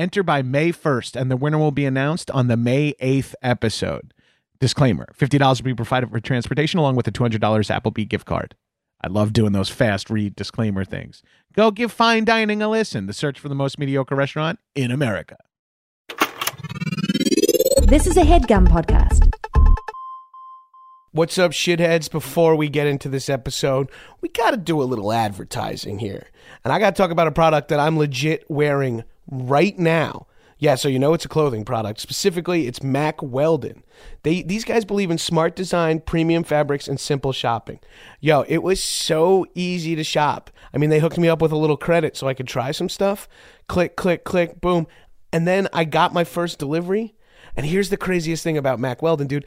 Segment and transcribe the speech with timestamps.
[0.00, 4.14] Enter by May 1st, and the winner will be announced on the May 8th episode.
[4.58, 8.54] Disclaimer $50 will be provided for transportation along with a $200 Applebee gift card.
[9.02, 11.22] I love doing those fast read disclaimer things.
[11.52, 13.08] Go give fine dining a listen.
[13.08, 15.36] The search for the most mediocre restaurant in America.
[17.82, 19.30] This is a headgum podcast.
[21.12, 22.10] What's up, shitheads?
[22.10, 23.90] Before we get into this episode,
[24.22, 26.28] we got to do a little advertising here.
[26.64, 30.26] And I got to talk about a product that I'm legit wearing right now.
[30.60, 32.00] Yeah, so you know it's a clothing product.
[32.00, 33.82] Specifically, it's Mack Weldon.
[34.24, 37.80] They these guys believe in smart design, premium fabrics, and simple shopping.
[38.20, 40.50] Yo, it was so easy to shop.
[40.74, 42.90] I mean, they hooked me up with a little credit so I could try some
[42.90, 43.26] stuff.
[43.68, 44.86] Click, click, click, boom.
[45.32, 47.14] And then I got my first delivery.
[47.56, 49.46] And here's the craziest thing about Mack Weldon, dude.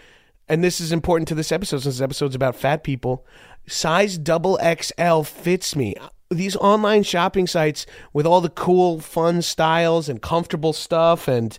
[0.49, 3.25] And this is important to this episode since this episode's about fat people.
[3.67, 5.95] Size double XL fits me
[6.29, 11.57] these online shopping sites with all the cool, fun styles and comfortable stuff, and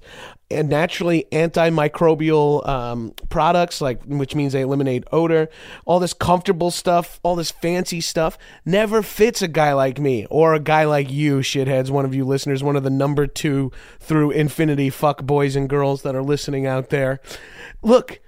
[0.50, 5.48] and naturally antimicrobial um, products, like which means they eliminate odor.
[5.84, 10.54] All this comfortable stuff, all this fancy stuff, never fits a guy like me or
[10.54, 11.90] a guy like you, shitheads.
[11.90, 16.02] One of you listeners, one of the number two through infinity fuck boys and girls
[16.02, 17.20] that are listening out there.
[17.82, 18.20] Look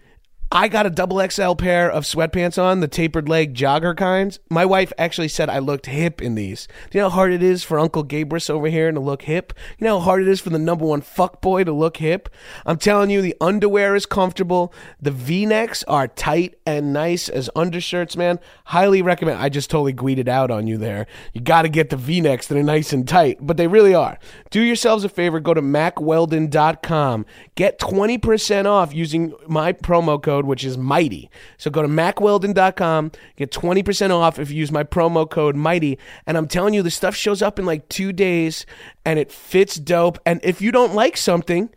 [0.52, 4.38] I got a double XL pair of sweatpants on, the tapered leg jogger kinds.
[4.48, 6.68] My wife actually said I looked hip in these.
[6.90, 9.52] Do you know how hard it is for Uncle Gabrus over here to look hip?
[9.76, 12.28] You know how hard it is for the number one fuck boy to look hip?
[12.64, 14.72] I'm telling you, the underwear is comfortable.
[15.02, 18.38] The V-necks are tight and nice as undershirts, man.
[18.66, 19.40] Highly recommend.
[19.40, 21.08] I just totally greeted out on you there.
[21.32, 24.16] You got to get the V-necks that are nice and tight, but they really are.
[24.50, 25.40] Do yourselves a favor.
[25.40, 27.26] Go to mackweldon.com.
[27.56, 31.30] Get 20% off using my promo code code, which is Mighty.
[31.56, 35.98] So go to mackweldon.com, get 20% off if you use my promo code Mighty.
[36.26, 38.66] And I'm telling you, the stuff shows up in like two days
[39.04, 40.18] and it fits dope.
[40.26, 41.70] And if you don't like something,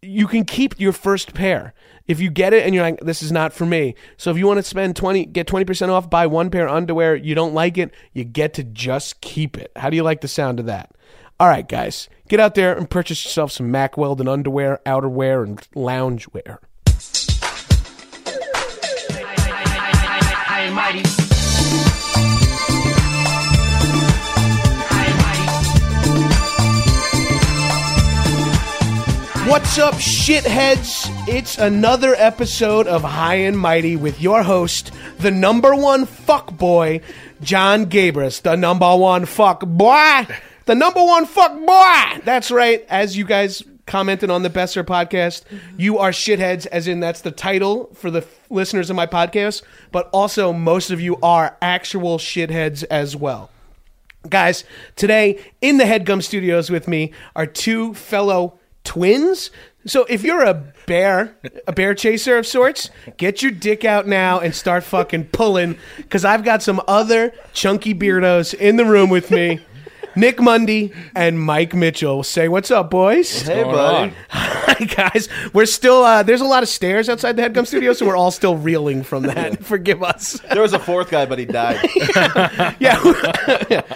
[0.00, 1.74] you can keep your first pair.
[2.06, 3.94] If you get it and you're like, this is not for me.
[4.16, 7.14] So if you want to spend 20, get 20% off, buy one pair of underwear,
[7.14, 9.70] you don't like it, you get to just keep it.
[9.76, 10.92] How do you like the sound of that?
[11.38, 15.60] All right, guys, get out there and purchase yourself some Mack Weldon underwear, outerwear, and
[15.72, 16.58] loungewear.
[20.70, 21.02] Mighty.
[29.48, 31.08] What's up, shitheads?
[31.26, 37.00] It's another episode of High and Mighty with your host, the number one fuck boy,
[37.40, 40.26] John Gabrus, the number one fuck boy,
[40.66, 42.20] the number one fuck boy.
[42.24, 42.84] That's right.
[42.90, 45.42] As you guys commented on the Besser podcast.
[45.76, 49.62] You are shitheads, as in that's the title for the f- listeners of my podcast,
[49.90, 53.50] but also most of you are actual shitheads as well.
[54.28, 59.50] Guys, today in the Headgum Studios with me are two fellow twins.
[59.86, 60.54] So if you're a
[60.86, 65.78] bear, a bear chaser of sorts, get your dick out now and start fucking pulling
[65.96, 69.60] because I've got some other chunky beardos in the room with me.
[70.16, 72.22] Nick Mundy and Mike Mitchell.
[72.22, 73.42] Say what's up, boys.
[73.42, 74.12] Hey, buddy.
[74.28, 75.28] Hi, guys.
[75.52, 78.30] We're still, uh, there's a lot of stairs outside the Headgum studio, so we're all
[78.30, 79.64] still reeling from that.
[79.64, 80.40] Forgive us.
[80.52, 81.78] There was a fourth guy, but he died.
[82.78, 83.02] yeah.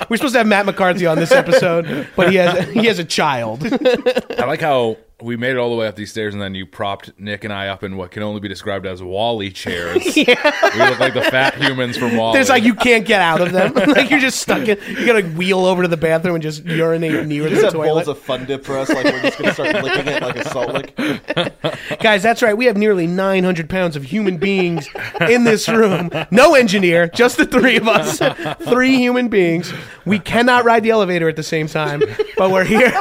[0.08, 3.04] We're supposed to have Matt McCarthy on this episode, but he has, he has a
[3.04, 3.64] child.
[3.64, 6.66] I like how we made it all the way up these stairs, and then you
[6.66, 10.02] propped Nick and I up in what can only be described as WALL-E chairs.
[10.72, 12.34] We look like the fat humans from WALL-E.
[12.34, 13.74] There's like you can't get out of them.
[13.88, 14.78] like you're just stuck in.
[14.88, 18.04] You gotta wheel over to the bathroom and just urinate near Just the have toilet.
[18.04, 20.48] bowls of Fun Dip for us, like we're just gonna start licking it like a
[20.48, 20.96] salt lick.
[22.00, 22.56] Guys, that's right.
[22.56, 24.88] We have nearly 900 pounds of human beings
[25.28, 26.10] in this room.
[26.30, 28.18] No engineer, just the three of us.
[28.68, 29.72] three human beings.
[30.06, 32.02] We cannot ride the elevator at the same time,
[32.36, 32.92] but we're here.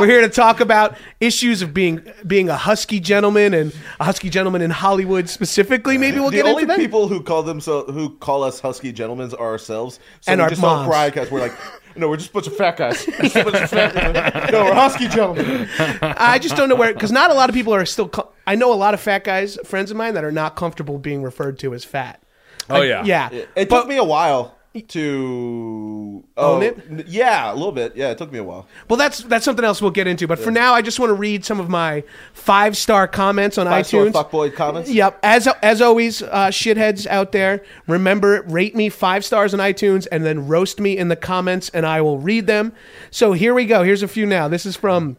[0.00, 4.30] We're here to talk about issues of being being a husky gentleman and a husky
[4.30, 5.98] gentleman in Hollywood specifically.
[5.98, 6.78] Maybe we'll The get only into that.
[6.80, 10.00] people who call themselves who call us husky gentlemen are ourselves.
[10.22, 10.82] So And we our just moms.
[10.86, 11.52] don't cry because we're like,
[11.96, 13.04] no, we're just a bunch of fat guys.
[13.20, 14.50] Just a bunch of fat guys.
[14.52, 15.68] No, we're husky gentlemen.
[16.00, 18.08] I just don't know where because not a lot of people are still.
[18.08, 20.96] Co- I know a lot of fat guys, friends of mine, that are not comfortable
[20.98, 22.22] being referred to as fat.
[22.70, 27.06] oh yeah, Yeah, It But- took me a while to oh, Own it?
[27.06, 27.94] Yeah, a little bit.
[27.94, 28.66] Yeah, it took me a while.
[28.88, 30.26] Well, that's that's something else we'll get into.
[30.26, 32.02] But for now, I just want to read some of my
[32.32, 34.12] five star comments on Five star iTunes.
[34.12, 34.90] fuckboy comments.
[34.90, 35.18] Yep.
[35.22, 40.24] As as always, uh, shitheads out there, remember rate me five stars on iTunes and
[40.24, 42.72] then roast me in the comments, and I will read them.
[43.10, 43.82] So here we go.
[43.82, 44.48] Here's a few now.
[44.48, 45.18] This is from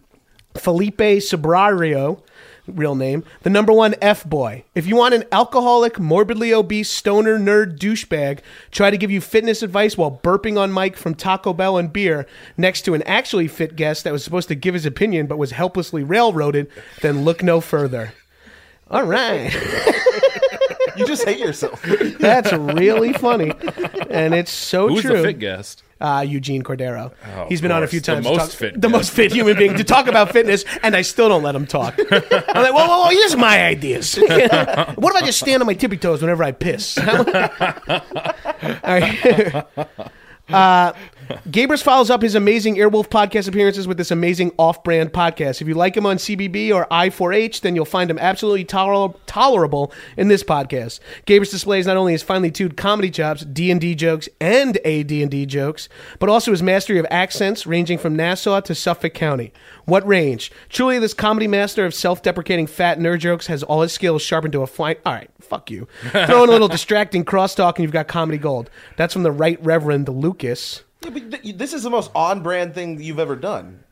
[0.55, 2.21] Felipe Sobrario.
[2.65, 4.63] Real name, the number one F boy.
[4.73, 8.39] If you want an alcoholic, morbidly obese, stoner, nerd douchebag
[8.71, 12.25] try to give you fitness advice while burping on mic from Taco Bell and beer
[12.55, 15.51] next to an actually fit guest that was supposed to give his opinion but was
[15.51, 16.69] helplessly railroaded,
[17.01, 18.13] then look no further.
[18.89, 19.53] All right.
[20.95, 21.81] You just hate yourself.
[22.19, 23.51] That's really funny,
[24.11, 25.17] and it's so Who's true.
[25.17, 25.81] the fit guest?
[26.03, 27.13] Uh, Eugene Cordero.
[27.33, 28.25] Oh, He's been on a few times.
[28.25, 31.01] to most talk- fit the most fit human being to talk about fitness, and I
[31.01, 31.97] still don't let him talk.
[31.97, 34.15] I'm like, well, well, well here's my ideas.
[34.17, 36.97] what if I just stand on my tippy toes whenever I piss?
[37.07, 37.23] All
[38.83, 39.65] right.
[40.49, 40.91] Uh,
[41.49, 45.61] Gabrus follows up his amazing Earwolf podcast appearances with this amazing off-brand podcast.
[45.61, 49.91] If you like him on CBB or I4H, then you'll find him absolutely toler- tolerable
[50.17, 50.99] in this podcast.
[51.25, 55.89] Gabrus displays not only his finely tuned comedy chops, D&D jokes, and AD&D jokes,
[56.19, 59.53] but also his mastery of accents ranging from Nassau to Suffolk County.
[59.85, 60.51] What range?
[60.69, 64.61] Truly, this comedy master of self-deprecating fat nerd jokes has all his skills sharpened to
[64.61, 64.95] a fine...
[65.05, 65.87] All right, fuck you.
[66.11, 68.69] Throw in a little distracting crosstalk and you've got comedy gold.
[68.97, 70.83] That's from the Right Reverend Lucas.
[71.03, 73.83] Yeah, but th- this is the most on-brand thing you've ever done.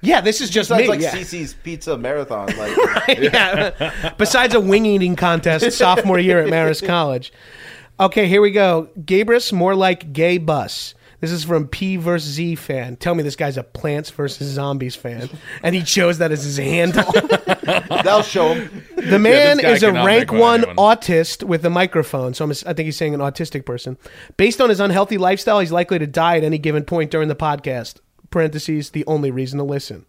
[0.00, 0.88] Yeah, this is just Besides me.
[0.88, 1.12] like yeah.
[1.12, 2.48] CiCi's Pizza Marathon.
[2.56, 4.14] Like, yeah.
[4.18, 7.32] Besides a wing eating contest sophomore year at Marist College.
[8.00, 8.88] Okay, here we go.
[8.98, 10.94] Gabrus, more like gay bus.
[11.22, 12.96] This is from P versus Z fan.
[12.96, 15.30] Tell me this guy's a Plants versus Zombies fan,
[15.62, 17.12] and he chose that as his handle.
[17.62, 18.84] that'll show him.
[18.96, 20.76] The man guy is a cannot rank make one one anyone.
[20.76, 22.34] autist with a microphone.
[22.34, 23.98] So I'm, I think he's saying an autistic person.
[24.36, 27.36] Based on his unhealthy lifestyle, he's likely to die at any given point during the
[27.36, 28.00] podcast.
[28.30, 30.06] Parentheses, the only reason to listen.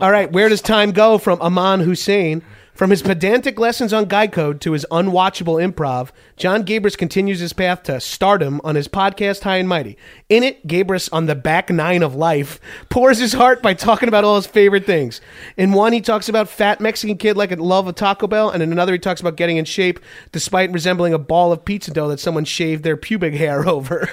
[0.00, 2.42] All right, where does time go from Aman Hussein?
[2.76, 7.54] From his pedantic lessons on Guy Code to his unwatchable improv, John Gabrus continues his
[7.54, 9.96] path to stardom on his podcast High and Mighty.
[10.28, 14.24] In it, Gabrus, on the back nine of life, pours his heart by talking about
[14.24, 15.22] all his favorite things.
[15.56, 18.62] In one, he talks about fat Mexican kid like a love of Taco Bell, and
[18.62, 19.98] in another, he talks about getting in shape
[20.30, 24.00] despite resembling a ball of pizza dough that someone shaved their pubic hair over.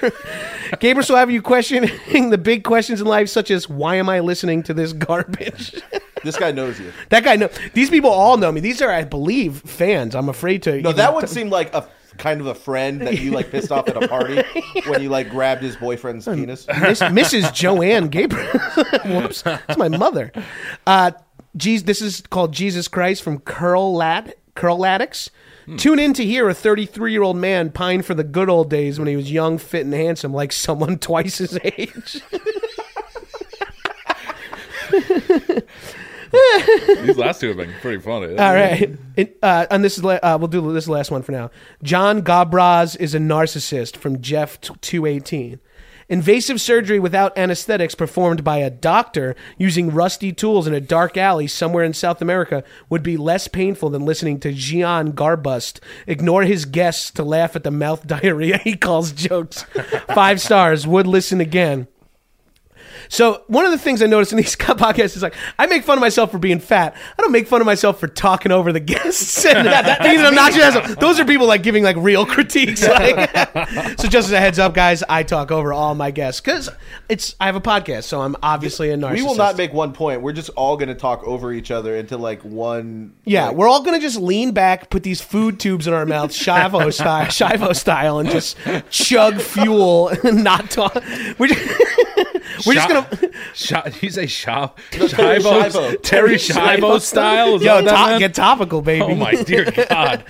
[0.80, 4.20] Gabrus will have you questioning the big questions in life, such as why am I
[4.20, 5.82] listening to this garbage?
[6.24, 6.92] This guy knows you.
[7.10, 8.60] That guy know these people all know me.
[8.60, 10.14] These are, I believe, fans.
[10.14, 10.80] I'm afraid to.
[10.80, 11.88] No, that would seem like a
[12.18, 14.42] kind of a friend that you like pissed off at a party
[14.86, 16.66] when you like grabbed his boyfriend's penis.
[16.68, 17.52] Miss, Mrs.
[17.52, 18.46] Joanne Gabriel.
[19.04, 20.32] Whoops, that's my mother.
[20.86, 21.12] Uh,
[21.56, 25.30] geez, this is called Jesus Christ from Curl Lat Curl Addicts.
[25.78, 28.98] Tune in to hear a 33 year old man pine for the good old days
[28.98, 32.20] when he was young, fit, and handsome, like someone twice his age.
[37.06, 38.36] These last two have been pretty funny.
[38.36, 41.32] All right, It- uh, and this is la- uh, we'll do this last one for
[41.32, 41.50] now.
[41.82, 45.60] John Gabrus is a narcissist from Jeff two eighteen.
[46.06, 51.46] Invasive surgery without anesthetics performed by a doctor using rusty tools in a dark alley
[51.46, 56.66] somewhere in South America would be less painful than listening to Gian Garbust ignore his
[56.66, 59.62] guests to laugh at the mouth diarrhea he calls jokes.
[60.14, 60.86] Five stars.
[60.86, 61.88] Would listen again.
[63.08, 65.98] So one of the things I noticed in these podcasts is like I make fun
[65.98, 66.96] of myself for being fat.
[67.18, 69.64] I don't make fun of myself for talking over the guests and
[70.02, 70.96] being an obnoxious.
[70.96, 72.86] Those are people like giving like real critiques.
[72.86, 73.30] Like,
[73.98, 76.68] so just as a heads up, guys, I talk over all my guests because
[77.08, 79.14] it's I have a podcast, so I'm obviously a narcissist.
[79.14, 80.22] We will not make one point.
[80.22, 83.14] We're just all going to talk over each other into like one.
[83.24, 86.36] Yeah, like- we're all gonna just lean back, put these food tubes in our mouths,
[86.38, 88.56] Schiavo style, Schiavo style, and just
[88.90, 90.94] chug fuel and not talk.
[91.38, 91.80] We're just,
[92.66, 93.08] We're just gonna
[93.54, 95.08] Sh- you say shop Terri
[95.40, 97.00] Schiavo Terri Terri Shivo Schiavo.
[97.00, 97.56] style.
[97.56, 98.18] Is yo that what that top, meant?
[98.20, 99.02] get topical, baby.
[99.02, 100.24] Oh my dear God!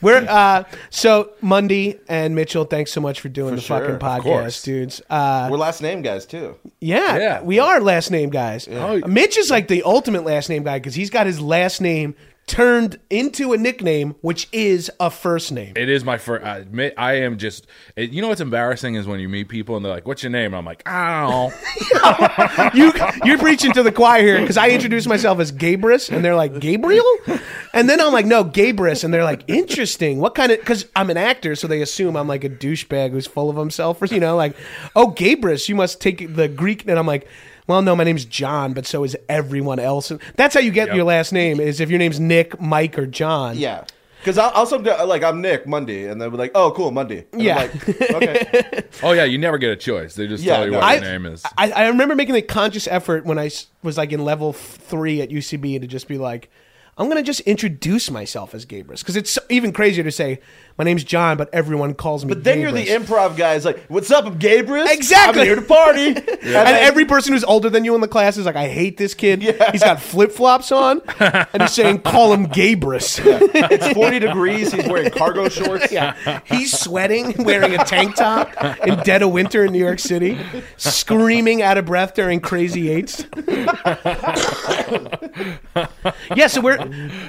[0.00, 4.64] We're uh so Mundy and Mitchell, thanks so much for doing the sure, fucking podcast,
[4.64, 5.00] dudes.
[5.10, 6.56] Uh We're last name guys too.
[6.80, 7.42] yeah, Yeah.
[7.42, 8.68] we are last name guys.
[8.70, 8.98] Oh.
[9.06, 12.14] Mitch is like the ultimate last name guy because he's got his last name
[12.50, 15.72] turned into a nickname, which is a first name.
[15.76, 16.44] It is my first.
[16.44, 17.68] I admit, I am just.
[17.94, 20.30] It, you know what's embarrassing is when you meet people and they're like, "What's your
[20.30, 22.92] name?" And I'm like, "I you
[23.24, 26.58] you're preaching to the choir here because I introduce myself as Gabrus and they're like
[26.58, 27.06] Gabriel,
[27.72, 30.18] and then I'm like no Gabrus and they're like interesting.
[30.18, 30.58] What kind of?
[30.58, 34.02] Because I'm an actor, so they assume I'm like a douchebag who's full of himself,
[34.02, 34.56] or you know, like
[34.96, 37.28] oh Gabrus, you must take the Greek, and I'm like.
[37.70, 40.10] Well, no, my name's John, but so is everyone else.
[40.34, 40.96] That's how you get Yep.
[40.96, 41.60] your last name.
[41.60, 43.56] Is if your name's Nick, Mike, or John.
[43.56, 43.84] Yeah.
[44.18, 47.26] Because I'll, I'll sometimes like I'm Nick Mundy, and they'll be like, "Oh, cool, Monday."
[47.32, 47.56] And Yeah.
[47.56, 48.82] like, okay.
[49.04, 50.16] Oh yeah, you never get a choice.
[50.16, 50.78] They just Yeah, tell you no.
[50.78, 51.44] what I, your name is.
[51.56, 53.50] I, I remember making a conscious effort when I
[53.84, 56.50] was like in level three at UCB to just be like,
[56.98, 60.40] I'm gonna just introduce myself as Gabrus because it's even crazier to say
[60.80, 62.30] my name's John, but everyone calls me.
[62.32, 63.52] But then you're the Gabrus." improv guy.
[63.52, 64.90] Is like, "What's up, I'm Gabrus?
[64.90, 65.42] Exactly.
[65.42, 66.06] I'm here to party."
[66.40, 68.66] And And then- every person who's older than you in the class is like, I
[68.66, 69.42] hate this kid.
[69.42, 69.70] Yeah.
[69.72, 74.72] He's got flip flops on, and he's saying, "Call him Gabrus." it's 40 degrees.
[74.72, 75.92] He's wearing cargo shorts.
[75.92, 78.54] Yeah, he's sweating, wearing a tank top
[78.86, 80.38] in dead of winter in New York City,
[80.78, 83.26] screaming out of breath during crazy eights.
[86.34, 86.78] yeah, so we're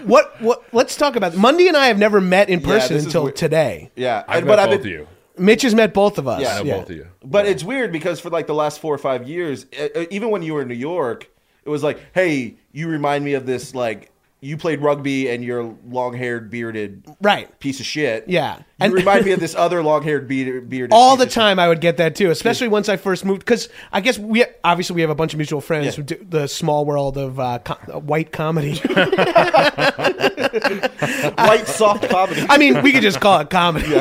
[0.05, 0.63] what what?
[0.73, 3.35] Let's talk about Mundy and I have never met in person this is until weird.
[3.41, 3.91] Today.
[3.95, 5.07] Yeah, I've and- met but I've both been- of you.
[5.37, 6.41] Mitch has met both of us.
[6.41, 6.59] Yeah.
[6.59, 7.07] I know both of you.
[7.23, 9.65] But it's weird because for like the last four or five years,
[10.11, 11.29] even when you were in New York,
[11.65, 14.09] it was like, "Hey, you remind me of this like."
[14.43, 17.47] You played rugby and you're long-haired, bearded, Right.
[17.59, 18.23] piece of shit.
[18.27, 18.61] Yeah.
[18.81, 20.69] And- remind me of this other long-haired, beard.
[20.69, 23.39] bearded all the time I would get that too, especially once I first moved.
[23.39, 25.91] Because I guess we obviously we have a bunch of mutual friends Yeah.
[25.93, 28.75] who do the small world of uh, co- uh, white comedy.
[31.37, 32.45] white soft comedy.
[32.49, 33.93] I mean, we could just call it comedy.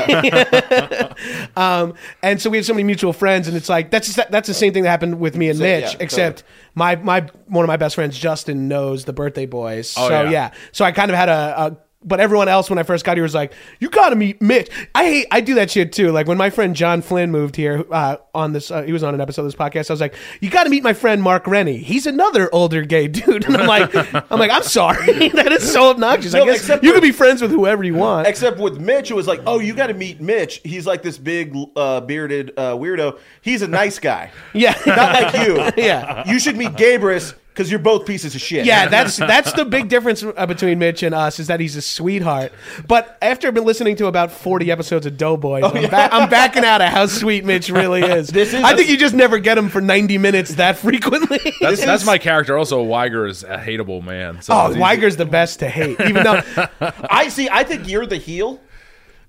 [1.56, 4.54] um, and so we have so many mutual friends, and it's like that's that's the
[4.54, 6.42] same thing that happened with me and So, Mitch, yeah, except
[6.74, 9.94] my my one of my best friends, Justin, knows the Birthday Boys.
[9.96, 10.30] Oh, so yeah.
[10.30, 11.54] yeah, so I kind of had a.
[11.66, 14.40] a but everyone else, when I first got here, was like, "You got to meet
[14.40, 16.12] Mitch." I hate, I do that shit too.
[16.12, 19.14] Like when my friend John Flynn moved here uh, on this, uh, he was on
[19.14, 19.90] an episode of this podcast.
[19.90, 21.76] I was like, "You got to meet my friend Mark Rennie.
[21.78, 23.94] He's another older gay dude." And I'm like,
[24.32, 26.34] "I'm like, I'm sorry, that is so obnoxious.
[26.34, 29.10] I guess except you for- can be friends with whoever you want." Except with Mitch,
[29.10, 30.60] it was like, oh, you got to meet Mitch.
[30.64, 33.18] He's like this big uh, bearded uh, weirdo.
[33.42, 34.30] He's a nice guy.
[34.54, 35.82] yeah, Not like you.
[35.82, 36.26] Yeah.
[36.30, 38.64] You should meet Gabrus because you're both pieces of shit.
[38.64, 41.82] Yeah, that's that's the big difference uh, between Mitch and us is that he's a
[41.82, 42.52] sweetheart.
[42.88, 46.64] But after I've been listening to about forty episodes of Doughboys, I'm, ba- I'm backing
[46.64, 48.30] out of how sweet Mitch really is.
[48.40, 51.38] This is I a- think you just never get him for ninety minutes that frequently.
[51.60, 52.56] That's, that's my character.
[52.56, 54.40] Also, Wiger is a hateable man.
[54.40, 56.40] So oh, it's Wiger's the best to hate, even though
[56.80, 57.50] I see.
[57.50, 58.60] I think you're the heel,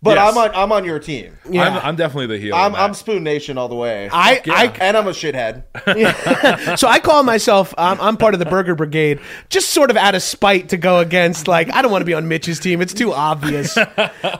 [0.03, 0.31] but Yes.
[0.31, 0.55] I'm on.
[0.55, 1.37] I'm on your team.
[1.49, 1.63] yeah.
[1.63, 2.55] I'm, I'm definitely the heel.
[2.55, 2.93] I'm, in I'm.
[2.93, 4.09] Spoon Nation all the way.
[4.11, 5.63] I, I and I'm a shithead.
[6.77, 10.15] So I call myself I'm, I'm part of the Burger Brigade, just sort of out
[10.15, 12.81] of spite to go against like I don't want to be on Mitch's team.
[12.81, 13.77] It's too obvious.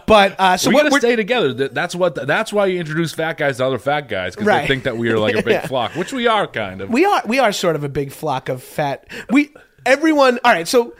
[0.07, 1.53] But uh, so we what gotta we're, stay together.
[1.53, 2.15] That- That's what.
[2.27, 4.61] That's why you introduce fat guys to other fat guys because Right.
[4.61, 5.67] they think that we are like a big Yeah.
[5.67, 6.89] flock, which we are kind of.
[6.89, 9.07] We are we are sort of a big flock of fat.
[9.29, 9.53] We
[9.85, 10.39] everyone.
[10.43, 10.93] All right, so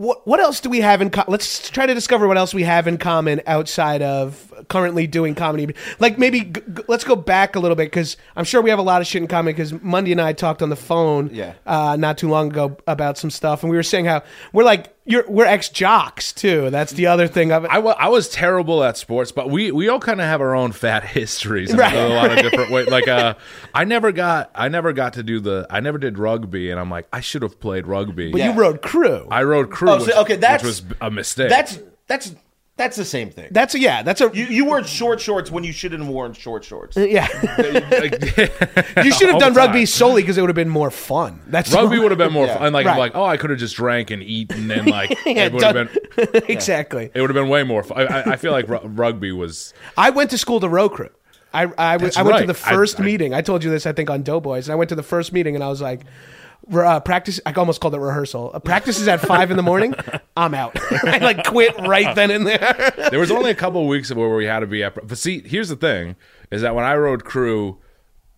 [0.00, 1.10] what what else do we have in?
[1.10, 5.34] Co- let's try to discover what else we have in common outside of currently doing
[5.34, 5.74] comedy.
[5.98, 8.78] Like maybe g- g- let's go back a little bit because I'm sure we have
[8.78, 9.52] a lot of shit in common.
[9.52, 11.52] Because Mundy and I talked on the phone, Yeah.
[11.66, 14.22] uh, not too long ago about some stuff, and we were saying how
[14.54, 16.70] we're like you're we're ex jocks too.
[16.70, 17.70] That's the other thing of it.
[17.70, 21.04] I was terrible at sports, but we, we all kind of have our own fat
[21.18, 22.88] histories in Right, a lot of different ways.
[22.88, 23.34] Like, uh,
[23.74, 26.90] I never got I never got to do the I never did rugby, and I'm
[26.90, 28.30] like I should have played rugby.
[28.30, 28.52] but Yeah.
[28.54, 29.26] you rode crew.
[29.30, 31.50] I rode crew, Oh, so- which, okay, that's- which was a mistake.
[31.50, 32.34] That's that's
[32.80, 33.48] that's the same thing.
[33.50, 34.02] that's a yeah.
[34.02, 36.96] That's a You you wore short shorts when you shouldn't have worn short shorts.
[36.96, 37.28] Uh, yeah.
[39.04, 39.86] You should have done rugby time.
[39.86, 41.40] solely because it would have been more fun.
[41.46, 42.58] That's Rugby would have been more Yeah.
[42.58, 42.72] fun.
[42.72, 42.92] Like, Right.
[42.92, 45.62] I'm like, oh, I could have just drank and eaten, and like Yeah, it would
[45.62, 47.10] have been exactly.
[47.14, 48.06] it would have been way more fun.
[48.10, 51.10] I, I feel like ru- rugby was I went to school to row crew.
[51.52, 53.34] I, I, w- That's I went to the first I- I- meeting.
[53.34, 54.68] I told you this, I think, on Doughboys.
[54.68, 56.06] And I went to the first meeting and I was like, re-
[56.72, 57.40] uh, practice.
[57.46, 58.50] I almost called it rehearsal.
[58.54, 59.94] Uh, practice is at five in the morning.
[60.36, 60.76] I'm out.
[61.04, 62.92] I like quit right then and there.
[63.10, 64.94] there was only a couple of weeks where we had to be at.
[65.06, 66.16] But see, here's the thing:
[66.50, 67.78] is that when I rode crew,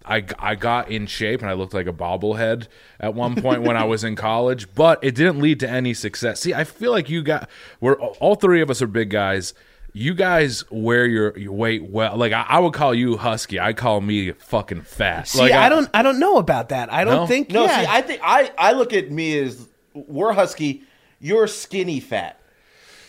[0.04, 2.68] I I got in shape and I looked like a bobblehead
[3.00, 6.40] at one point when I was in college, but it didn't lead to any success.
[6.40, 7.48] See, I feel like you got
[7.80, 9.54] we're all three of us are big guys.
[9.92, 12.16] You guys wear your, your weight well.
[12.16, 13.60] Like I, I would call you husky.
[13.60, 15.28] I call me fucking fat.
[15.28, 16.92] See, like I, don't, I don't know about that.
[16.92, 17.26] I don't No?
[17.26, 17.50] think.
[17.50, 17.80] No, yeah.
[17.82, 20.84] see, I think I I look at me as we're husky.
[21.20, 22.40] You're skinny fat.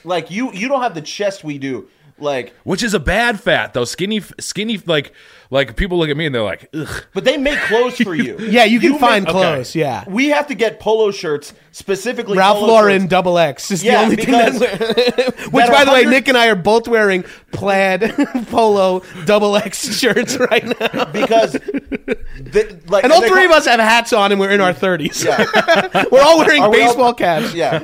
[0.04, 1.88] Like you, you don't have the chest we do.
[2.20, 3.86] Like, which is a bad fat though.
[3.86, 4.78] Skinny, skinny.
[4.86, 5.14] Like,
[5.50, 7.06] like people look at me and they're like, ugh.
[7.14, 8.38] but they make clothes for you.
[8.40, 9.32] yeah, you can make- find okay.
[9.32, 9.76] clothes.
[9.76, 10.04] Yeah.
[10.08, 12.38] We have to get polo shirts specifically.
[12.38, 13.10] Ralph polo Lauren shirts.
[13.10, 14.54] double X is Yeah, the only thing that,
[15.52, 18.14] which that by the way, 100 Nick and I are both wearing plaid
[18.52, 21.06] polo double X shirts right now.
[21.06, 24.52] because, the, like, And all they three of call- us have hats on and we're
[24.52, 25.24] in our 30s.
[25.26, 27.54] Yeah, We're all wearing Are we all- baseball caps.
[27.54, 27.80] yeah.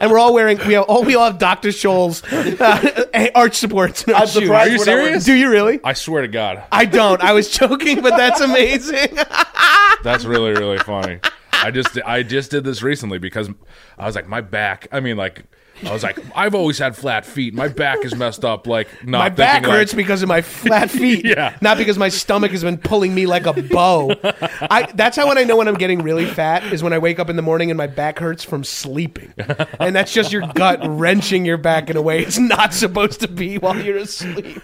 [0.00, 1.68] And we're all wearing, we have, all, we all have Dr.
[1.68, 2.22] Scholl's
[2.60, 4.34] uh, arch supports in our I'm shoes.
[4.44, 5.24] surprised Are you we're not wearing- serious?
[5.24, 5.80] Do you really?
[5.84, 7.20] I swear to God, I don't.
[7.20, 9.18] I was joking, but that's amazing.
[10.04, 11.18] that's really really funny.
[11.52, 13.50] I just I just did this recently because
[13.98, 14.86] I was like my back.
[14.92, 15.44] I mean like.
[15.86, 17.54] I was like, I've always had flat feet.
[17.54, 18.66] My back is messed up.
[18.66, 21.24] Like, not my back like- hurts because of my flat feet.
[21.34, 21.56] Yeah.
[21.60, 24.14] Not because my stomach has been pulling me like a bow.
[24.22, 27.18] I, that's how when I know when I'm getting really fat is when I wake
[27.18, 29.32] up in the morning and my back hurts from sleeping.
[29.80, 33.28] And that's just your gut wrenching your back in a way it's not supposed to
[33.28, 34.60] be while you're asleep.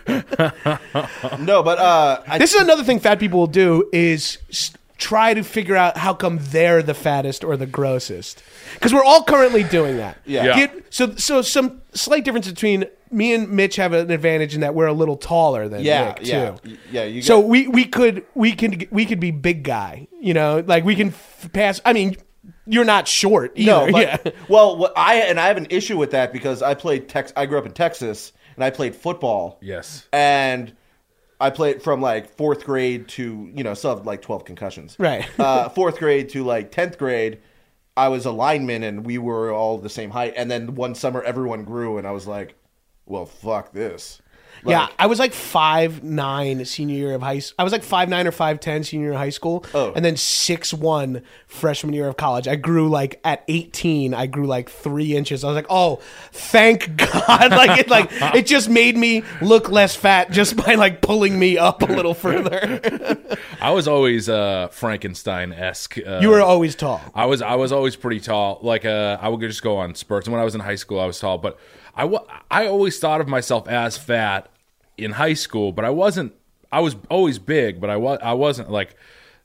[1.39, 5.35] No, but uh, I, This is another thing fat people will do is s- try
[5.35, 8.43] to figure out how come they're the fattest or the grossest.
[8.75, 10.19] Because we're all currently doing that.
[10.27, 10.45] Yeah.
[10.45, 10.57] Yeah.
[10.67, 14.75] Get- so, so some slight difference between me and Mitch have an advantage in that
[14.75, 16.77] we're a little taller than yeah, Nick yeah, too.
[16.93, 17.05] yeah.
[17.05, 20.85] You So we we could we can we could be big guy, you know, like
[20.85, 21.81] we can f- pass.
[21.85, 22.17] I mean,
[22.67, 23.87] you're not short either.
[23.87, 24.33] No, but, yeah.
[24.49, 27.33] well, what I and I have an issue with that because I played Tex.
[27.35, 29.59] I grew up in Texas and I played football.
[29.61, 30.07] Yes.
[30.13, 30.73] and
[31.41, 34.97] I played from like fourth grade to you know still have like twelve concussions.
[34.99, 35.27] Right.
[35.41, 37.41] uh, fourth grade to like tenth grade,
[37.97, 40.35] I was a lineman and we were all the same height.
[40.37, 42.55] And then one summer everyone grew and I was like,
[43.07, 44.21] well, fuck this.
[44.65, 47.41] Yeah, I was like five nine senior year of high.
[47.59, 49.93] I was like five nine or five ten senior year of high school, Oh.
[49.95, 52.47] and then six one freshman year of college.
[52.49, 54.15] I grew like at eighteen.
[54.15, 55.45] I grew like three inches.
[55.45, 56.01] I was like, oh,
[56.33, 57.51] thank God!
[57.51, 61.59] like it, like it just made me look less fat just by like pulling me
[61.59, 62.81] up a little further.
[63.61, 65.99] I was always uh, Frankenstein esque.
[65.99, 67.01] Uh, you were always tall.
[67.15, 68.59] I was I was always pretty tall.
[68.63, 70.27] Like uh, I would just go on spurts.
[70.27, 71.39] And when I was in high school, I was tall.
[71.39, 71.59] But
[71.95, 72.19] I
[72.51, 74.49] I always thought of myself as fat
[74.97, 75.73] in high school.
[75.73, 76.35] But I wasn't.
[76.73, 78.97] I was always big, but I was I wasn't like.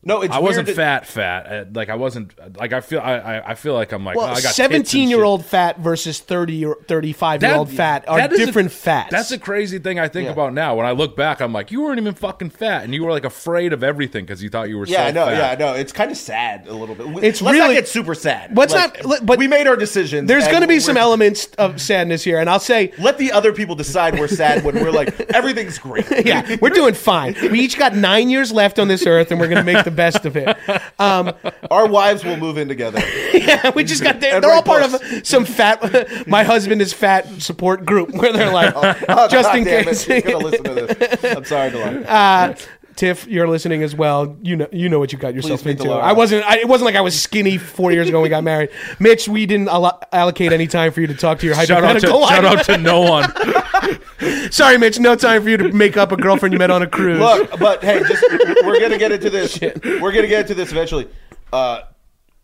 [0.08, 1.46] No, it's I wasn't that- fat, fat.
[1.52, 2.32] Uh, Like I wasn't.
[2.58, 3.00] Like I feel.
[3.00, 4.16] I I, I feel like I'm like.
[4.16, 8.08] Well, oh, I got seventeen year old fat versus 30 or 35 year old fat
[8.08, 9.10] are is a- different fats.
[9.10, 10.34] That's a crazy thing I think Yeah.
[10.34, 10.76] about now.
[10.76, 13.26] When I look back, I'm like, you weren't even fucking fat, and you were like
[13.26, 14.86] afraid of everything because you thought you were.
[14.86, 15.26] yeah, so I know.
[15.26, 15.38] fat.
[15.38, 15.80] Yeah, I know.
[15.80, 17.08] It's kind of sad a little bit.
[17.08, 18.56] We- It's let's really- not get super sad.
[18.56, 20.28] Let's Like, not- but- we made our decisions.
[20.28, 23.52] There's going to be some elements of sadness here, and I'll say, Let the other
[23.54, 26.06] people decide we're sad when we're like everything's great.
[26.26, 27.36] yeah, we're doing fine.
[27.52, 29.95] We each got nine years left on this earth, and we're going to make the
[29.96, 30.56] best of it.
[31.00, 31.34] Um,
[31.72, 33.00] Our wives will move in together.
[33.34, 36.28] yeah, we just got they're, they're all part of some fat.
[36.28, 40.08] My husband is fat support group where they're like, Oh, just God in damn case.
[40.08, 40.24] It.
[40.24, 41.36] He's gonna listen to this.
[41.36, 41.96] I'm sorry to lie.
[42.04, 42.56] Uh,
[42.96, 44.38] Tiff, you're listening as well.
[44.42, 45.92] You know, you know what you got yourself Please into.
[45.92, 46.46] I wasn't.
[46.46, 48.70] I, it wasn't like I was skinny four years ago when we got married.
[49.00, 52.00] Mitch, we didn't allo- allocate any time for you to talk to your Shout out
[52.00, 52.28] to hypothetical.
[52.28, 54.00] shout out to no one.
[54.52, 55.00] Sorry, Mitch.
[55.00, 57.20] No time for you to make up a girlfriend you met on a cruise.
[57.20, 58.24] Look, but hey, just
[58.64, 59.60] we're gonna get into this.
[59.62, 61.08] We're gonna get into this eventually.
[61.52, 61.82] Uh,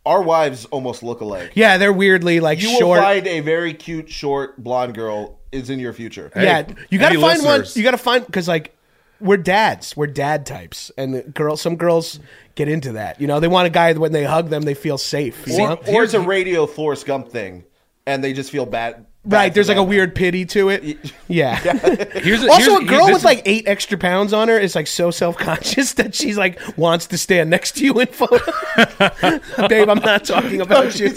[0.06, 1.52] our wives almost look alike.
[1.56, 2.98] yeah, they're weirdly like You short.
[3.00, 6.32] will find a very cute, short, blonde girl is in your future.
[6.36, 7.64] yeah, you gotta any find one.
[7.74, 8.76] You gotta find because like
[9.20, 9.96] we're dads.
[9.96, 11.62] We're dad types, and girls.
[11.62, 12.20] Some girls
[12.56, 13.22] get into that.
[13.22, 15.44] You know, they want a guy that when they hug them, they feel safe.
[15.48, 15.80] You Or, know?
[15.88, 17.64] or it's a radio Forrest Gump thing,
[18.08, 19.06] and they just feel bad.
[19.24, 20.98] Bad Right, for there's like a weird pity to it.
[21.32, 21.56] Yeah.
[21.56, 24.60] Here's a, also, here's, a girl this with is- like eight extra pounds on her
[24.60, 28.08] is like so self conscious that she's like wants to stand next to you in
[28.08, 28.38] photo.
[29.70, 31.08] Babe, I'm not talking about you.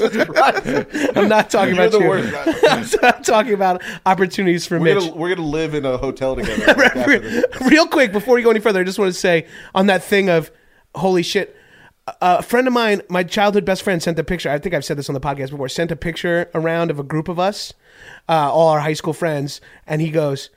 [1.17, 2.09] I'm not talking You're about the you.
[2.09, 2.97] worst.
[3.03, 4.99] I'm talking about opportunities for We're Mitch.
[5.11, 6.81] gonna, we're gonna live in a hotel together.
[6.85, 7.45] after this.
[7.63, 10.29] Real quick, before you go any further, I just want to say on that thing
[10.31, 10.53] of
[10.95, 11.57] holy shit.
[12.21, 14.51] A friend of mine, my childhood best friend, sent a picture.
[14.51, 15.71] I think I've said this on the podcast before.
[15.71, 17.73] Sent a picture around of a group of us,
[18.29, 20.51] uh, all our high school friends, and he goes,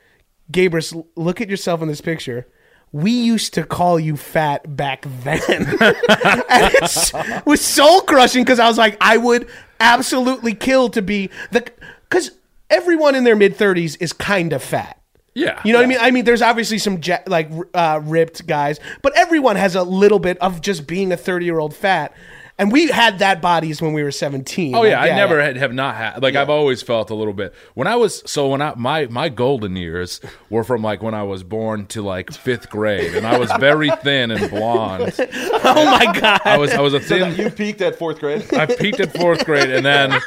[0.52, 2.48] "Gabrus, look at yourself in this picture.
[2.92, 8.68] We used to call you fat back then." and it was soul crushing because I
[8.68, 9.48] was like, I would
[9.80, 11.66] absolutely kill to be the
[12.10, 12.32] because
[12.70, 15.00] everyone in their mid thirties is kind of fat.
[15.38, 15.62] Yeah.
[15.64, 15.98] You know what I mean?
[16.02, 20.18] I mean, there's obviously some ja- like uh, ripped guys, but everyone has a little
[20.18, 22.12] bit of just being a 30 year old fat.
[22.60, 24.74] And we had that bodies when we were 17.
[24.74, 27.34] Oh Like, yeah, I never had have not had like I've always felt a little
[27.36, 31.14] bit when I was so when I my my golden years were from like when
[31.14, 35.14] I was born to like fifth grade and I was very thin and blonde.
[35.70, 36.42] Oh my god.
[36.46, 38.52] I was I was a So thin that you peaked at fourth grade.
[38.56, 40.20] I peaked at fourth grade, and then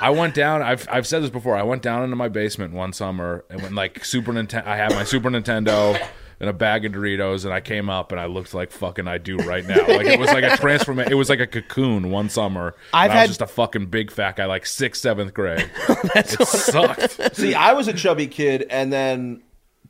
[0.00, 0.62] I went down.
[0.62, 1.56] I've I've said this before.
[1.56, 4.66] I went down into my basement one summer and went like Super Nintendo.
[4.66, 6.00] I had my Super Nintendo
[6.40, 9.18] and a bag of Doritos, and I came up and I looked like fucking I
[9.18, 9.86] do right now.
[9.86, 11.12] Like it was like a transformation.
[11.12, 12.74] It was like a cocoon one summer.
[12.94, 15.70] I've and I had- was just a fucking big fat guy, like sixth, seventh grade.
[16.14, 17.36] it sucked.
[17.36, 19.42] See, I was a chubby kid, and then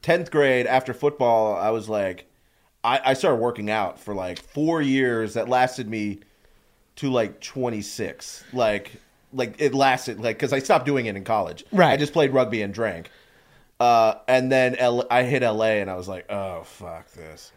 [0.03, 2.27] tenth grade after football, I was like,
[2.83, 5.35] I, I started working out for like four years.
[5.35, 6.19] That lasted me
[6.97, 8.43] to like twenty six.
[8.53, 8.91] Like,
[9.33, 11.65] like it lasted like because I stopped doing it in college.
[11.73, 11.93] Right.
[11.93, 13.11] I just played rugby and drank.
[13.79, 17.53] Uh, and then L- I hit LA, and I was like, oh fuck this.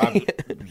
[0.00, 0.20] I'm,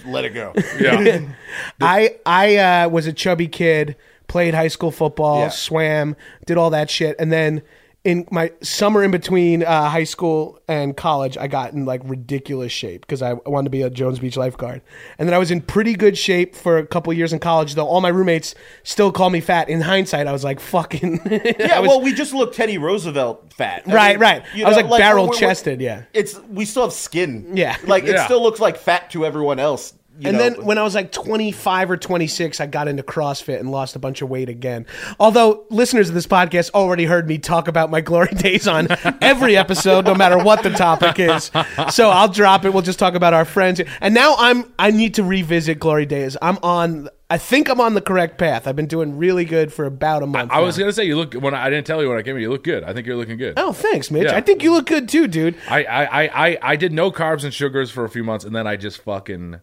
[0.05, 0.53] let it go.
[0.79, 1.27] Yeah.
[1.81, 3.95] I I uh, was a chubby kid,
[4.27, 5.49] played high school football, Yeah.
[5.49, 7.61] swam, did all that shit, and then
[8.03, 12.71] in my summer in between uh, high school and college, I got in like ridiculous
[12.71, 14.81] shape because I wanted to be a Jones Beach lifeguard,
[15.19, 17.75] and then I was in pretty good shape for a couple years in college.
[17.75, 19.69] Though all my roommates still call me fat.
[19.69, 21.21] In hindsight, I was like fucking.
[21.61, 23.83] Yeah, well, we just look Teddy Roosevelt fat.
[23.87, 24.43] I Right, right.
[24.55, 26.03] you I was, know, like, barrel chested, yeah.
[26.13, 27.51] It's we still have skin.
[27.55, 27.77] Yeah.
[27.85, 28.25] like it Yeah.
[28.25, 29.93] still looks like fat to everyone else.
[30.23, 33.71] And know, then when I was like 25 or 26, I got into CrossFit and
[33.71, 34.85] lost a bunch of weight again.
[35.19, 38.87] Although listeners of this podcast already heard me talk about my glory days on
[39.21, 41.49] every episode, no matter what the topic is.
[41.91, 42.73] So I'll drop it.
[42.73, 43.81] We'll just talk about our friends.
[43.99, 46.37] And now I'm I need to revisit glory days.
[46.41, 47.09] I'm on.
[47.29, 48.67] I think I'm on the correct path.
[48.67, 50.51] I've been doing really good for about a month.
[50.51, 50.83] I was now.
[50.83, 52.41] gonna say you look when I, I didn't tell you when I came in.
[52.41, 52.83] You look good.
[52.83, 53.53] I think you're looking good.
[53.55, 54.25] Oh, thanks, Mitch.
[54.25, 54.35] Yeah.
[54.35, 55.55] I think you look good too, dude.
[55.69, 58.53] I, I, I, I, I did no carbs and sugars for a few months, and
[58.53, 59.61] then I just fucking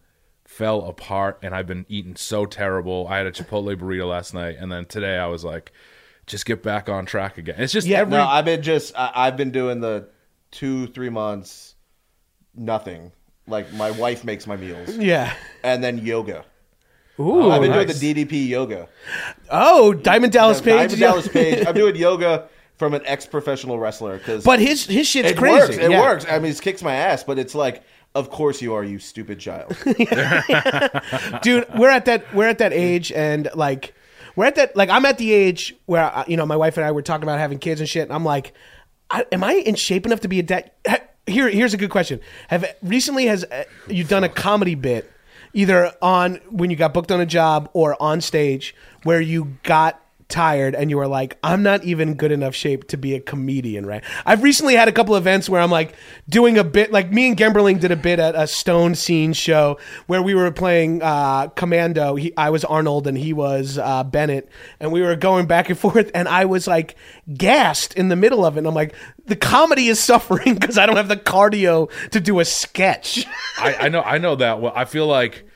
[0.59, 1.39] fell apart.
[1.41, 3.07] And I've been eating so terrible.
[3.09, 5.71] I had a Chipotle burrito last night, and then today I was like,
[6.27, 7.55] just get back on track again.
[7.57, 8.11] It's just Yeah, every.
[8.11, 10.09] no, I've been just I, I've been doing the
[10.51, 11.75] two three months
[12.53, 13.11] nothing.
[13.47, 15.33] Like my wife makes my meals, Yeah.
[15.63, 16.45] and then yoga.
[17.19, 17.49] Ooh.
[17.51, 17.99] I've been nice.
[17.99, 18.87] doing the DDP yoga.
[19.49, 20.75] oh, Diamond Dallas Page.
[20.91, 21.65] Diamond Dallas Page.
[21.67, 25.57] I'm doing yoga from an ex professional wrestler because But his his shit's it crazy.
[25.57, 25.77] works.
[25.77, 26.01] It Yeah.
[26.01, 26.25] works.
[26.29, 27.81] I mean, it kicks my ass, but it's like,
[28.15, 29.75] of course you are, you stupid child.
[31.41, 33.93] dude we're at that we're at that age and like
[34.35, 36.85] we're at that like i'm at the age where uh, you know my wife and
[36.85, 38.53] i were talking about having kids and shit and i'm like
[39.09, 40.71] I, am i in shape enough to be a dad
[41.27, 45.11] here here's a good question have recently has uh, you done a comedy bit
[45.53, 50.01] either on when you got booked on a job or on stage where you got
[50.29, 53.83] tired and you were like i'm not even good enough shape to be a comedian
[53.85, 54.03] right?
[54.27, 55.95] I've recently had a couple events where i'm like
[56.29, 59.79] doing a bit like me and gemberling did a bit at a stone scene show
[60.05, 62.15] where we were playing uh, commando.
[62.15, 64.49] He, i was arnold and he was uh, bennett.
[64.79, 66.95] And we were going back and forth and i was like
[67.35, 68.59] gassed in the middle of it.
[68.59, 68.93] And i'm like
[69.25, 73.25] the comedy is suffering because i don't have the cardio to do a sketch.
[73.57, 74.61] I, I know, I know that.
[74.61, 75.48] Well, I feel like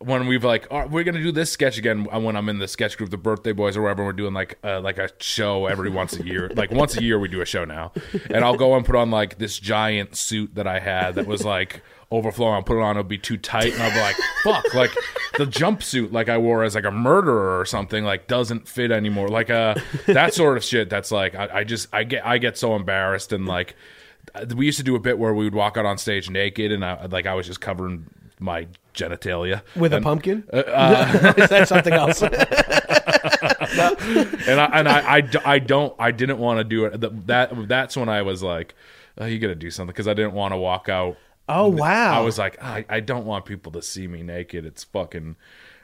[0.00, 2.06] when we've like, "All right, we're gonna do this sketch again.
[2.12, 4.58] uh, When I'm in the sketch group, the Birthday Boys or whatever, we're doing like
[4.62, 6.50] uh, like a show every once a year.
[6.54, 7.92] Like once a year, we do a show now,
[8.30, 11.44] and I'll go and put on like this giant suit that I had that was
[11.44, 12.54] like overflowing.
[12.54, 14.92] I'll put it on, it'll be too tight, and I'll be like, "Fuck!" Like
[15.38, 19.28] the jumpsuit like I wore as like a murderer or something like doesn't fit anymore.
[19.28, 19.74] Like uh
[20.06, 20.90] that sort of shit.
[20.90, 23.74] That's like I, I just I get I get so embarrassed and like
[24.54, 26.84] we used to do a bit where we would walk out on stage naked and
[26.84, 28.06] I like I was just covering
[28.40, 29.62] my genitalia.
[29.74, 30.44] With a and, pumpkin?
[30.52, 32.22] Uh, uh, is that something else?
[34.46, 37.00] And I and I, I, d- I don't I didn't want to do it.
[37.00, 38.74] That, that that's when I was like
[39.18, 41.16] oh, you got to do something because I didn't want to walk out.
[41.48, 42.18] Oh wow.
[42.18, 44.64] I was like I, I don't want people to see me naked.
[44.64, 45.36] It's fucking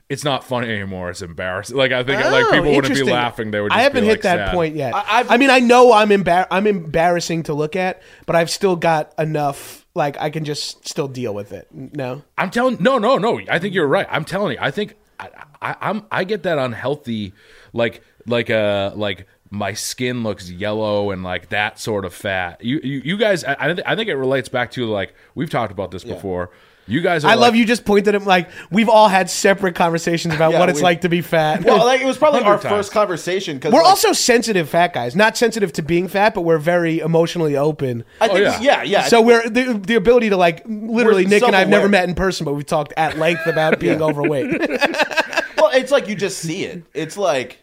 [0.09, 1.11] it's not funny anymore.
[1.11, 1.77] It's embarrassing.
[1.77, 3.51] Like I think like Oh, people wouldn't be laughing.
[3.51, 4.55] They would just I haven't be, hit like, that sad.
[4.55, 4.95] point yet.
[4.95, 8.77] I, I- mean, I know I'm embar- I'm embarrassing to look at, but I've still
[8.77, 9.82] got enough.
[9.95, 11.69] Like I can just still deal with it.
[11.73, 13.41] No, I'm telling no, no, no.
[13.51, 14.07] I think you're right.
[14.11, 14.59] I'm telling you.
[14.61, 15.29] I think I,
[15.61, 17.35] I, I'm I get that unhealthy,
[17.73, 22.65] like like uh like my skin looks yellow and like that sort of fat.
[22.65, 25.51] You you, you guys, I I think I think it relates back to like we've
[25.51, 26.51] talked about this before.
[26.89, 27.65] You guys, are I like, love you.
[27.65, 31.03] Just pointed at like we've all had separate conversations about Yeah, what it's we- like
[31.03, 31.65] to be fat.
[31.65, 32.65] well, like it was probably our times.
[32.75, 36.59] first conversation because we're also sensitive fat guys, not sensitive to being fat, but we're
[36.59, 38.05] very emotionally open.
[38.21, 38.83] I think, Oh, yeah, yeah.
[38.83, 39.03] yeah.
[39.05, 42.15] So we're the, the ability to like literally We're Nick and I've never met in
[42.17, 44.51] person, but we've talked at length about being overweight.
[45.57, 46.83] well, it's like you just see it.
[46.95, 47.62] It's like,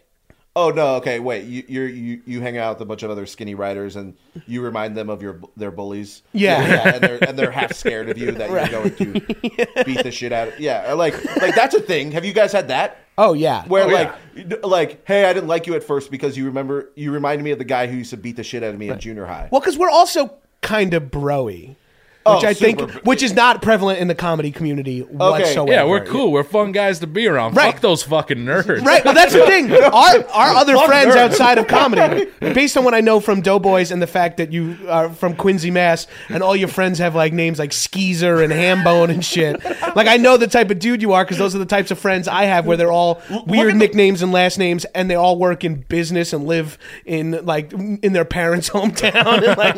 [0.60, 3.26] oh no, okay, wait, you you're, you you hang out with a bunch of other
[3.26, 4.14] skinny writers and
[4.46, 6.22] you remind them of your their bullies.
[6.32, 6.66] Yeah.
[6.66, 10.10] yeah, and they're and they're half scared of you that you're going to beat the
[10.10, 10.60] shit out of.
[10.60, 12.12] Yeah, uh, like like that's a thing.
[12.12, 12.98] Have you guys had that?
[13.18, 13.64] Oh yeah.
[13.66, 17.12] Where Oh, like like hey, I didn't like you at first because you remember you
[17.12, 18.98] reminded me of the guy who used to beat the shit out of me in
[18.98, 19.48] junior high.
[19.50, 21.76] Well, because we're also kind of broy.
[22.30, 25.70] Oh, Which I think, super which is not prevalent in the comedy community whatsoever.
[25.72, 26.32] Yeah, we're cool.
[26.32, 27.56] We're fun guys to be around.
[27.56, 27.72] Right.
[27.72, 28.84] Fuck those fucking nerds.
[28.84, 29.70] Right, but that's the thing.
[29.72, 31.18] Our our other Fuck friends nerds.
[31.18, 34.76] outside of comedy, based on what I know from Doughboys and the fact that you
[34.88, 39.10] are from Quincy, Mass, and all your friends have like names like Skeezer and Hambone
[39.10, 39.62] and shit.
[39.96, 41.98] Like I know the type of dude you are because those are the types of
[41.98, 45.14] friends I have where they're all weird at the- nicknames and last names, and they
[45.16, 49.46] all work in business and live in like in their parents' hometown.
[49.48, 49.76] And, like,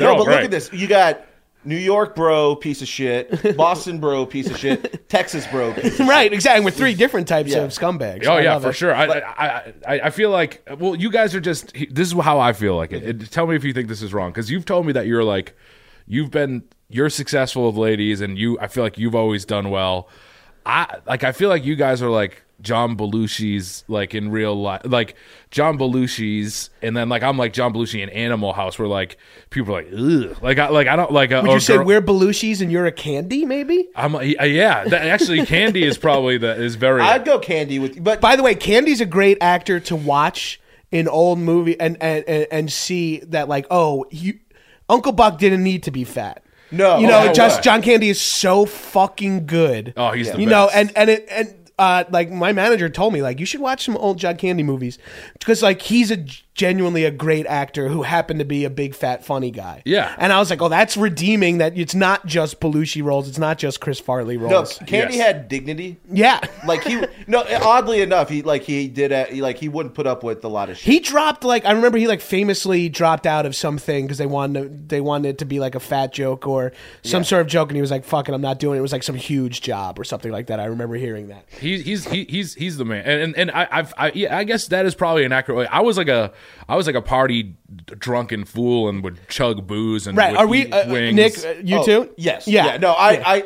[0.00, 0.72] No, but look at this.
[0.72, 1.20] You got
[1.66, 3.56] New York bro, piece of shit.
[3.56, 5.08] Boston bro, piece of shit.
[5.08, 6.64] Texas bro, piece of right, exactly.
[6.64, 7.58] We're three different types Yeah.
[7.58, 8.26] of scumbags.
[8.26, 8.74] Oh I yeah, love for it.
[8.74, 8.94] sure.
[8.94, 11.72] I, I I I feel like well, you guys are just.
[11.90, 13.02] This is how I feel like it.
[13.04, 15.24] it tell me if you think this is wrong because you've told me that you're
[15.24, 15.56] like,
[16.06, 18.58] you've been you're successful with ladies, and you.
[18.60, 20.08] I feel like you've always done well.
[20.64, 21.24] I like.
[21.24, 25.14] I feel like you guys are like John Belushi's like in real life, like
[25.50, 29.18] John Belushi's, and then like I'm like John Belushi in Animal House, where like
[29.50, 31.30] people are like, ugh, like I like I don't like.
[31.32, 33.88] A, Would you say girl- we're Belushi's and you're a candy, maybe?
[33.94, 34.84] I'm uh, yeah.
[34.84, 37.02] That, actually, Candy is probably the is very.
[37.02, 40.60] I'd go candy with you, but By the way, Candy's a great actor to watch
[40.90, 44.38] in old movie and and and, and see that like oh you,
[44.88, 46.42] Uncle Buck didn't need to be fat.
[46.72, 46.98] No.
[46.98, 47.62] you know, Oh, just way.
[47.62, 49.92] John Candy is so fucking good.
[49.96, 50.76] Oh, he's the you know, best.
[50.76, 53.96] and and it and uh, like my manager told me like you should watch some
[53.96, 54.98] old John Candy movies.
[55.38, 56.24] Because like he's a
[56.56, 59.82] genuinely a great actor who happened to be a big fat funny guy.
[59.84, 60.14] Yeah.
[60.18, 61.58] and I was like, oh, that's redeeming.
[61.58, 63.28] That it's not just Belushi roles.
[63.28, 64.78] It's not just Chris Farley no, roles.
[64.86, 65.26] Candy Yes.
[65.26, 65.98] had dignity.
[66.10, 66.40] yeah.
[66.66, 70.06] Like he, no, oddly enough, he like he did, a, he, like he wouldn't put
[70.06, 70.92] up with a lot of shit.
[70.92, 74.62] He dropped like I remember he like famously dropped out of something because they wanted
[74.62, 77.68] to, they wanted it to be like a fat joke or some sort of joke
[77.68, 78.78] and he was like fucking I'm not doing it.
[78.78, 80.58] It was like some huge job or something like that.
[80.58, 81.44] I remember hearing that.
[81.60, 84.44] He's he's he, he's he's the man, and and, and I I've, I yeah, I
[84.44, 85.66] guess that is probably an accurate way.
[85.66, 86.32] I was like a
[86.68, 87.54] I was like a party
[87.98, 90.32] drunken fool and would chug booze and Right?
[90.32, 91.14] would Are we uh, wings.
[91.14, 91.38] Nick?
[91.44, 92.10] Uh, you Oh, too?
[92.16, 92.46] Yes.
[92.48, 92.66] Yeah.
[92.66, 92.76] Yeah.
[92.78, 93.44] No, I, I.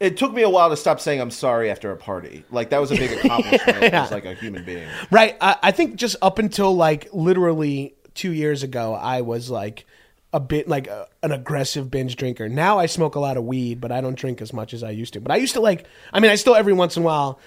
[0.00, 2.44] It took me a while to stop saying I'm sorry after a party.
[2.50, 4.88] Like that was a big accomplishment as like a human being.
[5.10, 5.36] Right.
[5.40, 9.86] I, I think just up until like literally two years ago, I was like
[10.32, 12.48] a bit like a, an aggressive binge drinker.
[12.48, 14.90] Now I smoke a lot of weed, but I don't drink as much as I
[14.90, 15.20] used to.
[15.20, 15.86] But I used to like.
[16.12, 17.40] I mean, I still every once in a while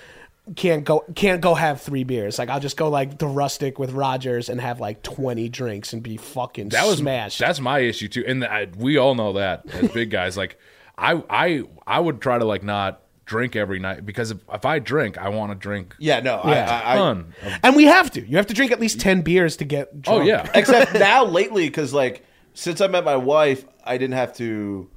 [0.55, 2.37] can't go can't go have three beers.
[2.39, 6.01] Like I'll just go like the rustic with Rogers and have like twenty drinks and
[6.03, 7.39] be fucking that was smashed.
[7.39, 10.37] That's my issue too, and I, we all know that as big guys.
[10.37, 10.57] Like
[10.97, 14.79] I I I would try to like not drink every night because if, if I
[14.79, 16.19] drink, I want to drink Yeah.
[16.19, 16.41] No.
[16.45, 16.69] Yeah.
[16.69, 17.33] I, I, I, ton.
[17.43, 18.27] of- and we have to.
[18.27, 19.87] You have to drink at least ten beers to get.
[19.93, 20.21] Oh, drunk.
[20.21, 24.35] oh yeah, Except now lately, because like since I met my wife, I didn't have
[24.37, 24.89] to.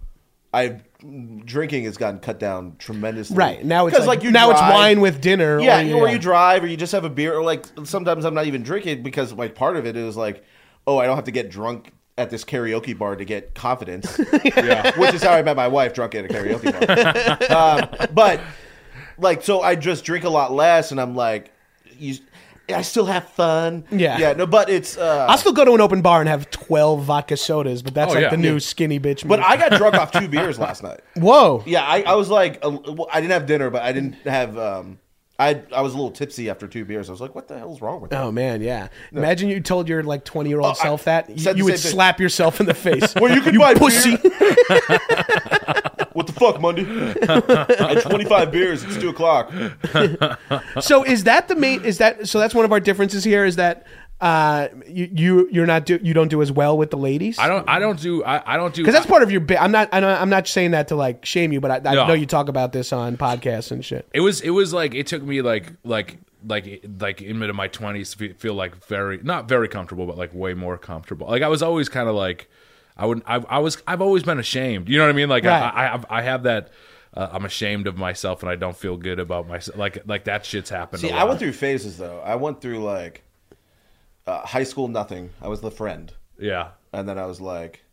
[0.53, 0.81] I
[1.45, 3.37] drinking has gotten cut down tremendously.
[3.37, 5.61] Right now it's like, you now it's wine with dinner.
[5.61, 8.35] Yeah, or, or you drive, or you just have a beer, or like sometimes I'm
[8.35, 10.45] not even drinking because like part of it is like,
[10.87, 14.19] oh, I don't have to get drunk at this karaoke bar to get confidence.
[14.45, 14.97] yeah.
[14.99, 17.99] which is how I met my wife, drunk at a karaoke bar.
[18.09, 18.41] um, but
[19.19, 21.51] like, so I just drink a lot less, and I'm like,
[21.99, 22.17] you,
[22.69, 23.85] I still have fun.
[23.91, 24.17] Yeah.
[24.19, 24.33] yeah.
[24.33, 24.97] No, but it's.
[24.97, 28.13] Uh, I'll still go to an open bar and have twelve vodka sodas, but that's
[28.13, 28.31] Oh, like yeah.
[28.31, 28.59] the new Yeah.
[28.61, 29.27] skinny bitch.
[29.29, 29.47] but move.
[29.49, 31.01] I got drunk off two beers last night.
[31.17, 31.63] whoa.
[31.67, 34.57] Yeah, I, I was like, uh, well, I didn't have dinner, but I didn't have.
[34.57, 34.99] Um,
[35.39, 37.09] I I was a little tipsy after two beers.
[37.09, 38.17] I was like, what the hell's wrong with me?
[38.17, 38.87] Oh man, yeah.
[39.13, 41.65] Imagine you told your like twenty year Oh, old I self that you, the you
[41.65, 41.93] would same thing.
[41.93, 43.15] slap yourself in the face.
[43.21, 44.17] Well, you could buy pussy.
[46.15, 46.83] What the fuck, Mundy?
[47.29, 48.83] I had 25 beers.
[48.85, 49.53] It's two o'clock.
[50.81, 51.85] so is that the main?
[51.85, 52.39] Is that so?
[52.39, 53.45] That's one of our differences here.
[53.45, 53.87] Is that
[54.21, 57.39] uh you you you're not do you don't do as well with the ladies?
[57.39, 59.61] I don't I don't do I, I don't do because that's part of your bit.
[59.61, 59.89] I'm not.
[59.93, 62.07] I'm not I'm not saying that to like shame you, but I, I No.
[62.07, 64.09] know you talk about this on podcasts and shit.
[64.15, 67.57] It was it was like it took me like like like like in mid of
[67.57, 71.27] my twenties to fe- feel like very not very comfortable, but like way more comfortable.
[71.27, 72.49] Like I was always kind of like
[72.97, 74.89] I would I, I was I've always been ashamed.
[74.89, 75.29] You know what I mean?
[75.29, 75.61] Like Right.
[75.63, 76.71] I, I have I have that.
[77.17, 79.79] Uh, I'm ashamed of myself and I don't feel good about myself.
[79.79, 81.01] Like like that shit's happened.
[81.03, 81.29] See, a I lot.
[81.29, 82.21] went through phases though.
[82.21, 83.23] I went through like
[84.27, 85.31] uh, high school, nothing.
[85.41, 86.71] I was the friend, yeah.
[86.93, 87.85] and then I was like,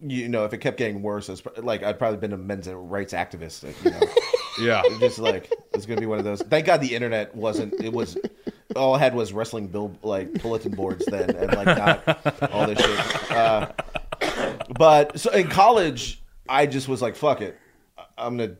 [0.00, 2.68] you know, if it kept getting worse, it's pr- like I'd probably been a men's
[2.68, 3.62] rights activist.
[3.64, 4.00] Like, you know,
[4.60, 4.82] Yeah.
[5.00, 6.42] just like it's gonna be one of those.
[6.42, 7.74] Thank God the internet wasn't.
[7.82, 8.16] It was
[8.76, 12.78] all I had was wrestling bill like bulletin boards then, and like not all this
[12.78, 13.32] shit.
[13.32, 13.72] Uh,
[14.78, 17.58] but so in college, I just was like, fuck it,
[18.16, 18.56] I'm gonna.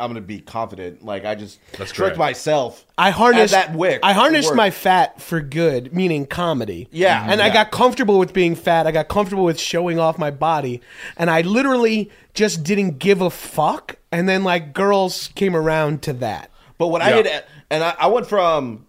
[0.00, 1.04] I'm gonna be confident.
[1.04, 2.18] Like I just That's tricked correct.
[2.18, 2.86] myself.
[2.96, 3.98] I harnessed that wick.
[4.04, 6.86] I harnessed my fat for good, meaning comedy.
[6.92, 8.86] Yeah, and I got comfortable with being fat.
[8.86, 10.82] I got comfortable with showing off my body,
[11.16, 13.96] and I literally just didn't give a fuck.
[14.12, 16.52] And then like girls came around to that.
[16.78, 18.86] But when I did, and I, I went from,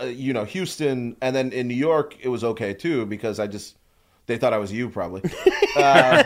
[0.00, 3.46] uh, you know, Houston, and then in New York, it was okay too because I
[3.46, 3.76] just
[4.26, 5.22] they thought I was you probably.
[5.76, 6.22] Uh,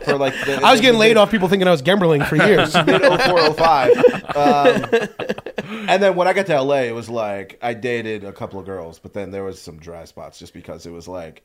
[0.00, 2.74] for like, the, I was getting laid off people thinking I was Gemberling for years.
[2.74, 4.36] mid 0405.
[4.36, 8.58] Um, and then when I got to LA, it was like I dated a couple
[8.58, 11.44] of girls, but then there was some dry spots just because it was like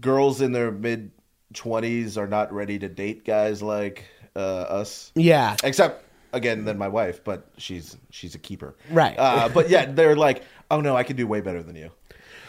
[0.00, 1.10] girls in their mid
[1.54, 4.04] 20s are not ready to date guys like
[4.36, 5.10] uh, us.
[5.16, 5.56] yeah.
[5.64, 9.14] Except again, than my wife, but she's she's a keeper, Right.
[9.18, 11.90] Uh, but yeah, they're like, oh no, I can do way better than you.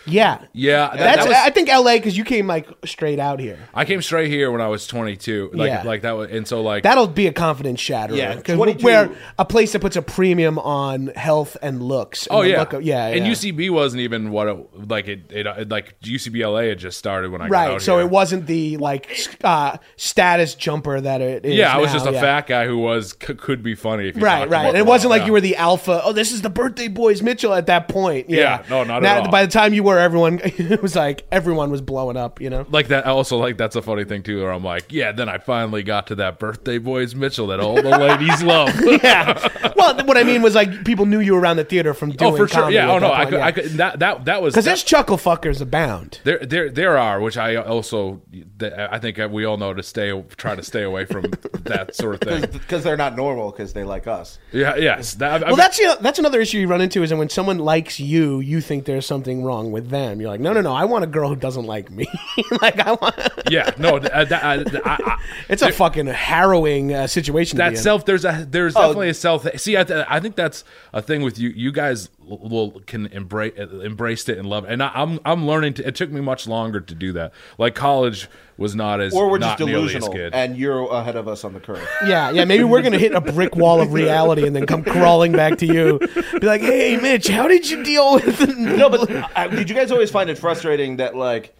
[0.08, 0.40] Yeah.
[0.54, 3.60] Yeah, that, That's that was, I think LA because you came like straight out here.
[3.74, 5.52] I came straight here when I was 22.
[5.54, 5.84] Like, Yeah.
[5.84, 8.16] like that was, and so like That'll be a confidence shatterer.
[8.18, 12.26] Yeah, 'Cause 22 where a place that puts a premium on health and looks.
[12.28, 13.32] and Oh yeah, look of- yeah, And yeah.
[13.34, 14.58] UCB wasn't even what it
[14.90, 15.08] like.
[15.08, 17.72] It, it, it like UCBLA had just started when I got right.
[17.76, 18.06] out So here.
[18.06, 21.56] it wasn't the like uh, status jumper that it is.
[21.56, 22.22] Yeah, I was now, just a yeah.
[22.22, 24.68] fat guy who was c- could be funny if you Right, right.
[24.68, 25.26] And it wasn't like Yeah.
[25.28, 26.02] you were the alpha.
[26.04, 28.30] Oh, this is the birthday boys Mitchell at that point.
[28.30, 29.32] Yeah, Yeah, no, not at all.
[29.32, 32.42] By the time you were, everyone it was like everyone was blowing up.
[32.42, 32.66] You know.
[32.70, 33.06] like that.
[33.06, 34.42] Also, like that's a funny thing too.
[34.42, 35.12] Where I'm like, yeah.
[35.12, 38.74] Then I finally got to that birthday boys Mitchell that all the ladies love.
[39.04, 39.74] yeah.
[39.76, 42.34] Well, what I mean was like people knew you around the theater from oh, doing
[42.34, 42.70] oh, for sure.
[42.70, 42.92] Yeah.
[42.92, 43.38] Oh no, I point, could.
[43.38, 43.46] yeah.
[43.46, 43.66] I could.
[43.72, 46.20] That that that was Because there's chuckle fuckers abound.
[46.24, 48.22] There, there, there are, which I also,
[48.62, 51.26] I think we all know to stay, try to stay away from
[51.64, 52.50] that sort of thing.
[52.52, 54.40] Because they're not normal because they like us.
[54.52, 55.16] Yeah, yes.
[55.16, 57.18] That, I Well, mean- that's you know, that's another issue you run into is that
[57.18, 60.20] when someone likes you, you think there's something wrong with them.
[60.22, 60.74] You're like, no, no, no.
[60.74, 62.08] I want a girl who doesn't like me.
[62.62, 63.16] like I want.
[63.50, 63.72] yeah.
[63.78, 65.18] No, uh, that, I, I, I,
[65.50, 67.58] It's a fucking harrowing uh, situation.
[67.58, 67.82] to be that in.
[67.82, 68.06] self.
[68.06, 68.82] There's a, there's Oh.
[68.82, 69.48] definitely a self.
[69.60, 71.50] See, I, th- I think that's a thing with you.
[71.50, 75.48] You guys will, will can embrace embraced it and love it, and I, I'm, I'm
[75.48, 75.88] learning to.
[75.88, 77.34] It took me much longer to do that.
[77.58, 80.34] Like college was not as, Or we're not just nearly as delusional, good.
[80.34, 81.88] and you're ahead of us on the curve.
[82.08, 82.46] Yeah, yeah.
[82.46, 85.66] Maybe we're gonna hit a brick wall of reality and then come crawling back to
[85.66, 86.00] you.
[86.40, 88.58] Be like, hey, Mitch, how did you deal with?
[88.58, 91.56] no, but uh, did you guys always find it frustrating that like,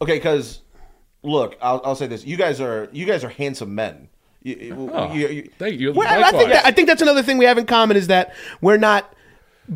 [0.00, 0.60] okay, because
[1.22, 4.08] look, I'll, I'll say this: you guys are you guys are handsome men.
[4.42, 5.92] You, Oh, you- you- thank you.
[5.92, 8.34] Well, I think that, I think that's another thing we have in common is that
[8.60, 9.12] we're not.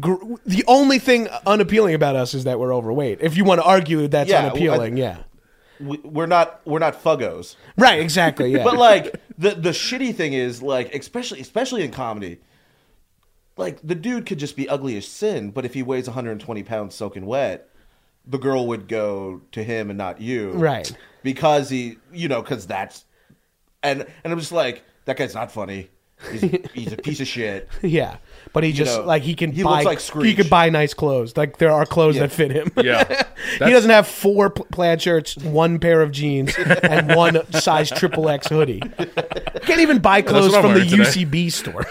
[0.00, 3.18] Gr- the only thing unappealing about us is that we're overweight.
[3.20, 5.16] If you want to argue that's Yeah, well, unappealing, I- yeah,
[5.80, 7.56] we, we're not we're not fuggos.
[7.76, 8.64] right, exactly, yeah.
[8.64, 12.38] But like the the shitty thing is like especially especially in comedy,
[13.56, 16.94] like the dude could just be ugly as sin, but if he weighs 120 pounds
[16.94, 17.68] soaking wet,
[18.26, 20.90] the girl would go to him and not you, Right.
[21.22, 23.04] Because he, you know, because that's
[23.82, 25.90] and and I'm just like that guy's not funny.
[26.32, 26.40] He's,
[26.72, 27.68] he's a piece of shit.
[27.82, 28.16] yeah,
[28.54, 30.94] but he just know, like he can he buy looks like he could buy nice
[30.94, 31.36] clothes.
[31.36, 32.70] Like there are clothes that fit him.
[32.76, 33.24] Yeah.
[33.52, 38.28] he doesn't have four pl- plaid shirts, one pair of jeans, and one size triple
[38.28, 38.78] X hoodie.
[39.62, 41.02] Can't even buy clothes from the wearing today.
[41.02, 41.84] UCB store.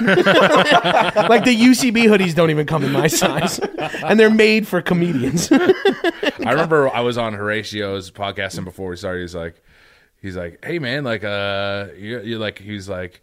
[1.27, 5.51] like the UCB hoodies don't even come in my size, and they're made for comedians.
[5.51, 9.61] I remember I was on Horatio's podcast and before we started, he's like,
[10.21, 13.21] he's like, hey man, like, uh, you're, you're like, he's like,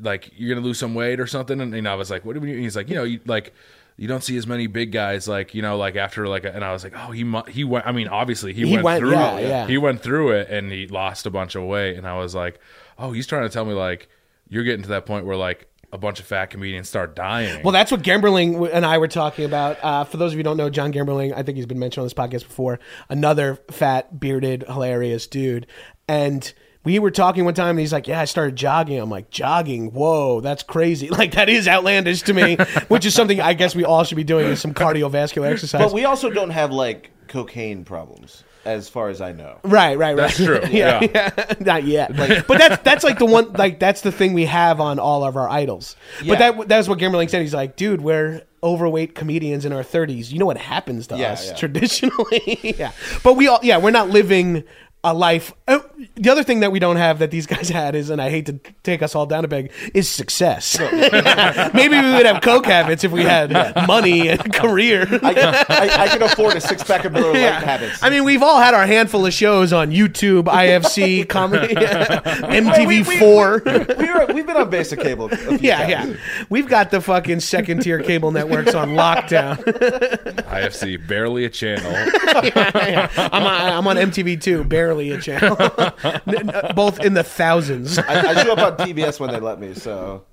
[0.00, 2.46] like you're gonna lose some weight or something, and, and I was like, what do
[2.46, 2.62] you mean?
[2.62, 3.54] He's like, you know, you like.
[3.96, 6.72] You don't see as many big guys like you know like after like and I
[6.72, 9.10] was like oh he mu- he went I mean obviously he, He went, went- through
[9.10, 9.66] yeah, it yeah.
[9.66, 12.60] he went through it and he lost a bunch of weight and I was like
[12.98, 14.08] oh he's trying to tell me like
[14.48, 17.72] you're getting to that point where like a bunch of fat comedians start dying Well,
[17.72, 19.76] that's what Gemberling and I were talking about.
[19.84, 22.00] Uh, for those of you who don't know, John Gemberling, I think he's been mentioned
[22.00, 22.80] on this podcast before.
[23.10, 25.66] Another fat, bearded, hilarious dude.
[26.08, 26.50] And
[26.82, 29.92] we were talking one time, and he's like, "Yeah, I started jogging." I'm like, "Jogging?
[29.92, 31.08] Whoa, that's crazy!
[31.20, 32.56] Like that is outlandish to me."
[32.88, 35.82] Which is something I guess we all should be doing is some cardiovascular exercise.
[35.82, 39.58] But we also don't have like cocaine problems, as far as I know.
[39.62, 40.16] Right, right, right.
[40.16, 41.30] That's true, yeah, yeah.
[41.36, 41.54] yeah.
[41.60, 42.16] not yet.
[42.16, 45.36] but that's that's like the one like that's the thing we have on all of
[45.36, 45.96] our idols.
[46.22, 46.34] Yeah.
[46.34, 47.42] But that that's what Gemberling said.
[47.42, 50.32] He's like, dude, we're overweight comedians in our thirties.
[50.32, 51.56] You know what happens to Yeah, us yeah.
[51.56, 52.74] traditionally.
[52.78, 54.64] yeah, but we all yeah we're not living
[55.02, 55.54] a life.
[55.66, 55.78] Uh,
[56.16, 58.46] the other thing that we don't have that these guys had is, and I hate
[58.46, 60.78] to take us all down a peg, is success.
[61.74, 63.50] Maybe we would have coke habits if we had
[63.86, 65.02] money and career.
[65.22, 67.60] I can, I, I can afford a six pack of Miller Lite Yeah.
[67.60, 68.02] habits.
[68.02, 73.02] I mean, we've all had our handful of shows on YouTube, IFC, comedy, MTV We-
[73.02, 73.62] we- Four.
[73.64, 75.26] we, we, have been on basic cable.
[75.32, 76.18] A few Yeah, times.
[76.18, 76.44] yeah.
[76.50, 79.56] We've got the fucking second tier cable networks on lockdown.
[79.64, 85.56] IFC barely a channel I'm on, I'm on MTV too, barely a channel.
[86.74, 87.98] Both in the thousands.
[87.98, 89.74] I, I show up on TBS when they let me.
[89.74, 90.24] So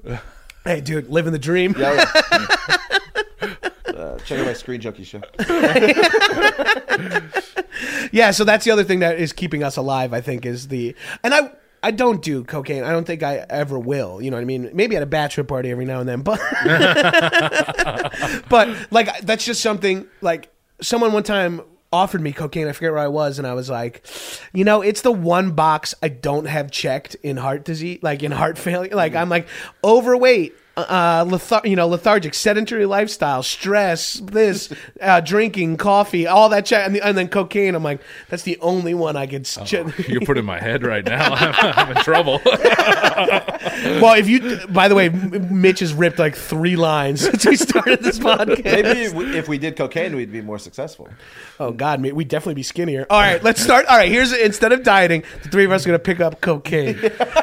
[0.63, 1.75] Hey, dude, living the dream.
[1.77, 2.05] yeah.
[2.31, 2.77] yeah.
[3.97, 5.21] Uh, check out my Screen Junkie show.
[8.11, 10.13] Yeah, so that's the other thing that is keeping us alive.
[10.13, 11.51] I think is the and I.
[11.83, 12.83] I don't do cocaine.
[12.83, 14.19] I don't think I ever will.
[14.21, 14.71] You know what I mean?
[14.73, 16.39] Maybe at a bachelor party every now and then, but
[18.49, 20.51] but like that's just something like
[20.81, 21.61] someone one time
[21.91, 22.67] offered me cocaine.
[22.67, 24.05] I forget where I was, and I was like,
[24.53, 28.31] you know, it's the one box I don't have checked in heart disease, like in
[28.31, 28.95] heart failure.
[28.95, 29.21] Like mm-hmm.
[29.21, 29.47] I'm like
[29.83, 30.55] overweight.
[30.77, 34.71] Uh, lethar- you know, lethargic, sedentary lifestyle, stress, this,
[35.01, 37.73] uh, drinking, coffee, all that, check, and, the, and then cocaine.
[37.73, 37.99] I'm like,
[38.29, 39.41] that's the only one I could.
[39.47, 41.33] s- You're putting my head right now.
[41.35, 42.39] I'm, I'm in trouble.
[42.45, 48.01] well, if you, by the way, Mitch has ripped like three lines since we started
[48.03, 48.63] this podcast.
[48.63, 51.09] Maybe if we- did cocaine, we'd be more successful.
[51.59, 53.07] Oh God, we'd definitely be skinnier.
[53.09, 53.87] All right, let's start.
[53.87, 56.99] All right, here's instead of dieting, the three of us are gonna pick up cocaine.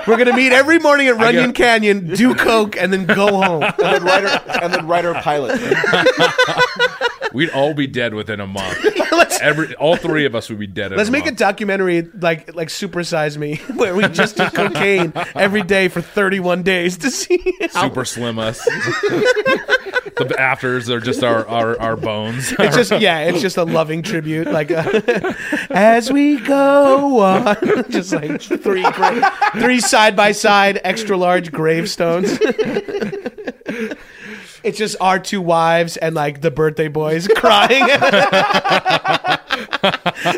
[0.07, 3.62] We're gonna meet every morning at Runyon get- Canyon, do coke, and then go home.
[3.84, 5.60] And then write our, and then write our pilot.
[7.34, 8.78] We'd all be dead within a month.
[9.12, 10.92] let's Every all three of us would be dead.
[10.92, 11.38] In let's a make a month.
[11.38, 16.62] documentary like like Super Size Me, where we just do cocaine every day for 31
[16.62, 17.40] days to see
[17.72, 18.64] how super slim us.
[18.64, 22.54] the afters are just our our, our bones.
[22.58, 25.32] It's just yeah, it's just a loving tribute, like uh,
[25.70, 27.56] as we go on,
[27.90, 32.38] just like three gra- three side by side extra large gravestones.
[34.64, 37.82] It's just our two wives and like the birthday boys crying.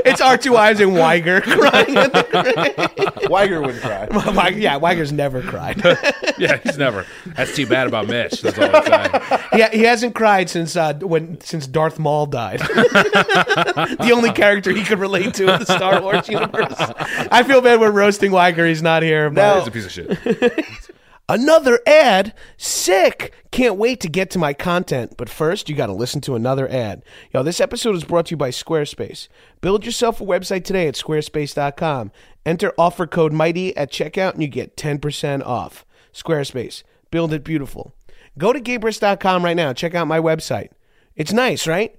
[0.05, 1.97] it's our two wives and Wiger crying.
[1.97, 4.09] At the Wiger would cry.
[4.11, 5.81] Wiger, yeah, Wiger's never cried.
[6.39, 7.07] yeah, he's never.
[7.37, 8.41] That's too bad about Mitch.
[8.43, 9.71] That's all I'm saying.
[9.71, 12.59] he, he hasn't cried since uh, when since Darth Maul died.
[12.59, 16.75] the only character he could relate to in the Star Wars universe.
[17.31, 18.67] I feel bad we're roasting Wiger.
[18.67, 19.31] He's not here.
[19.31, 20.67] But Now- He's a piece of shit.
[21.29, 22.35] Another ad?
[22.57, 23.35] Sick!
[23.51, 27.03] Can't wait to get to my content, but first you gotta listen to another ad.
[27.33, 29.27] Yo, this episode is brought to you by Squarespace.
[29.61, 32.13] Build yourself a website today at squarespace.com.
[32.45, 35.85] Enter offer code MIGHTY at checkout and you get 10% off.
[36.13, 36.85] Squarespace.
[37.11, 37.93] Build it beautiful.
[38.39, 39.73] Go to Gabrus.com right now.
[39.73, 40.69] Check out my website.
[41.17, 41.99] It's nice, right?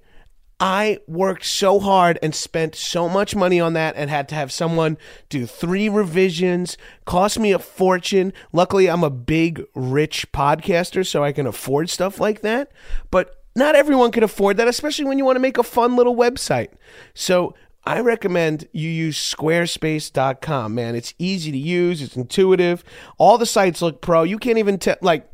[0.59, 4.51] I worked so hard and spent so much money on that and had to have
[4.51, 4.97] someone
[5.29, 8.33] do three revisions, cost me a fortune.
[8.51, 12.71] Luckily, I'm a big, rich podcaster, so I can afford stuff like that.
[13.11, 16.15] But not everyone can afford that, especially when you want to make a fun little
[16.15, 16.69] website.
[17.13, 17.53] So
[17.85, 20.95] I recommend you use squarespace.com, man.
[20.95, 22.83] It's easy to use, it's intuitive.
[23.19, 24.23] All the sites look pro.
[24.23, 25.29] You can't even tell, like,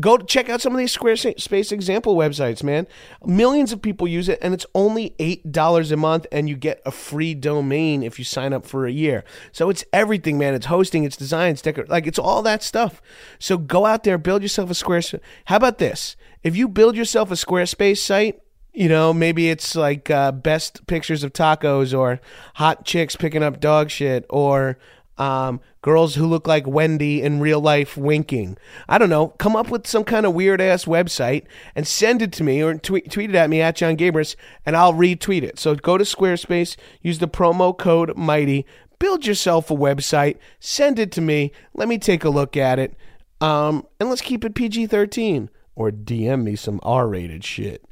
[0.00, 2.86] Go check out some of these Squarespace example websites, man.
[3.26, 6.90] Millions of people use it, and it's only $8 a month, and you get a
[6.90, 9.22] free domain if you sign up for a year.
[9.52, 10.54] So it's everything, man.
[10.54, 13.02] It's hosting, it's design, it's decor, like it's all that stuff.
[13.38, 15.20] So go out there, build yourself a Squarespace.
[15.46, 16.16] How about this?
[16.42, 18.40] If you build yourself a Squarespace site,
[18.72, 22.20] you know, maybe it's like uh, best pictures of tacos or
[22.54, 24.78] hot chicks picking up dog shit or
[25.18, 28.56] um, girls who look like Wendy in real life winking.
[28.88, 29.28] I don't know.
[29.38, 32.74] Come up with some kind of weird ass website and send it to me or
[32.78, 35.58] tweet, tweet it at me at John Gabrus and I'll retweet it.
[35.58, 38.64] So go to Squarespace, use the promo code MIGHTY,
[38.98, 42.94] build yourself a website, send it to me, let me take a look at it,
[43.40, 47.84] um, and let's keep it PG 13 or DM me some R rated shit.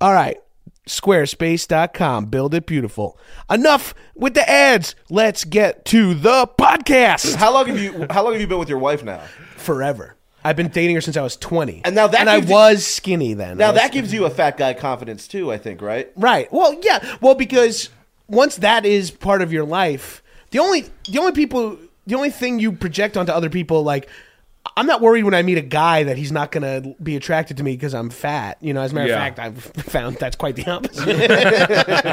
[0.00, 0.41] All right.
[0.86, 2.26] Squarespace.com.
[2.26, 3.18] Build it beautiful.
[3.50, 4.94] Enough with the ads.
[5.10, 7.36] Let's get to the podcast.
[7.36, 9.20] How long have you How long have you been with your wife now?
[9.56, 10.16] Forever.
[10.44, 11.82] I've been dating her since I was 20.
[11.84, 13.58] And now that and I you- was skinny then.
[13.58, 15.52] Now that gives you a fat guy confidence too.
[15.52, 16.10] I think, right?
[16.16, 16.52] Right.
[16.52, 17.16] Well, yeah.
[17.20, 17.88] Well, because
[18.26, 22.58] once that is part of your life, the only the only people the only thing
[22.58, 24.08] you project onto other people like
[24.76, 27.56] I'm not worried when I meet a guy that he's not going to be attracted
[27.58, 28.58] to me because I'm fat.
[28.60, 29.14] You know, as a matter Yeah.
[29.26, 31.06] of fact, I've found that's quite the opposite.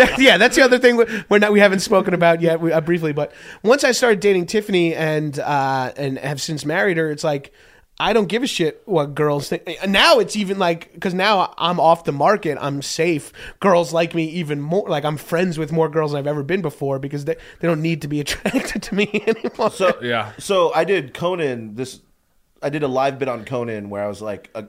[0.00, 2.72] That- yeah, that's the other thing we- we're not we haven't spoken about yet we,
[2.72, 3.12] uh, briefly.
[3.12, 7.52] But once I started dating Tiffany and uh, and have since married her, it's like
[8.00, 9.68] I don't give a shit what girls think.
[9.86, 13.32] Now it's even like because now I'm off the market, I'm safe.
[13.60, 14.88] Girls like me even more.
[14.88, 17.82] Like I'm friends with more girls than I've ever been before because they they don't
[17.82, 19.70] need to be attracted to me anymore.
[19.70, 20.32] So Yeah.
[20.38, 21.74] So I did Conan.
[21.74, 22.00] This
[22.62, 24.64] I did a live bit on Conan where I was like a,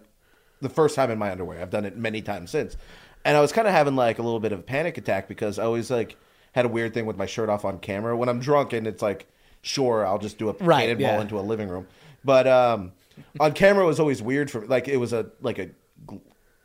[0.60, 1.62] the first time in my underwear.
[1.62, 2.76] I've done it many times since,
[3.24, 5.58] and I was kind of having like a little bit of a panic attack because
[5.58, 6.18] I always like
[6.52, 9.02] had a weird thing with my shirt off on camera when I'm drunk and it's
[9.02, 9.26] like
[9.62, 11.22] sure I'll just do a Right, cannonball yeah.
[11.22, 11.88] into a living room,
[12.26, 12.92] but um,
[13.40, 15.70] on camera was always weird for me like it was a like a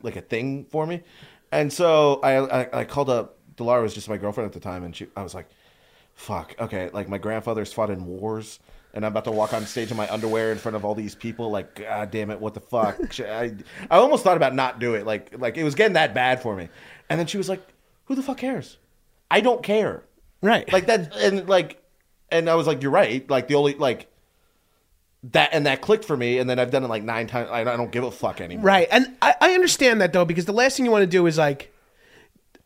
[0.01, 1.03] like a thing for me,
[1.51, 3.35] and so I I, I called up.
[3.55, 5.47] Delara was just my girlfriend at the time, and she I was like
[6.17, 8.59] fuck, okay, like my grandfather's fought in wars,
[8.93, 11.15] and I'm about to walk on stage in my underwear in front of all these
[11.15, 11.51] people.
[11.51, 13.19] Like, god damn it, what the fuck?
[13.21, 13.53] I,
[13.89, 15.05] I almost thought about not do it.
[15.05, 16.69] Like, like it was getting that bad for me.
[17.09, 17.61] And then she was like,
[18.05, 18.77] "Who the fuck cares?
[19.31, 20.03] I don't care."
[20.41, 20.71] right.
[20.73, 21.81] Like that, and like
[22.29, 23.27] and I was like, you're right.
[23.29, 24.11] Like the only like
[25.31, 27.49] that and that clicked for me, and then I've done it like nine times.
[27.51, 28.65] I, I don't give a fuck anymore.
[28.65, 28.87] Right.
[28.91, 31.37] And I, I understand that though, because the last thing you want to do is
[31.37, 31.73] like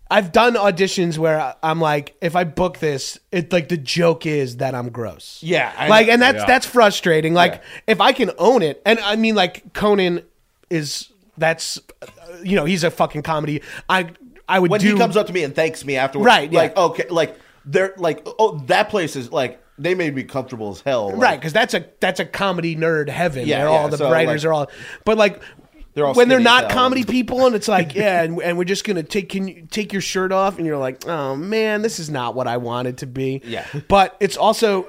[0.10, 4.26] I've done auditions where I- I'm like, if I book this, it like the joke
[4.26, 5.40] is that I'm gross.
[5.42, 6.46] Yeah, I- like, and that's Yeah.
[6.46, 7.34] that's frustrating.
[7.34, 7.62] Like, Yeah.
[7.94, 10.24] if I can own it, and I mean, like Conan
[10.70, 11.08] is
[11.38, 12.08] that's, uh,
[12.44, 13.62] you know, he's a fucking comedy.
[13.90, 14.10] I
[14.50, 16.60] I would When do he comes up to me and thanks me afterwards, Right, yeah.
[16.60, 20.82] Like okay, like they're like oh that place is like they made me comfortable as
[20.82, 21.10] hell.
[21.12, 23.48] Like, right because that's a that's a comedy nerd heaven.
[23.48, 24.72] Yeah, yeah, all the so, writers like- are all,
[25.06, 25.42] but like.
[25.94, 28.86] They're all when they're not comedy people, and it's like, yeah, and, and we're just
[28.86, 32.10] gonna take can you take your shirt off, and you're like, oh man, this is
[32.10, 33.42] not what I wanted to be.
[33.44, 33.66] Yeah.
[33.90, 34.88] but it's also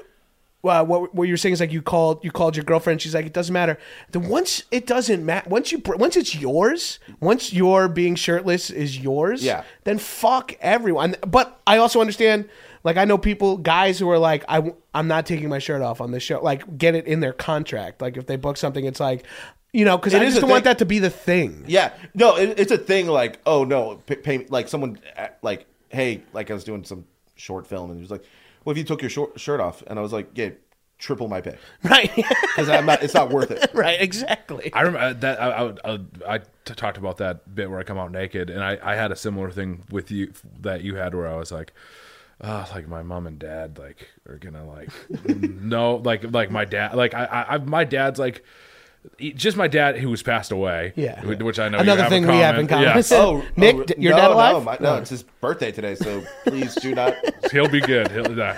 [0.62, 3.03] uh, what what you're saying is like you called you called your girlfriend.
[3.03, 3.78] She's like, it doesn't matter.
[4.12, 8.97] Then once it doesn't matter, once you once it's yours, once your being shirtless is
[8.97, 9.64] yours, Yeah.
[9.82, 11.16] then fuck everyone.
[11.26, 12.49] But I also understand.
[12.84, 16.00] Like I know people, guys who are like, I, I'm not taking my shirt off
[16.00, 16.42] on this show.
[16.42, 18.02] Like, get it in their contract.
[18.02, 19.24] Like, if they book something, it's like,
[19.72, 21.64] you know, because I just don't want that to be the thing.
[21.66, 23.06] Yeah, no, it, it's a thing.
[23.06, 27.06] Like, oh no, pay, pay like someone uh, like, hey, like I was doing some
[27.36, 28.22] short film, and he was like,
[28.64, 30.50] "Well, if you took your short, shirt off," and I was like, "Yeah,
[30.98, 32.14] triple my pay Right.
[32.14, 33.02] because I'm not.
[33.02, 33.98] It's not worth it." right.
[33.98, 34.70] Exactly.
[34.74, 38.62] I remember that I I talked about that bit where I come out naked, and
[38.62, 41.72] I, I had a similar thing with you that you had where I was like,
[42.43, 44.90] oh, like my mom and dad like are gonna like
[45.26, 48.45] no like like my dad like I, I my dad's like
[49.34, 51.20] just my dad who was passed away Yeah.
[51.22, 52.84] whi- which I know you Another have thing in we have in common.
[52.84, 53.03] Yeah.
[53.12, 54.64] Oh, Nick, oh, your no, dad no, alive?
[54.64, 57.14] my- no, it's his birthday today, so please do not.
[57.53, 58.55] he'll be good he'll, uh,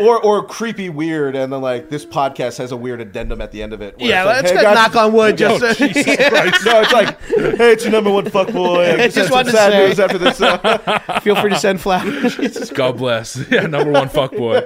[0.00, 3.62] Or or creepy weird, and then like this podcast has a weird addendum at the
[3.62, 3.96] end of it.
[3.98, 5.36] Yeah, like, let's hey, guys, knock on wood.
[5.38, 6.64] Just Oh, Jesus Christ.
[6.64, 8.94] No, it's like, hey, it's your number one fuck boy.
[9.00, 9.88] I Just wanted to sad say.
[9.88, 10.40] news after this.
[10.40, 12.70] uh, feel free to send flowers.
[12.70, 14.62] God bless yeah number one fuck boy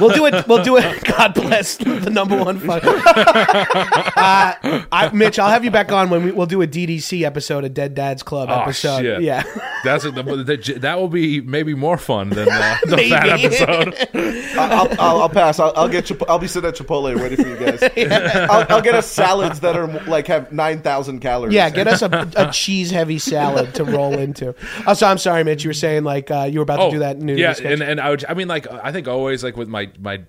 [0.00, 0.46] we'll do it.
[0.46, 1.04] We'll do it.
[1.04, 2.82] God bless the number one fuck.
[2.84, 4.45] uh,
[4.92, 7.68] I, Mitch, I'll have you back on when we, we'll do a DDC episode, a
[7.68, 9.02] Dead Dads Club oh episode.
[9.02, 9.42] shit Yeah.
[9.84, 13.94] that's a, that, that will be maybe more fun than uh, the fat episode
[14.58, 15.58] I'll, I'll, I'll pass.
[15.60, 16.06] I'll, I'll get.
[16.06, 17.82] Chip- I'll be sitting at Chipotle ready for you guys.
[18.50, 21.52] I'll, I'll get us salads that are like have nine thousand calories.
[21.54, 24.54] Yeah, get us a, a cheese heavy salad to roll into.
[24.86, 25.64] Oh, so I'm sorry, Mitch.
[25.64, 27.72] You were saying like uh, you were about to do that new Oh, yeah sketch.
[27.72, 30.22] and, and I, would, I mean like i think always like with my my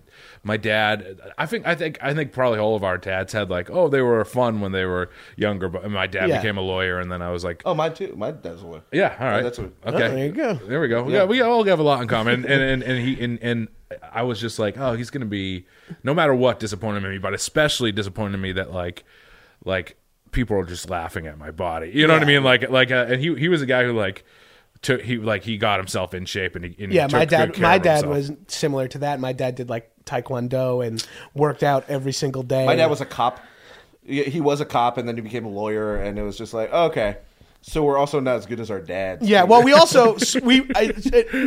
[0.44, 3.70] my dad i think i think i think probably all of our dads had like
[3.70, 6.38] oh they were fun when they were younger but my dad Yeah.
[6.38, 8.14] became a lawyer and then i was like Oh, my too.
[8.16, 8.82] My dad's a lawyer.
[8.92, 10.54] yeah all right that's what- okay Oh, there you go.
[10.54, 13.06] there we go we, got, we all have a lot in common and and, and
[13.06, 13.68] he and, and
[14.14, 15.66] i was just like oh he's gonna be
[16.04, 19.04] no matter what disappointed in me but especially disappointed in me that like
[19.66, 19.98] like
[20.32, 23.06] people are just laughing at my body you know what i mean like like uh,
[23.10, 24.24] and he he was a guy who like
[24.84, 27.30] took he like he got himself in shape and he and he yeah, my took
[27.30, 27.60] good dad.
[27.60, 29.20] My dad was similar to that.
[29.20, 31.06] My dad did like taekwondo and
[31.36, 32.66] worked out every single day.
[32.66, 33.40] My dad was a cop.
[34.04, 36.72] He was a cop, and then he became a lawyer, and it was just like,
[36.72, 37.18] okay,
[37.68, 39.28] so we're also not as good as our dads.
[39.28, 40.94] Yeah, well, we also we I,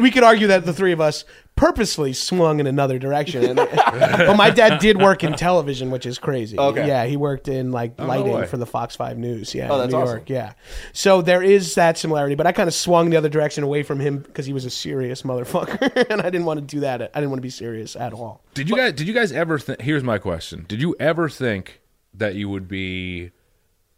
[0.03, 1.25] we could argue that the three of us
[1.57, 3.45] purposely swung in another direction.
[3.45, 6.59] And, but my dad did work in television, which is crazy.
[6.59, 6.87] Okay.
[6.87, 8.47] Yeah, he worked in like oh, no lighting way.
[8.47, 9.55] for the Fox Five News.
[9.55, 10.17] Yeah, Oh, in that's New awesome.
[10.19, 10.31] York.
[10.31, 10.53] Yeah,
[10.93, 12.35] so there is that similarity.
[12.35, 14.71] But I kind of swung the other direction away from him because he was a
[14.71, 17.01] serious motherfucker, and I didn't want to do that.
[17.03, 18.45] I didn't want to be serious at all.
[18.53, 18.93] Did you guys?
[18.93, 19.59] Did you guys ever?
[19.59, 21.81] Th- here's my question: Did you ever think
[22.13, 23.31] that you would be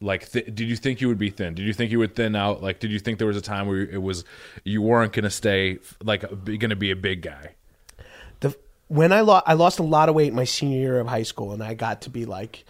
[0.03, 0.31] like?
[0.31, 1.55] Th- did you think you would be thin?
[1.55, 2.63] Did you think you would thin out?
[2.63, 4.25] Like, did you think there was a time where it was
[4.65, 7.55] you weren't going to stay like going to be a big guy?
[8.41, 8.55] the
[8.89, 11.53] when I lost I lost a lot of weight my senior year of high school
[11.53, 12.65] and I got to be like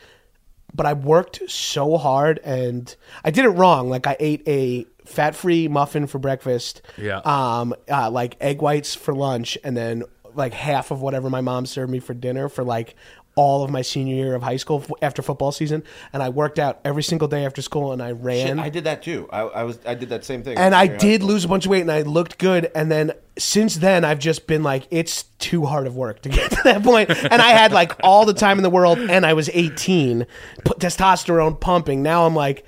[0.75, 5.69] but I worked so hard and I did it wrong like I ate a fat-free
[5.69, 7.21] muffin for breakfast Yeah.
[7.25, 10.05] um uh, like egg whites for lunch and then
[10.35, 12.95] like half of whatever my mom served me for dinner for like
[13.35, 16.59] all of my senior year of high school f- after football season and I worked
[16.59, 19.27] out every single day after school and I ran Shit, I did that too.
[19.33, 20.59] I, I was I did that same thing.
[20.59, 21.33] and I did school.
[21.33, 22.71] lose a bunch of weight and I looked good.
[22.75, 26.51] And then since then, I've just been like, it's too hard of work to get
[26.57, 27.09] to that point.
[27.09, 30.27] And I had like all the time in the world, and I was 18,
[30.67, 32.03] put testosterone pumping.
[32.03, 32.67] Now I'm like,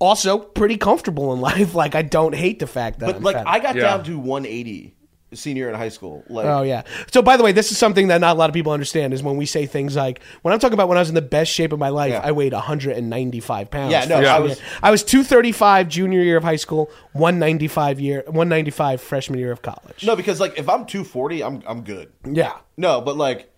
[0.00, 1.74] also pretty comfortable in life.
[1.80, 3.46] Like I don't hate the fact that But I'm like fat.
[3.46, 3.82] I got Yeah.
[3.82, 4.96] down to 180
[5.32, 6.24] senior in high school.
[6.28, 6.82] Like Oh yeah.
[7.12, 9.22] So by the way, this is something that not a lot of people understand is
[9.22, 11.52] when we say things like when I'm talking about when I was in the best
[11.52, 12.20] shape of my life, Yeah.
[12.24, 13.92] I weighed 195 pounds.
[13.92, 18.22] Yeah, no, freshman I was- I was 235 junior year of high school, 195 year
[18.26, 20.04] 195 freshman year of college.
[20.04, 22.12] no, because like if I'm 240, I'm I'm good.
[22.24, 22.54] Yeah.
[22.76, 23.52] No, but like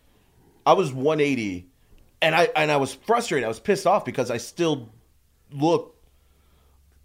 [0.66, 1.68] I was 180
[2.20, 3.44] and I and I was frustrated.
[3.44, 4.90] I was pissed off because I still
[5.50, 5.96] look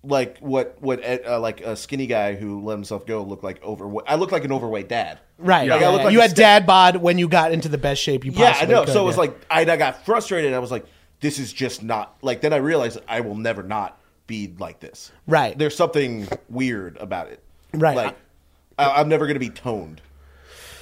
[0.03, 4.05] like what what uh, like a skinny guy who let himself go looked like overweight.
[4.07, 5.19] I looked like an overweight dad.
[5.37, 5.69] Right.
[5.69, 6.03] Like, yeah, yeah.
[6.03, 8.45] like you had sta- dad bod when you got into the best shape you possibly
[8.47, 8.85] Yeah, I know.
[8.85, 10.53] could, so it was like I, I got frustrated.
[10.53, 10.85] I was like,
[11.19, 12.41] this is just not like.
[12.41, 15.11] Then I realized I will never not be like this.
[15.25, 15.57] Right.
[15.57, 17.43] There's something weird about it.
[17.73, 17.95] Right.
[17.95, 18.17] Like
[18.77, 20.01] I, I'm never gonna be toned.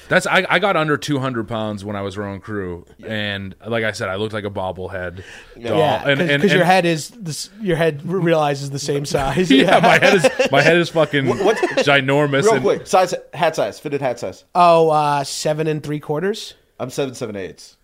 [0.08, 3.91] That's I, I got under 200 pounds when I was rowing crew, and like I
[3.91, 5.24] said, I looked like a bobblehead.
[5.62, 5.78] doll.
[5.78, 9.49] yeah, and, because your head is this, your head realizes the same size.
[9.56, 12.43] Yeah, my head is my head is fucking what's- ginormous.
[12.43, 14.43] Real and- quick, size, hat size, fitted hat size.
[14.53, 16.53] Oh, uh, seven and three quarters.
[16.80, 17.78] I'm seven seven eights.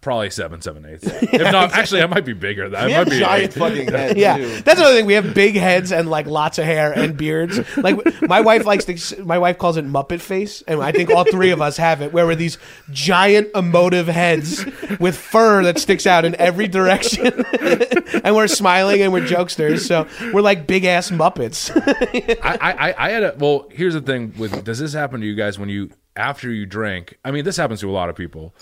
[0.00, 1.04] Probably seven, seven eighths.
[1.06, 2.68] If not, actually, I might be bigger.
[2.68, 3.58] That We might be giant eight.
[3.58, 4.16] fucking heads.
[4.16, 4.60] Yeah, too.
[4.60, 5.06] that's another thing.
[5.06, 7.58] We have big heads and like lots of hair and beards.
[7.76, 9.24] Like my wife likes to.
[9.24, 12.12] My wife calls it Muppet face, and I think all three of us have it,
[12.12, 12.58] where we're these
[12.92, 14.64] giant emotive heads
[15.00, 17.26] with fur that sticks out in every direction,
[18.22, 19.80] and we're smiling and we're jokesters.
[19.80, 21.72] So we're like big ass Muppets.
[22.42, 23.66] I, I, I had a well.
[23.72, 27.18] Here's the thing: with does this happen to you guys when you after you drink?
[27.24, 28.54] I mean, this happens to a lot of people,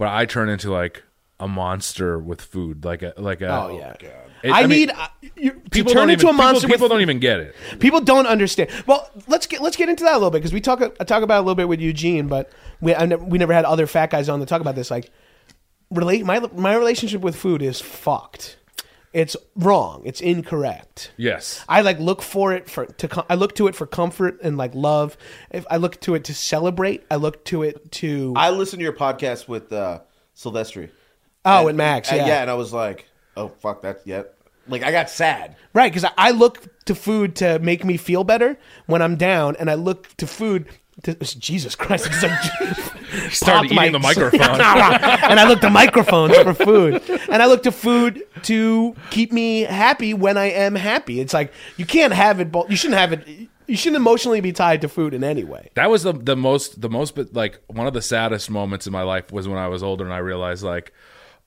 [0.00, 1.04] but I turn into like
[1.38, 3.48] a monster with food, like a like a.
[3.48, 3.94] Oh, yeah.
[4.42, 6.66] It- I, mean, need uh, you, to people turn into even, a monster.
[6.66, 7.54] People, people with, don't even get it.
[7.78, 8.70] People don't understand.
[8.86, 11.22] Well, let's get let's get into that a little bit because we talk I talk
[11.22, 13.86] about it a little bit with Eugene, but we I never, we never had other
[13.86, 14.90] fat guys on to talk about this.
[14.90, 15.10] Like,
[15.90, 18.56] relate my my relationship with food is fucked.
[19.12, 20.02] It's wrong.
[20.04, 21.10] It's incorrect.
[21.16, 21.64] Yes.
[21.68, 24.56] I like look for it for to com- I look to it for comfort and
[24.56, 25.16] like love.
[25.50, 28.84] If I look to it to celebrate, I look to it to I listened to
[28.84, 30.00] your podcast with uh,
[30.36, 30.90] Silvestri.
[31.44, 32.26] oh And- and Max and- yeah.
[32.26, 33.06] yeah, and I was like,
[33.36, 34.00] oh fuck that.
[34.04, 34.22] Yeah,
[34.68, 35.56] like I got sad.
[35.74, 38.56] Right, because I, I look to food to make me feel better
[38.86, 40.66] when I'm down, and I look to food.
[41.04, 42.04] To, Jesus Christ!
[42.04, 44.40] because I'm- Started eating the microphone.
[44.60, 49.62] and I look to microphones for food, and I look to food to keep me
[49.62, 51.20] happy when I am happy.
[51.20, 52.54] It's like you can't have it.
[52.68, 53.26] You shouldn't have it.
[53.66, 55.70] You shouldn't emotionally be tied to food in any way.
[55.74, 58.92] That was the the most the most but like one of the saddest moments in
[58.92, 60.92] my life was when I was older and I realized like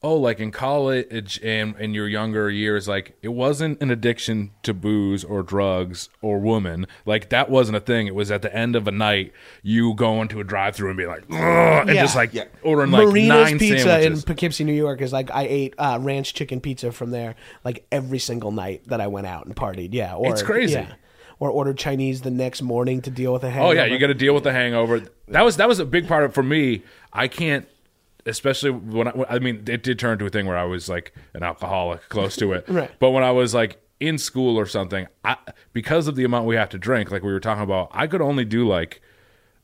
[0.04, 4.74] oh like in college and in your younger years like it wasn't an addiction to
[4.74, 8.76] booze or drugs or woman like that wasn't a thing it was at the end
[8.76, 9.32] of a night
[9.62, 12.02] you go into a drive through and be like Ugh, and Yeah.
[12.02, 12.46] just like Yeah.
[12.64, 14.20] ordering like Marina's nine Pizza sandwiches.
[14.20, 17.86] in Poughkeepsie, New York, is like I ate uh, ranch chicken pizza from there like
[17.92, 19.90] every single night that I went out and partied.
[19.94, 20.74] Yeah, or, It's crazy.
[20.74, 20.94] yeah.
[21.40, 23.70] Or ordered Chinese the next morning to deal with a hangover.
[23.70, 25.02] Oh yeah, you got to deal with the hangover.
[25.30, 26.84] That was that was a big part of for me.
[27.12, 27.68] I can't,
[28.26, 31.14] especially when I, I mean, it did turn into a thing where I was like
[31.34, 32.66] an alcoholic, close to it.
[32.74, 32.90] Right.
[33.00, 35.38] But when I was like in school or something, I
[35.74, 38.22] because of the amount we have to drink, like we were talking about, I could
[38.22, 39.02] only do like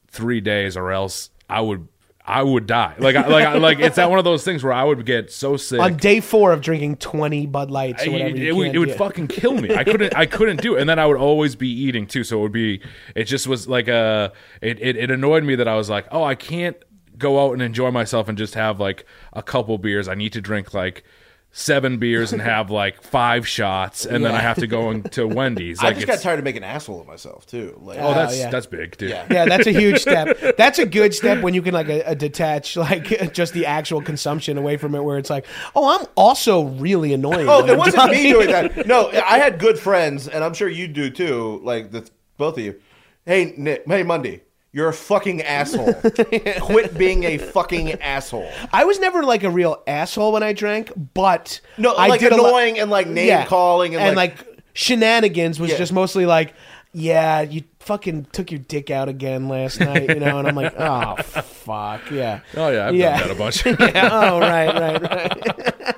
[0.08, 1.88] three days, or else I would
[2.30, 2.94] I would die.
[3.00, 5.32] Like I, like I, like it's that one of those things where I would get
[5.32, 5.80] so sick.
[5.80, 8.30] on day four of drinking twenty Bud Lights or whatever.
[8.30, 9.74] it, you it would, it would fucking kill me.
[9.74, 10.16] I couldn't.
[10.16, 10.82] I couldn't do it.
[10.82, 12.24] And then I would always be eating too.
[12.24, 12.82] So it would be.
[13.16, 14.32] It just was like a.
[14.62, 16.78] It, it it annoyed me that I was like, oh, I can't
[17.18, 20.08] go out and enjoy myself and just have like a couple beers.
[20.08, 21.04] I need to drink like
[21.52, 25.80] seven beers and have like five shots, and then I have to go into Wendy's.
[25.84, 27.76] I just got tired of making an asshole of myself too.
[27.82, 28.50] Like, Oh, that's oh, yeah.
[28.52, 29.10] that's big, dude.
[29.10, 29.26] Yeah.
[29.32, 30.38] Yeah, that's a huge step.
[30.58, 34.00] That's a good step when you can like a, a detach like just the actual
[34.02, 37.48] consumption away from it, where it's like, oh, I'm also really annoying.
[37.50, 38.86] Oh, it wasn't me doing that.
[38.86, 41.60] No, I had good friends, and I'm sure you do too.
[41.64, 42.08] Like the
[42.38, 42.80] both of you.
[43.26, 43.84] Hey, Nick.
[43.88, 44.42] Hey, Mundy.
[44.72, 45.94] You're a fucking asshole.
[46.62, 48.50] Quit being a fucking asshole.
[48.72, 52.32] I was never like a real asshole when I drank, but No, I like did
[52.34, 55.78] a lo- annoying and like name calling and, like, like, shenanigans was Yeah.
[55.78, 56.54] just mostly like,
[56.94, 60.74] yeah, you fucking took your dick out again last night, you know, and I'm like,
[60.78, 63.20] oh fuck, yeah, Oh yeah, I've Yeah.
[63.20, 63.66] done that a bunch,
[63.96, 65.96] yeah, oh right, right, right.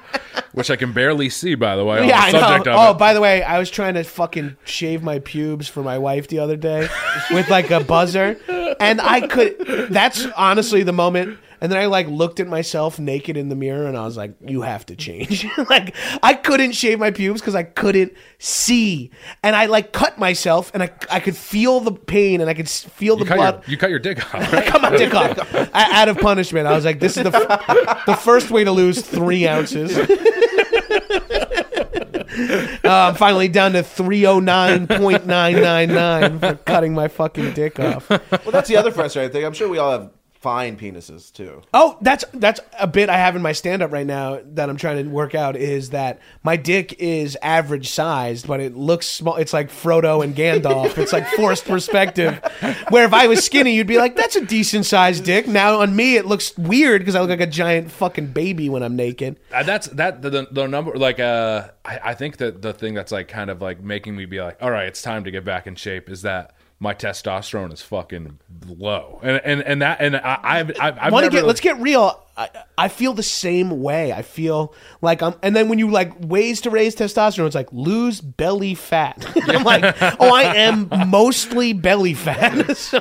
[0.53, 1.55] Which I can barely see.
[1.55, 2.63] By the way, yeah, I know.
[2.67, 2.97] Oh, it.
[2.97, 6.39] by the way, I was trying to fucking shave my pubes for my wife the
[6.39, 6.87] other day
[7.31, 8.37] with like a buzzer,
[8.79, 9.89] and I could.
[9.89, 11.39] That's honestly the moment.
[11.61, 14.33] And then I like looked at myself naked in the mirror, and I was like,
[14.41, 19.11] "You have to change." like I couldn't shave my pubes because I couldn't see,
[19.43, 22.67] and I like cut myself, and I I could feel the pain, and I could
[22.67, 23.53] feel the you cut blood.
[23.67, 24.53] your you cut your dick off.
[24.53, 26.65] I cut my dick off I- out of punishment.
[26.65, 29.95] I was like, "This is the f- the first way to lose three ounces."
[32.83, 37.07] Uh, I'm finally down to three oh nine point nine nine nine for cutting my
[37.09, 38.09] fucking dick off.
[38.09, 38.19] Well,
[38.51, 39.45] that's the other frustrating thing.
[39.45, 40.11] I'm sure we all have
[40.41, 41.61] fine penises too.
[41.73, 44.77] Oh, that's that's a bit I have in my stand up right now that I'm
[44.77, 49.35] trying to work out is that my dick is average sized, but it looks small.
[49.35, 50.97] It's like Frodo and Gandalf.
[50.97, 52.41] it's like forced perspective.
[52.89, 55.47] Where if I was skinny, you'd be like, that's a decent sized dick.
[55.47, 58.81] Now on me, it looks weird because I look like a giant fucking baby when
[58.81, 59.39] I'm naked.
[59.53, 62.95] Uh, that's that the, the, the number like uh I, I think that the thing
[62.95, 65.45] that's like kind of like making me be like all right it's time to get
[65.45, 70.17] back in shape is that my testosterone is fucking low and and, and that and
[70.17, 73.23] I, I've I've, I've want to never, get let's get real I, I feel the
[73.23, 77.45] same way i feel like i'm and then when you like ways to raise testosterone
[77.45, 82.99] it's like lose belly fat i'm like oh i am mostly belly fat so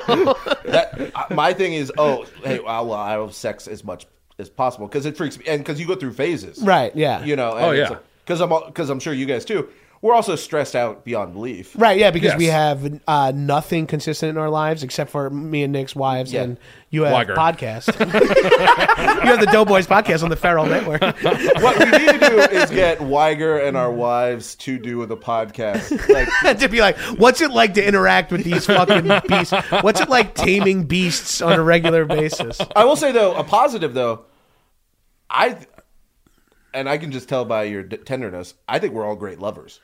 [0.65, 4.05] That my thing is, oh, hey, well, well, I have sex as much
[4.39, 7.35] as possible because it freaks me, and because you go through phases, right yeah You
[7.35, 7.51] know.
[7.51, 7.97] Oh, yeah.
[8.23, 9.69] Because I'm because I'm sure you guys too.
[10.03, 11.73] We're also stressed out beyond belief.
[11.77, 12.37] right yeah because Yes.
[12.39, 16.41] we have uh, nothing consistent in our lives except for me and nick's wives Yeah.
[16.43, 16.57] and
[16.89, 17.35] you have Wiger.
[17.35, 21.01] podcast you have the doughboys podcast on the feral network
[21.61, 25.91] what we need to do is get Wiger and our wives to do the podcast.
[26.09, 29.53] Like, to be like, what's it like to interact with these fucking beasts?
[29.81, 32.59] What's it like taming beasts on a regular basis?
[32.75, 34.25] I will say though, a positive though,
[35.29, 35.57] I,
[36.73, 39.79] and I can just tell by your d- tenderness, I think we're all great lovers.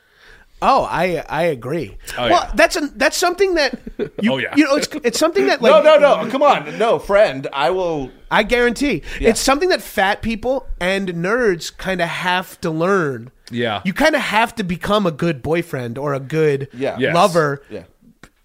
[0.60, 1.96] Oh, I I agree.
[2.16, 2.52] Oh, well, yeah.
[2.54, 3.78] that's a that's something that
[4.20, 4.54] you Oh, yeah.
[4.56, 7.70] you know it's it's something that like no, no, no, come on, no, friend, I
[7.70, 8.10] will.
[8.30, 9.30] I guarantee Yeah.
[9.30, 13.30] it's something that fat people and nerds kind of have to learn.
[13.50, 13.80] Yeah.
[13.84, 16.96] you kind of have to become a good boyfriend or a good Yeah.
[16.98, 17.14] Yes.
[17.14, 17.84] lover Yeah,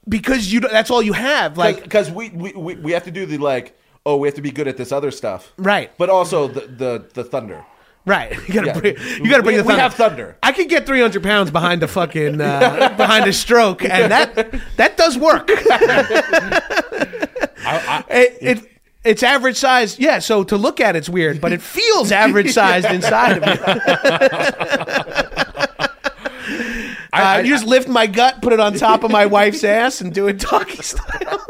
[0.07, 1.57] because you that's all you have.
[1.57, 3.77] Like because we, we we we have to do the like.
[4.05, 5.89] Oh, we have to be good at this other stuff, Right.
[5.97, 7.65] But also the the, the thunder.
[8.05, 8.79] Right, you gotta Yeah.
[8.79, 9.81] bring, you gotta bring We- the we thunder.
[9.81, 10.37] have thunder.
[10.43, 14.35] I could get three hundred pounds behind a fucking uh, behind a stroke, and that
[14.77, 15.49] that does work.
[18.09, 18.69] it, it
[19.05, 20.19] it's average size, yeah.
[20.19, 23.63] So to look at it's weird, but it feels average sized inside of you.
[27.15, 29.63] I, Uh, I- you just lift my gut, put it on top of my wife's
[29.63, 31.45] ass, and do it doggy style.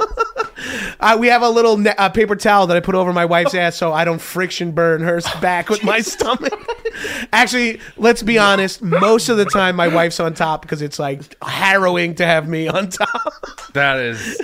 [0.99, 3.53] Uh, we have a little ne- uh, paper towel that I put over my wife's
[3.53, 6.53] ass so I don't friction burn her back with my stomach.
[7.33, 8.81] Actually, let's be honest.
[8.81, 12.67] Most of the time, my wife's on top because it's like harrowing to have me
[12.69, 13.33] on top.
[13.73, 14.39] that is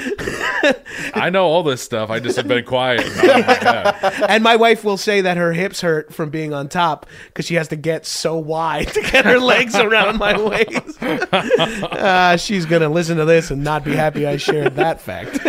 [1.13, 4.83] I know all this stuff I just have been quiet Oh, my And my wife
[4.83, 8.05] will say that her hips hurt from being on top because she has to get
[8.05, 11.01] so wide to get her legs around my waist.
[11.01, 15.39] Uh, she's gonna listen to this and not be happy I shared that fact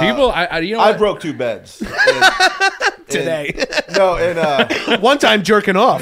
[0.00, 0.98] people I, I you know I what?
[0.98, 1.90] broke two beds And-
[3.08, 3.52] today.
[3.56, 6.00] and- no, and uh, One time jerking off.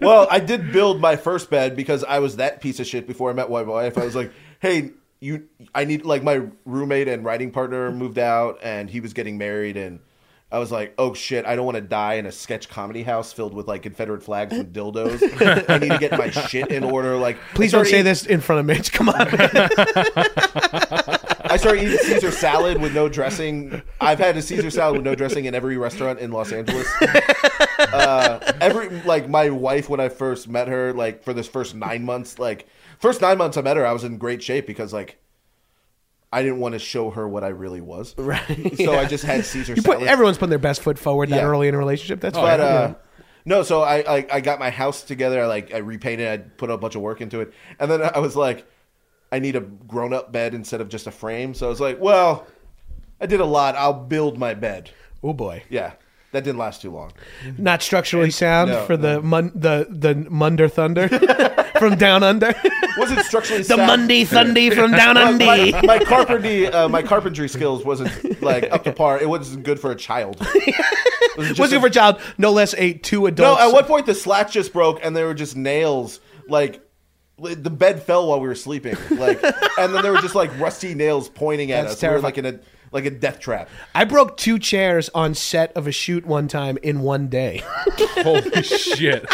[0.00, 3.30] well, I did build my first bed because I was that piece of shit before
[3.30, 3.96] I met my wife.
[3.96, 4.90] I was like, hey,
[5.20, 9.38] you, I need like my roommate and writing partner moved out, and he was getting
[9.38, 10.00] married, and
[10.52, 13.32] I was like, oh shit, I don't want to die in a sketch comedy house
[13.32, 15.22] filled with like Confederate flags and dildos.
[15.70, 17.16] I need to get my shit in order.
[17.16, 18.92] Like, Please don't say this in front of Mitch.
[18.92, 19.26] Come on.
[21.48, 23.82] I started eating Caesar salad with no dressing.
[24.00, 26.86] I've had a Caesar salad with no dressing in every restaurant in Los Angeles.
[27.78, 32.04] Uh, every like my wife when I first met her, like for this first nine
[32.04, 32.66] months, like
[32.98, 35.18] first nine months I met her, I was in great shape because like
[36.32, 38.14] I didn't want to show her what I really was.
[38.18, 38.76] Right.
[38.76, 40.08] So I just had Caesar You put, salad.
[40.08, 41.46] everyone's putting their best foot forward that Yeah.
[41.46, 42.20] early in a relationship.
[42.20, 42.60] That's but fine.
[42.60, 42.94] uh,
[43.44, 45.42] no, so I, I I got my house together.
[45.42, 46.26] I like I repainted.
[46.28, 48.66] I put a bunch of work into it, and then I was like,
[49.32, 51.54] I need a grown up bed instead of just a frame.
[51.54, 52.46] So I was like, well,
[53.20, 53.74] I did a lot.
[53.76, 54.90] I'll build my bed.
[55.22, 55.92] oh boy, Yeah,
[56.32, 57.12] that didn't last too long.
[57.58, 61.08] not structurally sound no, for the mun, the the Munder Thunder
[61.78, 62.54] from down under.
[62.98, 63.80] Wasn't structurally sound?
[63.80, 64.00] the sound.
[64.00, 65.44] Mundy Thundy from down under.
[65.44, 69.20] My, my carpentry, uh, my carpentry skills wasn't like up to par.
[69.20, 70.40] It wasn't good for a child.
[71.38, 72.18] It was a- good for a child?
[72.38, 73.60] No less a two adults.
[73.60, 76.18] No, at one point the slats just broke and there were just nails.
[76.48, 76.80] Like
[77.38, 78.96] the bed fell while we were sleeping.
[79.10, 79.42] Like,
[79.78, 82.02] and then there were just like rusty nails pointing at That's us.
[82.02, 82.60] We were like in a
[82.92, 83.68] like a death trap.
[83.94, 87.62] I broke two chairs on set of a shoot one time in one day.
[87.98, 89.26] Holy shit.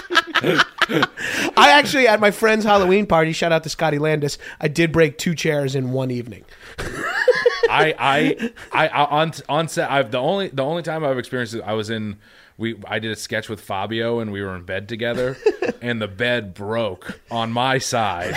[1.57, 5.19] I actually, at my friend's Halloween party, shout out to Scotty Landis, I did break
[5.19, 6.45] two chairs in one evening.
[7.69, 9.91] I, I, I, I on on set.
[9.91, 11.63] I've the only the only time I've experienced it.
[11.63, 12.19] I was in.
[12.59, 15.37] We I did a sketch with Fabio and we were in bed together,
[15.83, 18.35] and the bed broke on my side.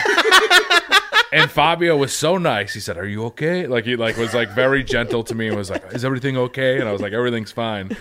[1.34, 2.74] And Fabio was so nice.
[2.74, 5.58] He said, "Are you okay?" Like he like was like very gentle to me and
[5.58, 7.96] was like, "Is everything okay?" And I was like, "Everything's fine."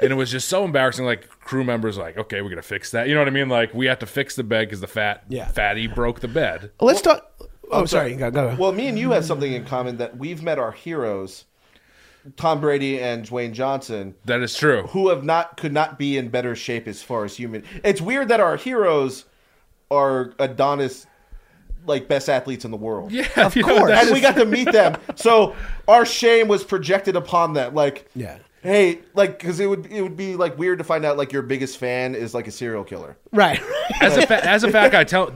[0.00, 1.06] And it was just so embarrassing.
[1.06, 3.48] Like crew members, like, "Okay, we're gonna fix that." You know what I mean?
[3.48, 5.46] Like we have to fix the bed because the fat Yeah.
[5.48, 6.72] fatty broke the bed.
[6.80, 7.30] Let's talk.
[7.70, 8.14] Oh, sorry.
[8.16, 8.54] Go, go.
[8.58, 11.46] Well, me and you have something in common that we've met our heroes
[12.36, 14.82] Tom Brady and Dwayne Johnson, That is true.
[14.88, 17.64] who have not could not be in better shape as far as human.
[17.84, 19.24] It's weird that our heroes
[19.90, 21.06] are Adonis,
[21.86, 23.12] like best athletes in the world.
[23.12, 23.90] Yeah, of course.
[23.92, 24.96] and we got to meet them.
[25.16, 25.54] So
[25.86, 27.74] our shame was projected upon them.
[27.74, 28.38] Like, Yeah.
[28.62, 31.42] hey, like because it would it would be like weird to find out like your
[31.42, 33.18] biggest fan is like a serial killer.
[33.32, 33.60] Right.
[34.00, 35.30] as a fa- as a fact, I tell,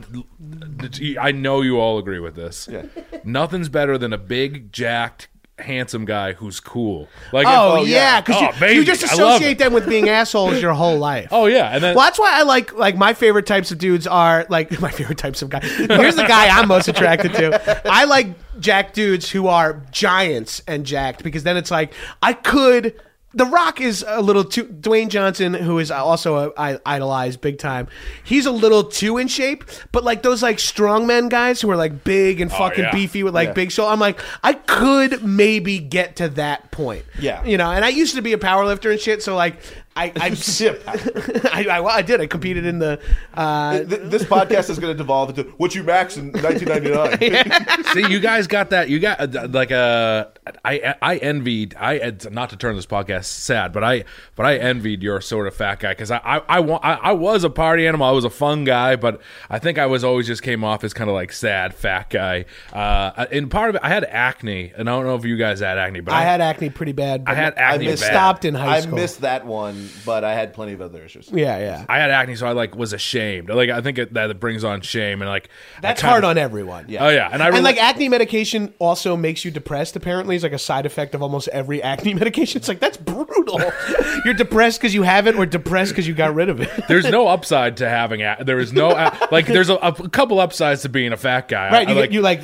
[1.20, 2.66] I know you all agree with this.
[2.70, 2.84] Yeah.
[3.24, 5.28] Nothing's better than a big, jacked,
[5.58, 7.08] handsome guy who's cool.
[7.32, 10.72] Like, Oh, if- yeah, because Oh, you, you just associate them with being assholes your
[10.74, 11.28] whole life.
[11.30, 14.06] Oh yeah, and then Well, that's why I like like my favorite types of dudes
[14.06, 15.64] are like my favorite types of guys.
[15.64, 17.82] Here's the guy I'm most attracted to.
[17.90, 18.28] I like
[18.60, 21.92] jack dudes who are giants and jacked because then it's like
[22.22, 23.00] I could.
[23.34, 24.64] The Rock is a little too.
[24.64, 27.86] Dwayne Johnson, who is also a, I idolized big time,
[28.24, 29.64] he's a little too in shape.
[29.92, 32.92] But like those like strongmen guys who are like big and oh, fucking yeah.
[32.92, 33.52] beefy with like Yeah.
[33.54, 37.04] big shoulder, I'm like I could maybe get to that point.
[37.18, 37.44] Yeah.
[37.44, 37.70] you know.
[37.70, 39.60] And I used to be a powerlifter and shit, so like
[40.12, 42.20] I I I, I, I did.
[42.20, 43.00] I competed in the.
[43.34, 47.84] Uh, Th- this podcast is going to devolve into what you max in 1999.
[47.92, 48.88] See, you guys got that.
[48.88, 50.30] You got uh, like a.
[50.64, 51.74] I I envied.
[51.78, 55.46] I uh, not to turn this podcast sad, but I but I envied your sort
[55.46, 58.06] of fat guy because I I I, wa- I I was a party animal.
[58.06, 59.20] I was a fun guy, but
[59.50, 62.44] I think I was always just came off as kind of like sad fat guy.
[62.72, 65.60] Uh, and part of it, I had acne, and I don't know if you guys
[65.60, 67.24] had acne, but I had acne pretty bad.
[67.24, 68.12] But I had acne missed- bad.
[68.12, 68.94] stopped in high school.
[68.94, 71.28] I missed that one, but I had plenty of other issues.
[71.32, 71.84] Yeah, yeah.
[71.88, 73.48] I had acne, so I like was ashamed.
[73.50, 75.48] Like I think it, that it brings on shame and like
[75.82, 76.86] That's kinda- hard on everyone.
[76.88, 77.06] Yeah.
[77.06, 79.96] Oh yeah, and I And like acne medication also makes you depressed.
[79.96, 82.58] Apparently, it's like a side effect of almost every acne medication.
[82.58, 83.60] It's like that's brutal.
[84.24, 86.70] You're depressed because you have it, or depressed because you got rid of it.
[86.88, 88.88] there's no upside to having a- there is no
[89.30, 91.70] like there's a, a couple upsides to being a fat guy.
[91.70, 91.88] Right?
[91.88, 92.40] I, You, like, like, you like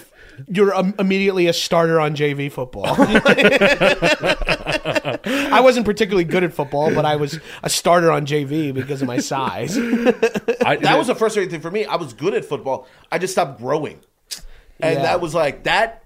[0.49, 2.97] you're um, immediately a starter on JV football.
[4.85, 9.09] I wasn't particularly good at football, but I was a starter on JV because of
[9.09, 9.76] my size.
[9.78, 11.85] I, That was the frustrating thing for me.
[11.85, 12.87] I was good at football.
[13.11, 14.01] I just stopped growing,
[14.80, 15.03] and Yeah.
[15.03, 16.05] that was like that.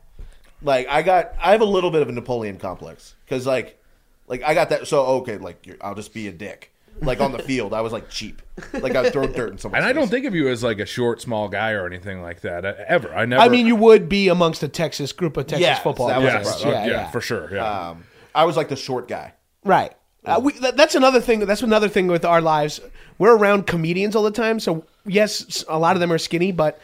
[0.63, 3.81] Like I got, I have a little bit of a Napoleon complex because like,
[4.27, 4.87] like I got that.
[4.89, 6.73] So okay, like you're, I'll just be a dick.
[7.01, 8.43] Like on the field, I was like cheap.
[8.73, 10.81] Like I would throw dirt in someone's and I don't think of you as like
[10.81, 13.15] a short, small guy or anything like that ever.
[13.15, 13.41] I never.
[13.41, 16.09] I mean, you would be amongst a Texas group of Texas Yeah, football.
[16.09, 17.55] that yes, yeah, yeah, yeah, for sure.
[17.55, 17.91] Yeah.
[17.91, 18.03] Um,
[18.39, 19.33] I was like the short guy.
[19.65, 19.93] Right.
[20.25, 21.41] Uh, we, that, that's another thing.
[21.41, 22.81] That's another thing with our lives.
[23.19, 26.81] We're around comedians all the time, so yes, a lot of them are skinny, but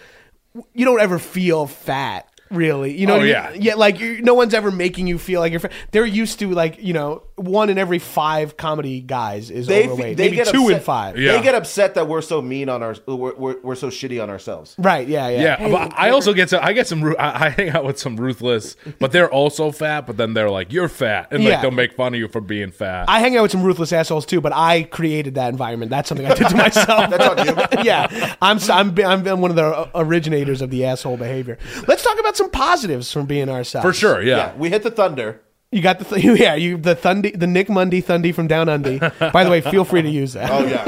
[0.73, 2.29] you don't ever feel fat.
[2.55, 3.15] Really, you know?
[3.15, 3.29] Oh, I mean?
[3.29, 3.53] yeah.
[3.55, 3.75] yeah.
[3.75, 5.73] Like no one's ever making you feel like you're fat.
[5.91, 10.17] They're used to like you know one in every five comedy guys is They overweight.
[10.17, 11.19] they Maybe get two upset, in five.
[11.19, 11.33] Yeah.
[11.33, 14.31] They get upset that we're so mean on our we're, we're, we're so shitty on
[14.31, 14.75] ourselves.
[14.79, 15.07] Right.
[15.09, 15.29] Yeah.
[15.29, 15.41] Yeah.
[15.43, 16.61] yeah, Hey, but I also get some.
[16.63, 17.05] I get some.
[17.19, 20.07] I, I hang out with some ruthless, but they're also fat.
[20.07, 21.63] But then they're like, "You're fat," and like Yeah.
[21.63, 23.09] they'll make fun of you for being fat.
[23.09, 25.91] I hang out with some ruthless assholes too, but I created that environment.
[25.91, 27.11] That's something I did to myself.
[27.11, 27.83] That's on you.
[27.85, 31.59] yeah, I'm, s- I'm I'm one of the originators of the asshole behavior.
[31.89, 33.85] Let's talk about some positives from being ourselves.
[33.85, 34.23] for sure.
[34.23, 34.37] Yeah.
[34.37, 34.55] Yeah.
[34.57, 35.41] we hit the thunder.
[35.73, 39.13] You got the th- yeah, you the Thundy, the Nick Mundy Thundy from Down Under.
[39.33, 40.49] By the way, feel free to use that.
[40.51, 40.85] Oh yeah.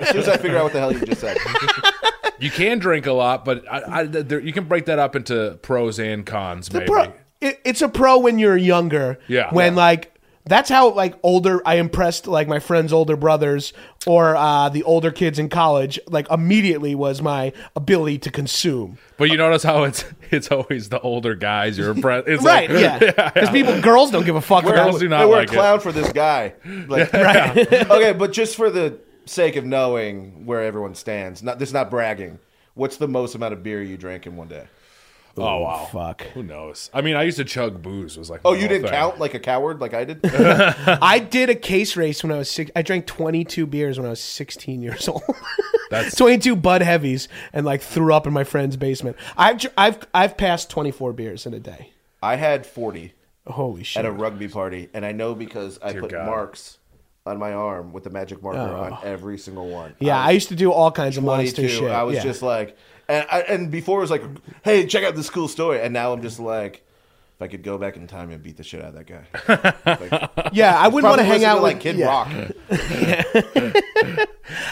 [0.00, 1.36] as soon as I figure out what the hell you just said.
[2.40, 5.56] You can drink a lot, but I, I, there, you can break that up into
[5.62, 6.68] pros and cons.
[6.68, 6.90] The maybe.
[6.90, 9.18] pro, it, it's a pro when you're younger.
[9.28, 9.54] Yeah.
[9.54, 9.78] When Yeah.
[9.78, 10.13] like
[10.46, 13.72] that's how like older I impressed like my friends' older brothers
[14.06, 15.98] or uh, the older kids in college.
[16.06, 18.98] Like immediately was my ability to consume.
[19.16, 22.28] But you notice how it's it's always the older guys you're impressed.
[22.28, 22.70] It's Right.
[22.70, 23.30] like, yeah.
[23.34, 24.64] Because people, girls don't give a fuck.
[24.64, 25.56] Girls about do Hey, not we're like a it.
[25.56, 26.54] clown for this guy.
[26.88, 31.72] Like, okay, but just for the sake of knowing where everyone stands, not this is
[31.72, 32.38] not bragging.
[32.74, 34.66] What's the most amount of beer you drank in one day?
[35.36, 36.22] Oh wow, fuck.
[36.34, 36.90] Who knows?
[36.94, 38.16] I mean, I used to chug booze.
[38.16, 38.92] Was like, Oh, my you whole didn't thing.
[38.92, 40.20] count like a coward, like I did.
[40.24, 42.70] I did a case race when I was six.
[42.76, 45.22] I drank 22 beers when I was 16 years old.
[45.90, 49.16] That's 22 Bud Heavies and like threw up in my friend's basement.
[49.36, 51.90] I've dr- I've I've passed 24 beers in a day.
[52.22, 53.12] I had forty
[53.46, 54.00] Holy shit!
[54.00, 56.26] at a rugby party, and I know because I Dear put God.
[56.26, 56.78] marks
[57.26, 59.00] on my arm with the magic marker on oh.
[59.02, 59.94] every single one.
[59.98, 61.78] yeah, I used to do all kinds of monster 22.
[61.78, 61.90] shit.
[61.90, 62.22] I was yeah.
[62.22, 62.76] just like,
[63.08, 64.22] and, I, and before it was like,
[64.62, 66.84] hey, check out this cool story, and now I'm just like,
[67.36, 69.24] if I could go back in time and beat the shit out of that guy,
[69.84, 70.78] like, yeah.
[70.78, 72.06] I wouldn't want to hang out to, with like Kid yeah.
[72.06, 72.28] Rock.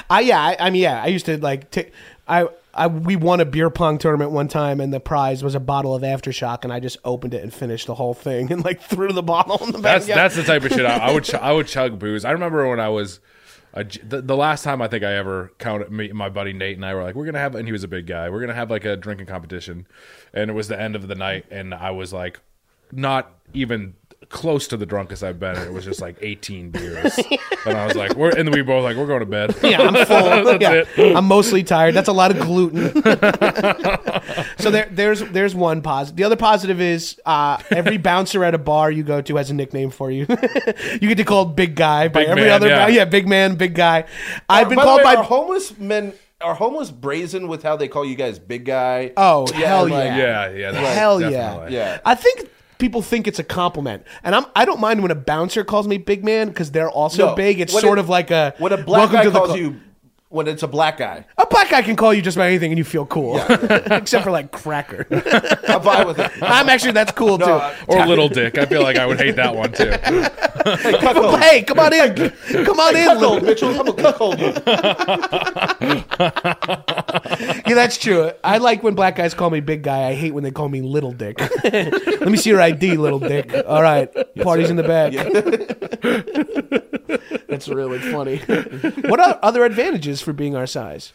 [0.09, 0.41] I yeah.
[0.41, 1.03] I, I mean yeah.
[1.03, 1.93] I used to like take.
[2.29, 5.61] I I we won a beer pong tournament one time and the prize was a
[5.61, 8.81] bottle of aftershock and I just opened it and finished the whole thing and like
[8.81, 10.03] threw the bottle in the back.
[10.03, 12.25] that's that's the type of shit I, I would ch- I would chug booze.
[12.25, 13.21] I remember when I was.
[13.75, 16.85] A, the, the last time I think I ever counted me my buddy Nate and
[16.85, 18.71] I were like we're gonna have and he was a big guy we're gonna have
[18.71, 19.87] like a drinking competition.
[20.33, 22.41] And it was the end of the night and I was like
[22.91, 23.95] not even
[24.29, 25.57] close to the drunkest I've been.
[25.57, 27.19] and It was just like 18 beers,
[27.67, 29.95] and I was like, "We're," and we both like, "We're going to bed." Yeah, I'm
[30.07, 30.45] full.
[30.59, 31.05] That's Yeah.
[31.05, 31.17] it.
[31.17, 31.95] I'm mostly tired.
[31.95, 32.93] That's a lot of gluten.
[34.59, 36.17] so there, there's there's one positive.
[36.17, 39.55] The other positive is uh, every bouncer at a bar you go to has a
[39.55, 40.27] nickname for you.
[40.29, 42.77] you get to call Big Guy by Big every man, other yeah.
[42.77, 42.89] guy.
[42.89, 44.05] Yeah, Big Man, Big Guy.
[44.49, 45.23] I've been by called way, by.
[45.23, 49.13] homeless men are homeless brazen with how they call you guys big guy.
[49.17, 50.17] Oh, hell like- yeah.
[50.17, 51.77] Yeah, yeah, that's Hell definitely.
[51.77, 52.01] Yeah.
[52.05, 52.51] I think
[52.83, 55.97] people think it's a compliment, and I'm I don't mind when a bouncer calls me
[55.99, 57.61] big man because they're also No, big.
[57.61, 59.51] It's when sort it- of like a When a black welcome guy to the calls
[59.51, 59.81] cl- you,
[60.33, 62.79] when it's a black guy, A black guy can call you just about anything and
[62.79, 65.07] you feel cool, except for like cracker.
[65.69, 66.31] I'm fine with it.
[66.43, 67.47] I'm actually that's cool too.
[67.47, 68.57] No, I- Or little dick.
[68.59, 69.93] I feel like I would hate that one too.
[70.63, 71.41] Hey, cuckold.
[71.41, 72.15] hey, come on in,
[72.65, 73.05] come on in.
[73.05, 73.49] Cuckold, Lou.
[73.49, 73.81] Mitchell.
[73.81, 74.39] I'm a cuckold.
[74.39, 74.63] dude.
[77.67, 78.31] Yeah, that's true.
[78.45, 80.09] I like when black guys call me big guy.
[80.09, 81.41] I hate when they call me little dick.
[81.65, 83.53] Let me see your ID, little dick.
[83.67, 84.09] All right,
[84.41, 85.13] party's in the back.
[87.49, 88.39] that's really funny.
[89.09, 91.13] what are other advantages for being our size?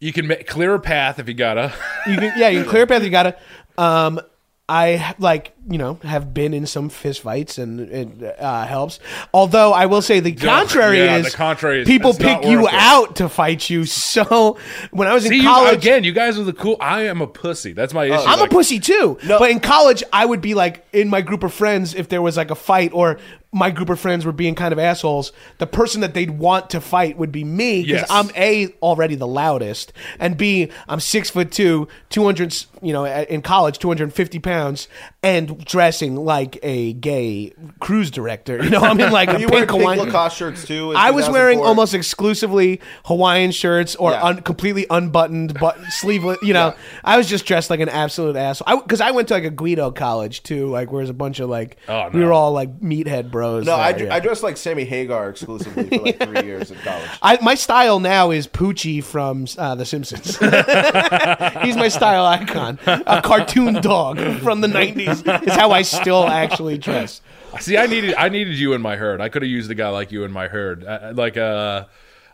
[0.00, 1.72] You can make clear a path if you gotta.
[2.08, 3.02] You can, yeah, you can clear a path.
[3.04, 3.36] You gotta.
[3.78, 4.20] Um,
[4.68, 9.00] I like you know have been in some fist fights and it uh, helps.
[9.34, 12.72] Although I will say the contrary yeah, is the contrary is- people pick you it.
[12.74, 13.84] out to fight you.
[13.84, 14.58] So
[14.90, 16.76] when I was See, in you, college, again, you guys are the cool.
[16.80, 17.72] I am a pussy.
[17.72, 18.14] That's my issue.
[18.14, 19.18] I'm Like, a pussy too.
[19.26, 22.36] But in college, I would be like in my group of friends if there was
[22.36, 23.18] like a fight or
[23.52, 25.30] my group of friends were being kind of assholes.
[25.58, 28.10] The person that they'd want to fight would be me because Yes.
[28.10, 32.64] I'm a already the loudest, and b I'm six foot two, two hundred.
[32.82, 34.88] You know, in college, two hundred and fifty pounds,
[35.22, 38.62] and dressing like a gay cruise director.
[38.62, 40.06] You know, I mean, like a You wear pink pink Hawaiian.
[40.06, 40.92] Lacoste shirts too.
[40.96, 44.22] I was wearing almost exclusively Hawaiian shirts or Yeah.
[44.24, 46.38] un- completely unbuttoned, but sleeveless.
[46.42, 46.74] You know,
[47.04, 48.80] I was just dressed like an absolute asshole.
[48.80, 51.48] Because I, went to like a Guido college too, like where there's a bunch of
[51.48, 53.64] like Oh, we were all like meathead bros.
[53.66, 54.14] No, I, there, dr- yeah.
[54.16, 57.08] I dressed like Sammy Hagar exclusively for like three years in college.
[57.22, 60.36] I, my style now is Poochie from uh, The Simpsons.
[61.62, 62.71] He's my style icon.
[62.86, 67.20] A cartoon dog from the '90s is how I still actually dress.
[67.60, 69.20] See, I needed I needed you in my herd.
[69.20, 70.84] I could have used a guy like you in my herd.
[70.84, 71.84] Uh, like uh,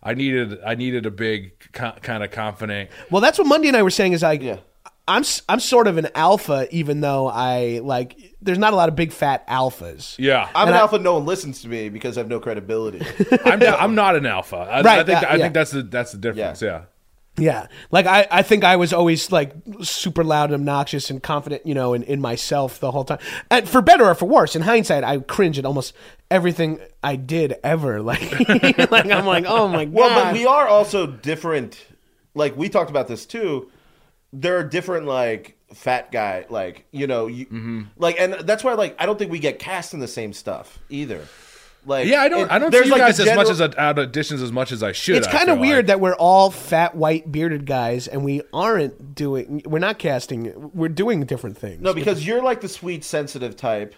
[0.03, 2.91] I needed I needed a big co- kind of confident.
[3.11, 4.13] Well, that's what Mundy and I were saying.
[4.13, 4.59] Is like, Yeah.
[5.09, 8.15] I'm s- I'm sort of an alpha, even though I like.
[8.43, 10.15] There's not a lot of big fat alphas.
[10.19, 10.99] Yeah, I'm And an I- alpha.
[10.99, 13.01] No one listens to me because I have no credibility.
[13.45, 14.57] I'm not, I'm not an alpha.
[14.57, 15.43] I, Right, I think yeah, I yeah.
[15.45, 16.61] think that's the that's the difference.
[16.63, 16.69] Yeah.
[16.69, 16.83] Yeah,
[17.91, 21.75] like I, I think I was always like super loud and obnoxious and confident, you
[21.75, 23.19] know, in, in myself the whole time.
[23.51, 25.95] And for better or for worse, in hindsight, I cringe at almost
[26.31, 28.01] everything I did ever.
[28.09, 29.95] Like, like I'm like, oh my god.
[29.95, 31.79] well, but we are also different.
[32.35, 33.71] Like we talked about this too.
[34.33, 37.83] There are different like fat guy, like you know, you, Mm-hmm.
[37.97, 40.79] like, and that's why like I don't think we get cast in the same stuff
[40.91, 41.27] either.
[41.89, 42.43] Like, Yeah, I don't.
[42.43, 43.97] it- I don't there's, see you like, guys the as much general- as at at
[44.13, 45.17] auditions as much as I should.
[45.17, 45.87] it's kind of weird like.
[45.87, 49.63] that we're all fat, white, bearded guys, and we aren't doing.
[49.65, 50.71] We're not casting.
[50.75, 51.81] We're doing different things.
[51.81, 53.95] no, because you're like the sweet, sensitive type.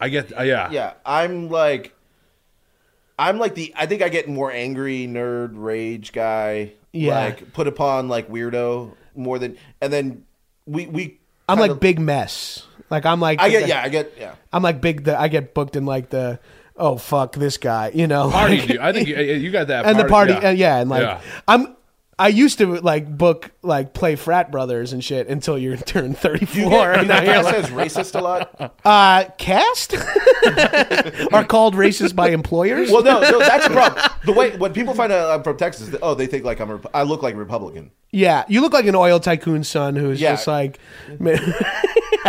[0.00, 0.32] I get.
[0.38, 0.70] Uh, yeah.
[0.70, 1.94] Yeah, I'm like,
[3.18, 3.72] I'm like the.
[3.76, 6.72] I think I get more angry nerd rage guy.
[6.92, 7.14] Yeah.
[7.18, 10.24] like put upon like weirdo more than, and then
[10.66, 11.18] we we.
[11.48, 12.64] I'm like of- big mess.
[12.90, 14.34] Like I'm like I get yeah, I get yeah.
[14.52, 15.04] I'm like big.
[15.04, 16.38] The I get booked in like the.
[16.78, 18.30] Oh fuck this guy, you know.
[18.30, 18.58] Party.
[18.58, 18.78] like- dude.
[18.78, 19.84] I think you, you got that.
[19.86, 20.48] and the party, Yeah.
[20.48, 21.20] uh, yeah, and like Yeah.
[21.46, 21.74] I'm.
[22.20, 26.46] I used to like book like play frat brothers and shit until you turn thirty
[26.46, 26.90] Do you four.
[26.90, 27.76] get, and now you you're like, cast as
[28.12, 28.74] racist a lot?
[28.84, 29.94] uh, cast
[31.32, 32.90] are called racist by employers.
[32.90, 34.04] Well, no, no, that's a problem.
[34.26, 36.70] The way when people find out I'm from Texas, oh, they think like I'm.
[36.72, 37.92] A, I look like a Republican.
[38.10, 40.32] yeah, you look like an oil tycoon son who's Yeah.
[40.32, 40.80] just like.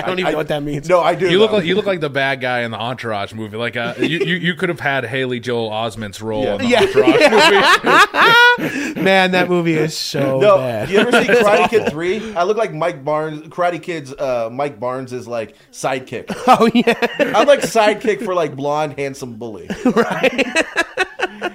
[0.10, 0.90] Man- I don't even I- know what that means.
[0.90, 1.30] No, I do.
[1.30, 1.58] You look though.
[1.58, 3.58] like you look like the bad guy in the Entourage movie.
[3.58, 6.82] Like uh, you, you, you could have had Haley Joel Osment's role in the Yeah.
[6.82, 9.02] Entourage movie.
[9.02, 10.90] Man, that movie is so No, bad.
[10.90, 12.34] you ever see Karate Kid three?
[12.36, 13.42] I look like Mike Barnes.
[13.48, 16.26] Karate Kid's uh, Mike Barnes is like sidekick.
[16.48, 16.94] oh yeah,
[17.36, 19.68] I'm like sidekick for like blonde, handsome bully.
[19.86, 20.66] right.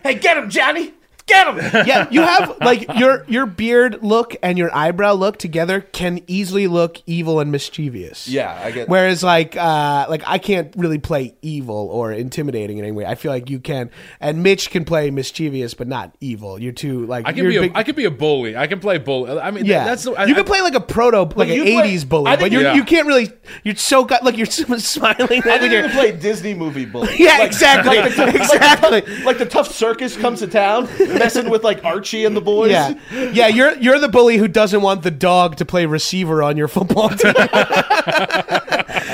[0.02, 0.94] hey, get him, Johnny!
[1.26, 1.56] Get him!
[1.86, 6.66] yeah, you have like your your beard look and your eyebrow look together can easily
[6.66, 8.28] look evil and mischievous.
[8.28, 8.90] Yeah, I get.
[8.90, 13.06] Whereas like uh like I can't really play evil or intimidating in any way.
[13.06, 16.60] I feel like you can, and Mitch can play mischievous but not evil.
[16.60, 18.54] You're too like I can be a, big- I can be a bully.
[18.54, 19.38] I can play bully.
[19.40, 19.84] I mean, yeah.
[19.84, 22.06] that's the, I, you can I- play like a proto like an you play- '80s
[22.06, 22.74] bully, but you're, Yeah.
[22.74, 23.30] you can't really.
[23.62, 24.44] You're so got like you're
[24.78, 25.42] smiling.
[25.46, 27.14] I your- you play Disney movie bully.
[27.16, 29.24] yeah, exactly, Like the, exactly.
[29.24, 30.86] like the tough circus comes to town.
[31.14, 32.70] Messing with like Archie and the boys.
[32.70, 32.94] Yeah,
[33.32, 33.48] yeah.
[33.48, 37.08] You're you're the bully who doesn't want the dog to play receiver on your football
[37.10, 37.34] team.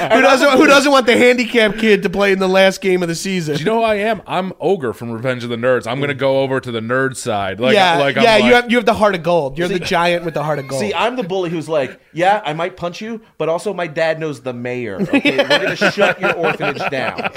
[0.00, 3.08] who doesn't Who doesn't want the handicap kid to play in the last game of
[3.08, 3.58] the season?
[3.58, 4.22] you know who I am?
[4.26, 5.86] I'm ogre from Revenge of the Nerds.
[5.86, 7.60] I'm gonna go over to the nerd side.
[7.60, 8.34] Like, yeah, like I'm yeah.
[8.34, 9.58] like- you have you have the heart of gold.
[9.58, 10.80] You're the giant with the heart of gold.
[10.80, 14.18] See, I'm the bully who's like, yeah, I might punch you, but also my dad
[14.18, 15.00] knows the mayor.
[15.00, 17.30] Okay, we're gonna shut your orphanage down.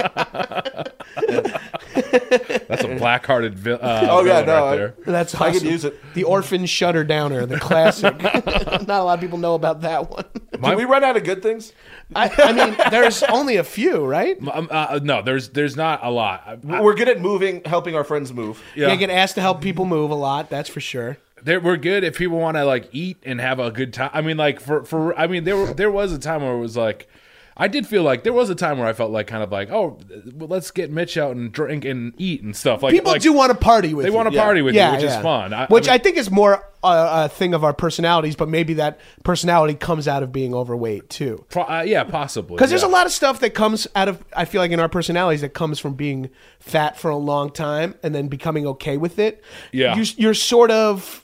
[2.67, 4.95] That's a black-hearted vi- uh, Oh, yeah, villain no, right I- there.
[5.05, 5.61] That's I awesome.
[5.61, 6.13] could use it.
[6.13, 8.21] The orphan shutter downer, the classic.
[8.23, 10.25] Not a lot of people know about that one.
[10.51, 11.73] Did we run out of good things?
[12.15, 14.37] I, I mean, there's only a few, right?
[14.51, 16.43] Um, uh, no, there's there's not a lot.
[16.45, 18.61] I- I- We're good at moving, helping our friends move.
[18.75, 18.87] Yeah.
[18.87, 20.49] yeah, You get asked to help people move a lot.
[20.49, 21.17] That's for sure.
[21.41, 24.11] They're, we're good if people want to like eat and have a good time.
[24.13, 26.59] I mean, like for for I mean, there were, there was a time where it
[26.59, 27.09] was like.
[27.55, 29.69] I did feel like there was a time where I felt like kind of like,
[29.71, 29.99] oh,
[30.33, 32.81] well, let's get Mitch out and drink and eat and stuff.
[32.81, 34.11] Like People like, do want to party with you.
[34.11, 34.15] They you.
[34.15, 34.43] want to Yeah.
[34.43, 35.17] party with yeah, you, which yeah.
[35.17, 35.53] is fun.
[35.53, 38.73] I, which I, I, think is more uh, a thing of our personalities, but maybe
[38.75, 41.45] that personality comes out of being overweight too.
[41.49, 42.55] pro- uh, yeah, possibly.
[42.55, 44.89] Because there's a lot of stuff that comes out of I feel like in our
[44.89, 46.29] personalities that comes from being
[46.59, 49.43] fat for a long time and then becoming okay with it.
[49.71, 49.95] Yeah.
[49.95, 51.23] you, you're sort of.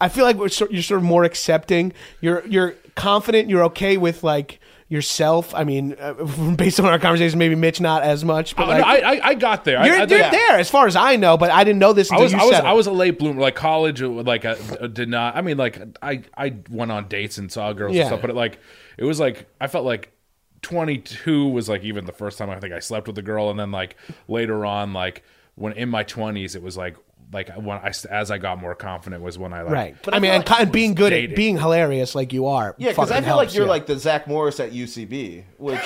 [0.00, 0.48] I feel like you're
[0.82, 1.92] sort of more accepting.
[2.20, 3.48] You're you're confident.
[3.48, 4.58] You're okay with like
[4.92, 5.54] yourself.
[5.54, 6.12] I mean, uh,
[6.56, 9.28] based on our conversation, maybe Mitch not as much, but Oh, like, no, I, I
[9.30, 9.84] I got there.
[9.84, 11.36] You're, I, you're think- there as far as I know.
[11.36, 12.54] But I didn't know this I until was you I was.
[12.54, 13.40] I was a late bloomer.
[13.40, 14.54] Like college, like I
[14.92, 15.34] did not.
[15.36, 18.02] I mean, like I I went on dates and saw girls Yeah.
[18.02, 18.58] and stuff, but it, like
[18.98, 20.12] it was like I felt like
[20.60, 23.58] 22 was like even the first time I think I slept with a girl, and
[23.58, 23.96] then like
[24.28, 25.22] later on, like
[25.54, 26.96] when in my 20s, it was like
[27.32, 29.96] like when I as I got more confident was when I like Right.
[30.02, 31.30] But I I mean, and, like ki- and being good dating.
[31.30, 32.74] at being hilarious like you are.
[32.78, 33.70] Yeah, because I fucking feel like you're yeah.
[33.70, 35.80] like the Zach Morris at UCB, which,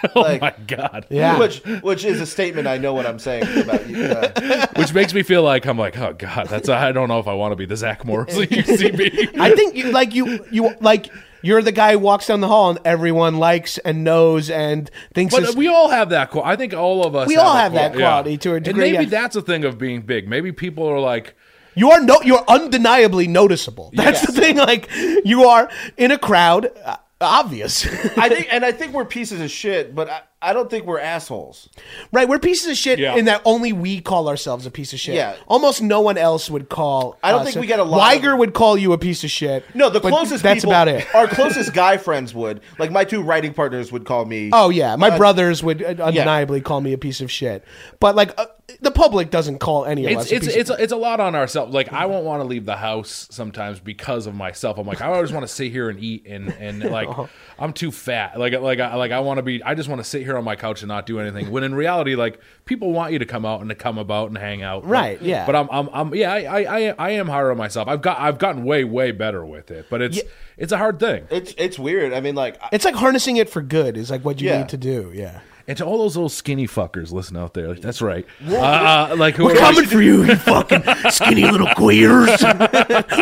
[0.14, 1.38] oh like, my god, Yeah.
[1.38, 2.66] which, which is a statement.
[2.66, 4.04] I know what I'm saying about you.
[4.04, 7.28] Uh, which makes me feel like I'm like oh god, that's I don't know if
[7.28, 9.38] I want to be the Zach Morris of UCB.
[9.38, 11.08] I think you like you you like
[11.42, 15.34] you're the guy who walks down the hall and everyone likes and knows and thinks.
[15.34, 16.30] But we all have that.
[16.30, 17.28] Qual- I think all of us.
[17.28, 18.36] We have all have that qual- quality yeah.
[18.38, 19.10] to a And degree, maybe yeah.
[19.10, 20.28] that's a thing of being big.
[20.28, 21.34] Maybe people are like,
[21.74, 23.90] you are no, you're undeniably noticeable.
[23.94, 24.56] That's the thing.
[24.56, 24.88] Like
[25.24, 27.86] you are in a crowd, uh, obvious.
[28.16, 31.00] I think, and I think we're pieces of shit, but I, I don't think we're
[31.00, 31.68] assholes.
[32.12, 32.28] right?
[32.28, 33.16] We're pieces of shit Yeah.
[33.16, 35.16] in that only we call ourselves a piece of shit.
[35.16, 35.34] Yeah.
[35.48, 37.18] Almost no one else would call.
[37.22, 39.24] I don't us think we get a lot of- Wiger would call you a piece
[39.24, 39.64] of shit.
[39.74, 41.06] No, the closest That's people, about it.
[41.14, 44.50] Our closest guy friends would, like my two writing partners, would call me.
[44.52, 47.64] Oh yeah, my Uh, brothers would uh, undeniably call me a piece of shit.
[47.98, 48.46] But like uh,
[48.80, 50.30] the public doesn't call any of it's us.
[50.30, 51.72] a it's piece it's of a, it's a lot on ourselves.
[51.72, 54.76] Like I won't want to leave the house sometimes because of myself.
[54.78, 57.26] I'm like I always want to sit here and eat and and like Uh-huh.
[57.58, 58.38] I'm too fat.
[58.38, 59.62] Like like I, like I want to be.
[59.62, 61.50] I just want to sit here on my couch and not do anything.
[61.50, 64.36] When in reality, like people want you to come out and to come about and
[64.38, 64.84] hang out.
[64.84, 65.46] Right, But- yeah.
[65.46, 66.32] But I'm I'm, I'm yeah.
[66.32, 67.88] I, I I I am hard on myself.
[67.88, 69.86] I've got I've gotten way way better with it.
[69.88, 70.20] But it's
[70.58, 71.26] it's a hard thing.
[71.30, 72.12] It's it's weird.
[72.12, 74.58] I mean, like, It's like harnessing it for good is like what you Yeah.
[74.58, 75.10] need to do.
[75.14, 75.40] Yeah.
[75.68, 77.68] And to all those little skinny fuckers, listen out there.
[77.68, 78.26] Like, that's right.
[78.42, 82.30] Uh, like who are Coming for you, you fucking skinny little queers.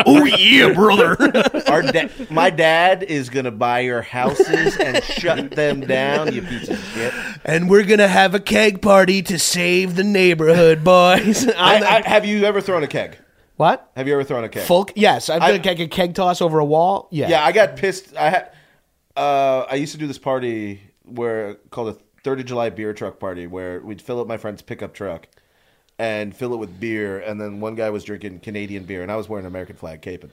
[0.07, 1.17] oh yeah, brother.
[1.67, 6.33] our da- my dad is gonna buy your houses and shut them down.
[6.33, 7.13] You piece of shit.
[7.45, 11.49] and we're gonna have a keg party to save the neighborhood, boys.
[11.57, 13.19] I, I'm the- I, have you ever thrown a keg?
[13.57, 13.91] what?
[13.97, 14.63] Have you ever thrown a keg?
[14.69, 14.93] Folk?
[14.95, 17.09] Yes, I've done a keg, a keg toss over a wall.
[17.11, 17.29] Yeah.
[17.29, 18.15] Yeah, I got pissed.
[18.17, 18.53] I had.
[19.17, 21.97] Uh, I used to do this party where called a
[22.27, 25.29] Third of July beer truck party, where we'd fill up my friend's pickup truck
[25.97, 29.17] and fill it with beer, and then one guy was drinking Canadian beer, and I
[29.17, 30.25] was wearing an American flag cape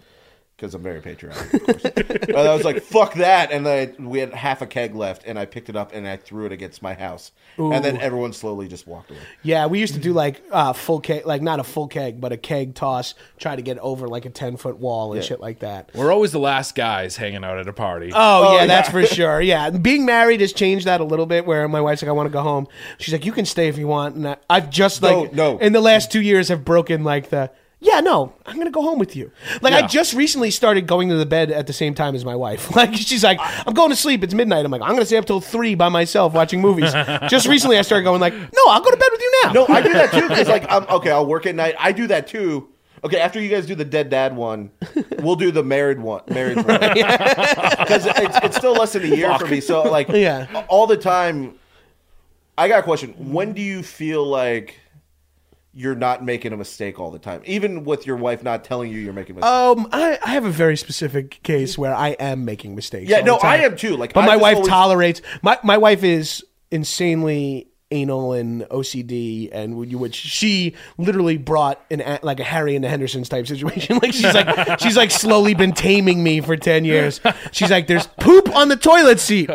[0.55, 1.53] because I'm very patriotic.
[1.53, 1.83] Of course.
[2.27, 5.37] and I was like, "Fuck that!" And then we had half a keg left, and
[5.39, 8.67] I picked it up and I threw it against my house, and then everyone slowly
[8.67, 9.19] just walked away.
[9.41, 12.31] Yeah, we used to do like uh, full keg, like not a full keg, but
[12.31, 15.27] a keg toss, try to get over like a ten foot wall and Yeah.
[15.27, 15.89] shit like that.
[15.93, 18.11] We're always the last guys hanging out at a party.
[18.13, 18.65] Oh, Oh, yeah, yeah.
[18.67, 19.41] that's for sure.
[19.41, 21.45] Yeah, being married has changed that a little bit.
[21.45, 22.67] Where my wife's like, I want to go home.
[22.99, 24.15] She's like, you can stay if you want.
[24.15, 25.57] And I, I've just No, like, no.
[25.57, 27.51] in the last two years, have broken like the.
[27.85, 29.31] Yeah, no, I'm gonna go home with you.
[29.61, 29.87] Like I Yeah.
[29.87, 32.73] just recently started going to the bed at the same time as my wife.
[32.75, 34.23] Like she's like, I'm going to sleep.
[34.23, 34.63] It's midnight.
[34.65, 36.91] I'm like, I'm gonna stay up till three by myself watching movies.
[37.29, 39.51] just recently, I started going like, No, I'll go to bed with you now.
[39.51, 41.11] No, I do that too because like I'm okay.
[41.11, 41.75] I'll work at night.
[41.77, 42.69] I do that too.
[43.03, 44.71] Okay, after you guys do the dead dad one,
[45.19, 49.37] we'll do the married one, marriage one, because it's, it's still less than a year
[49.37, 49.59] for me.
[49.59, 50.63] So like, Yeah.
[50.69, 51.55] all the time.
[52.57, 53.13] I got a question.
[53.33, 54.79] When do you feel like
[55.73, 58.99] you're not making a mistake all the time, even with your wife not telling you
[58.99, 59.51] you're making a mistake?
[59.51, 63.09] Um, I, I have a very specific case where I am making mistakes.
[63.09, 63.59] Yeah, all no, the time.
[63.61, 63.97] I am too.
[63.97, 65.21] Like, but I my wife always- tolerates.
[65.41, 72.39] My my wife is insanely anal and OCD, and which she literally brought an like
[72.39, 73.97] a Harry and the Hendersons type situation.
[74.03, 77.21] like she's like she's like slowly been taming me for ten years.
[77.51, 79.49] She's like, "There's poop on the toilet seat.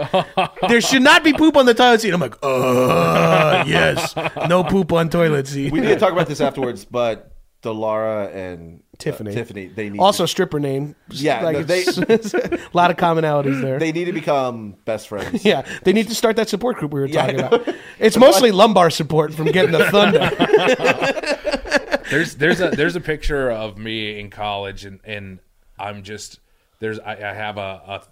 [0.69, 4.15] There should not be poop on the toilet seat." I'm like, "Uh, yes,
[4.49, 7.33] no poop on toilet seat." We need to talk about this afterwards, but
[7.63, 9.31] Delara and Tiffany.
[9.31, 10.97] Uh, Tiffany, they need also stripper name.
[11.11, 13.79] Yeah, like no, they- a lot of commonalities there.
[13.79, 15.45] they need to become best friends.
[15.47, 17.75] yeah, they need to start that support group we were Yeah, talking I about.
[18.01, 20.29] It's mostly lumbar support from getting the thunder.
[22.11, 25.39] there's there's a there's a picture of me in college and and
[25.79, 26.41] I'm just
[26.81, 27.61] there's I, I have a,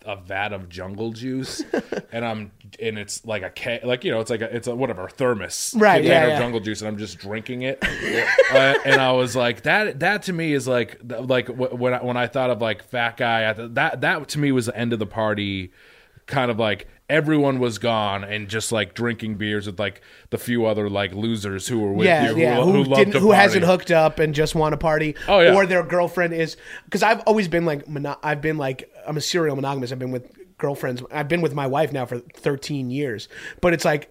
[0.06, 1.62] a a vat of jungle juice
[2.12, 2.50] and I'm
[2.82, 5.74] and it's like a ca- like you know it's like a it's a whatever thermos
[5.76, 6.38] Right, container yeah, of yeah.
[6.38, 7.78] jungle juice and I'm just drinking it
[8.52, 12.16] uh, and I was like that that to me is like like when I, when
[12.16, 15.06] I thought of like fat guy that that to me was the end of the
[15.06, 15.70] party
[16.26, 20.00] kind of like everyone was gone and just like drinking beers with like
[20.30, 22.62] the few other like losers who were with yeah, you who, yeah.
[22.62, 25.14] who, Who, didn't, who hasn't hooked up and just want to party?
[25.28, 25.54] Oh, yeah.
[25.54, 29.20] Or their girlfriend is because I've always been like mono- I've been like I'm a
[29.20, 29.92] serial monogamous.
[29.92, 31.02] I've been with girlfriends.
[31.12, 33.28] I've been with my wife now for 13 years.
[33.60, 34.10] But it's like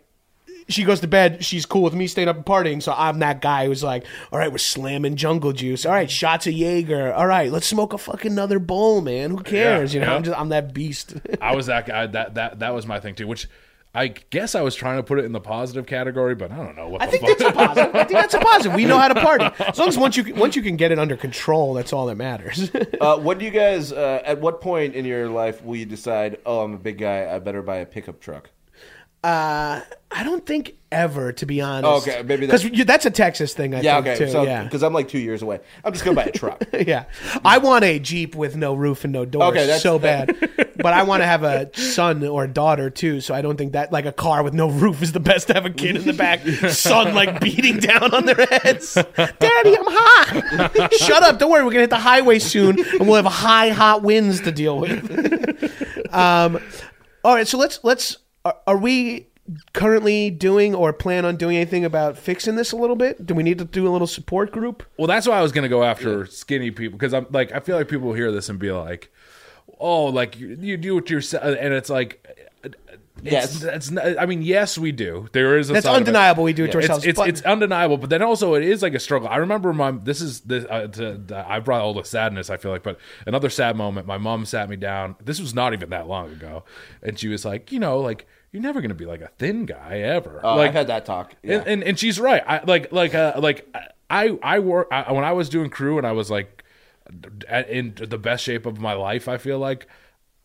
[0.68, 1.44] she goes to bed.
[1.46, 2.82] She's cool with me staying up and partying.
[2.82, 5.86] So I'm that guy who's like, all right, we're slamming jungle juice.
[5.86, 7.14] All right, shots of Jaeger.
[7.14, 9.32] All right, let's smoke a fucking another bowl, man.
[9.32, 9.94] Who cares?
[9.94, 10.16] you know, yeah.
[10.16, 11.16] I'm just I'm that beast.
[11.42, 12.08] I was that guy.
[12.08, 13.28] That that that was my thing too.
[13.28, 13.48] Which
[13.98, 16.76] I guess I was trying to put it in the positive category, but I don't
[16.76, 17.38] know what I the think fuck.
[17.38, 17.96] that's a positive.
[17.96, 18.74] I think that's a positive.
[18.76, 19.46] We know how to party.
[19.64, 22.08] As long as once you can- once you can get it under control, that's all
[22.08, 22.70] that matters.
[23.00, 23.92] Uh, what do you guys?
[23.92, 26.40] Uh, at what point in your life will you decide?
[26.46, 27.34] Oh, I'm a big guy.
[27.34, 28.50] I better buy a pickup truck.
[29.26, 29.82] Uh,
[30.12, 32.08] I don't think ever, to be honest.
[32.08, 33.74] Okay, maybe because that's a Texas thing.
[33.74, 34.26] I Yeah, think okay.
[34.26, 34.32] too.
[34.32, 36.64] so yeah, because I'm like two years away, I'm just gonna buy a truck.
[36.88, 37.06] yeah.
[37.44, 40.38] I want a Jeep with no roof and no doors Okay, that's- so bad,
[40.78, 43.20] but I want to have a son or daughter too.
[43.20, 45.54] So I don't think that like a car with no roof is the best to
[45.56, 48.94] have a kid in the back, sun like beating down on their heads.
[48.94, 50.90] Daddy, I'm hot.
[51.00, 51.40] Shut up!
[51.40, 54.52] Don't worry, we're gonna hit the highway soon, and we'll have high hot winds to
[54.52, 56.14] deal with.
[56.14, 56.60] um,
[57.24, 58.18] all right, so let's let's.
[58.46, 59.28] Are, are we
[59.74, 63.26] currently doing or plan on doing anything about fixing this a little bit?
[63.26, 64.84] Do we need to do a little support group?
[64.98, 67.76] Well, that's why I was gonna go after skinny people because I'm like I feel
[67.76, 69.12] like people will hear this and be like,
[69.80, 72.22] "Oh, like you, you do it yourself," and it's like.
[73.24, 73.56] Yes.
[73.56, 75.30] It's, it's not, I mean, yes, we do.
[75.32, 76.00] There is a That's side of it.
[76.02, 76.44] undeniable.
[76.44, 77.06] We do it to It's, ourselves.
[77.06, 79.30] it's, but- it's undeniable, but then also it is like a struggle.
[79.30, 82.50] I remember my this is this uh, to, to- I brought all the sadness.
[82.50, 84.06] I feel like, but another sad moment.
[84.06, 85.16] My mom sat me down.
[85.24, 86.66] This was not even that long ago,
[87.02, 90.00] and she was like, you know, like you're never gonna be like a thin guy
[90.00, 90.40] ever.
[90.42, 91.36] Oh, like I've had that talk.
[91.44, 91.58] Yeah.
[91.58, 92.42] and, and and she's right.
[92.48, 93.68] I like like uh like
[94.10, 96.64] I I work I, when I was doing crew and I was like
[97.50, 99.28] in the best shape of my life.
[99.28, 99.88] I feel like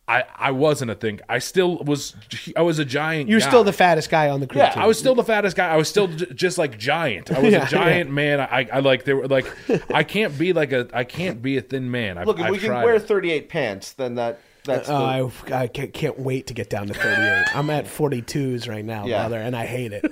[0.09, 1.21] I I wasn't a thing.
[1.29, 2.15] I still was.
[2.57, 3.29] I was a giant.
[3.29, 3.47] You're guy.
[3.47, 4.59] still the fattest guy on the crew.
[4.59, 4.83] Yeah, team.
[4.83, 5.69] I was still the fattest guy.
[5.69, 7.31] I was still j- just like giant.
[7.31, 8.41] I was Yeah, a giant man.
[8.41, 9.45] I, I like there were like
[9.93, 12.17] I can't be like a I can't be a thin man.
[12.17, 13.03] I've, Look, if I've we can tried wear it.
[13.07, 16.87] 38 pants, then that that's the, Oh, I, I can't, can't wait to get down
[16.87, 17.55] to 38.
[17.55, 19.21] I'm at 42s right now, Yeah.
[19.23, 20.05] brother, and I hate it.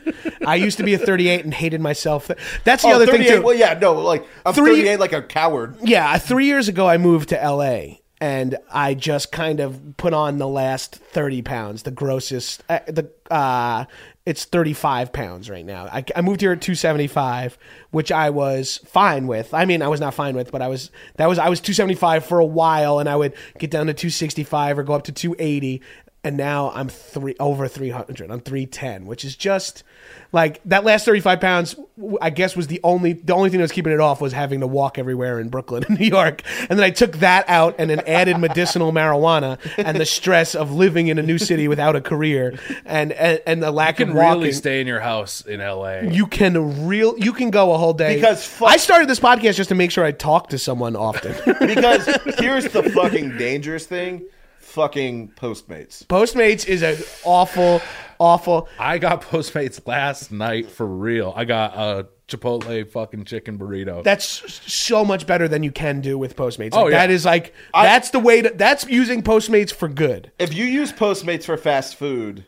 [0.46, 2.30] I used to be a 38 and hated myself.
[2.64, 3.42] That's the Oh, other thing 38 too.
[3.42, 5.76] Well, yeah, no, like I'm Three- 38 like a coward.
[5.84, 10.40] Yeah, three years ago I moved to LA and I just kind of put on
[10.40, 13.86] the last 30 pounds, the grossest, uh, the, uh,
[14.26, 15.86] it's 35 pounds right now.
[15.86, 17.58] I, I moved here at 275,
[17.91, 19.54] which I was fine with.
[19.54, 22.26] I mean, I was not fine with, but I was, that was, I was 275
[22.26, 25.82] for a while and I would get down to 265 or go up to 280.
[26.24, 28.30] And now I'm three over 300.
[28.30, 29.84] I'm 310, which is just
[30.32, 31.76] like that last 35 pounds.
[32.22, 34.60] i guess was the only the only thing that was keeping it off was having
[34.60, 36.44] to walk everywhere in Brooklyn and New York.
[36.70, 40.72] And then I took that out and then added medicinal marijuana and the stress of
[40.72, 44.12] living in a new city without a career and and, and the lack You can
[44.12, 44.40] of walking.
[44.42, 46.10] really stay in your house in L.A.
[46.12, 49.56] you can real you can go a whole day Because fuck- I started this podcast
[49.56, 51.34] just to make sure I talk to someone often.
[51.68, 52.06] Because
[52.40, 54.26] here's the fucking dangerous thing:
[54.60, 56.06] fucking Postmates.
[56.06, 57.82] Postmates is a awful,
[58.20, 58.70] awful.
[58.78, 61.34] I got Postmates last night for real.
[61.36, 64.04] I got a Chipotle fucking chicken burrito.
[64.04, 64.26] That's
[64.72, 66.72] so much better than you can do with Postmates.
[66.74, 66.98] Oh, Like, yeah.
[67.08, 68.50] That is like that's the way to.
[68.52, 70.32] That's using Postmates for good.
[70.38, 72.46] If you use Postmates for fast food,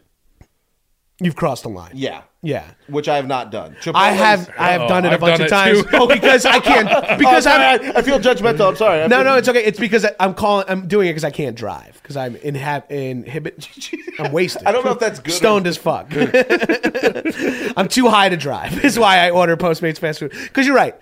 [1.23, 1.91] You've crossed the line.
[1.93, 2.63] yeah, Yeah.
[2.87, 3.75] which I have not done.
[3.93, 5.81] I have I have Uh-oh, done it a oh, I've bunch done of it times.
[5.83, 5.89] too.
[5.93, 8.69] Oh, because I can't Oh, because sorry, I'm I, I feel judgmental.
[8.69, 9.01] I'm sorry.
[9.03, 9.63] I no feel- no it's okay.
[9.63, 12.55] It's because I- I'm calling I'm doing it because I can't drive because I'm in
[12.55, 13.69] inhab inhibit
[14.19, 14.63] I'm wasted.
[14.65, 16.07] I don't know if that's good or- Stoned as fuck.
[17.77, 18.83] I'm too high to drive.
[18.83, 20.31] Is why I order Postmates fast food.
[20.31, 20.95] Because you're right.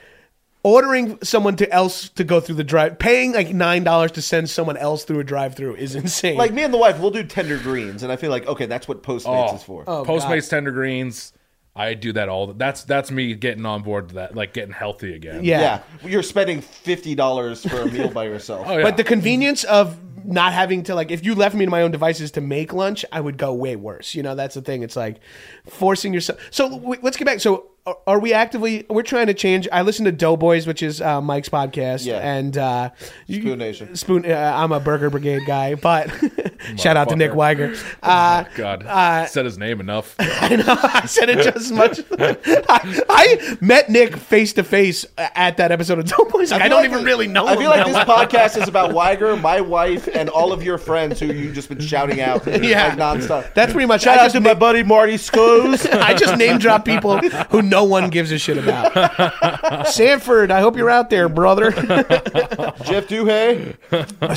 [0.62, 4.50] Ordering someone to else to go through the drive, paying like nine dollars to send
[4.50, 6.36] someone else through a drive-through is insane.
[6.38, 8.86] Like me and the wife, we'll do tender greens, and I feel like okay, that's
[8.86, 9.56] what Postmates Oh.
[9.56, 9.84] is for.
[9.88, 11.32] Oh, Postmates tender greens.
[11.78, 12.48] I do that all.
[12.48, 15.46] The, that's that's me getting on board to that, like getting healthy again.
[15.46, 15.82] Yeah.
[16.04, 18.68] Yeah, you're spending fifty dollars for a meal by yourself.
[18.70, 18.84] Oh yeah.
[18.84, 21.92] But the convenience of not having to like if you left me to my own
[21.92, 24.14] devices to make lunch, I would go way worse.
[24.14, 24.84] You know, that's the thing.
[24.84, 25.22] It's like
[25.68, 26.40] forcing yourself.
[26.52, 27.40] So w- let's get back.
[27.40, 28.86] So are- are we actively?
[28.90, 29.68] We're trying to change.
[29.72, 32.18] I listen to Doughboys, which is uh, Mike's podcast, Yeah.
[32.20, 32.90] and uh,
[33.30, 33.96] Spoon Nation.
[33.96, 34.26] Spoon.
[34.30, 36.10] Uh, I'm a Burger Brigade guy, but
[36.78, 37.36] shout out to Nick Motherfucker.
[37.36, 37.76] Wiger.
[38.04, 40.16] Uh, God, said his name enough.
[40.20, 42.00] I know I said it just as much.
[42.20, 46.52] I, I met Nick face to face at that episode of Doughboys.
[46.52, 47.48] Like, I, feel don't like even this- really know.
[47.48, 50.64] I him feel like that this podcast is about Wiger, my wife, and all of
[50.64, 52.96] your friends who you've just been shouting out Yeah.
[52.96, 53.54] like nonstop.
[53.54, 54.02] That's pretty much.
[54.04, 55.90] Shout I out just to my buddy Marty Scose.
[55.92, 59.88] I just name drop people who no one gives a shit about.
[59.88, 61.72] Sanford, I hope you're out there, brother.
[61.72, 63.76] Jeff Duhay.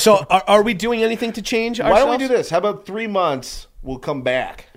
[0.00, 2.02] so, are, are we doing anything to change Why ourselves?
[2.04, 2.50] don't we do this?
[2.50, 3.66] How about three months?
[3.82, 4.68] We'll come back.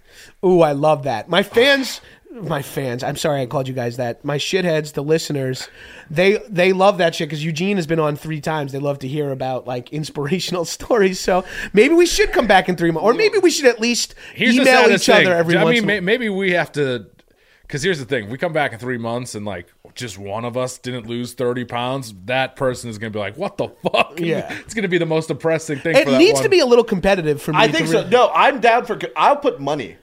[0.43, 1.29] Ooh, I love that.
[1.29, 2.01] My fans,
[2.31, 3.03] my fans.
[3.03, 4.23] I'm sorry I called you guys that.
[4.25, 5.69] My shitheads, the listeners,
[6.09, 8.71] they they love that shit because Eugene has been on three times.
[8.71, 11.19] They love to hear about like inspirational stories.
[11.19, 14.15] So maybe we should come back in three months, or maybe we should at least
[14.33, 15.27] Here's email each thing.
[15.27, 15.75] other every I once.
[15.75, 17.07] mean, in may, maybe we have to.
[17.67, 20.55] Because here's the thing: we come back in three months, and like just one of
[20.57, 22.13] us didn't lose thirty pounds.
[22.25, 24.51] That person is going to be like, "What the fuck?" Yeah.
[24.59, 25.95] it's going to be the most depressing thing.
[25.95, 26.43] it for that needs one.
[26.43, 27.59] to be a little competitive for me.
[27.59, 27.93] I to think so.
[27.99, 28.99] really- No, I'm down for.
[29.15, 29.97] I'll put money.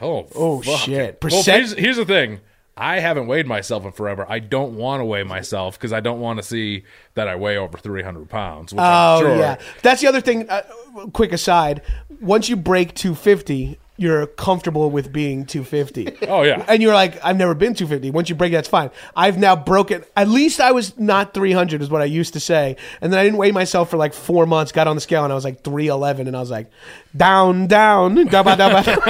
[0.00, 0.80] Oh, Oh, fuck.
[0.80, 1.18] shit.
[1.22, 2.40] Well, Percent- here's, here's the thing.
[2.76, 4.24] I haven't weighed myself in forever.
[4.28, 6.84] I don't want to weigh myself because I don't want to see
[7.14, 8.72] that I weigh over 300 pounds.
[8.72, 8.82] Which Oh
[9.18, 9.36] I'm sure.
[9.36, 10.48] yeah, that's the other thing.
[10.48, 10.62] Uh,
[11.12, 11.82] quick aside:
[12.20, 16.18] once you break 250, you're comfortable with being 250.
[16.32, 16.64] Oh, yeah.
[16.68, 18.10] and you're like, I've never been 250.
[18.10, 18.90] Once you break, it, that's fine.
[19.14, 20.04] I've now broken.
[20.16, 22.76] At least I was not 300, is what I used to say.
[23.00, 24.72] And then I didn't weigh myself for like four months.
[24.72, 26.70] Got on the scale and I was like 311, and I was like,
[27.16, 28.82] down, down, dabba, dabba.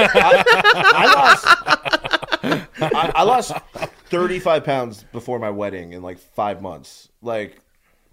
[0.93, 1.45] I lost.
[2.81, 3.53] I, I lost
[4.09, 7.09] 35 pounds before my wedding in like five months.
[7.21, 7.59] Like,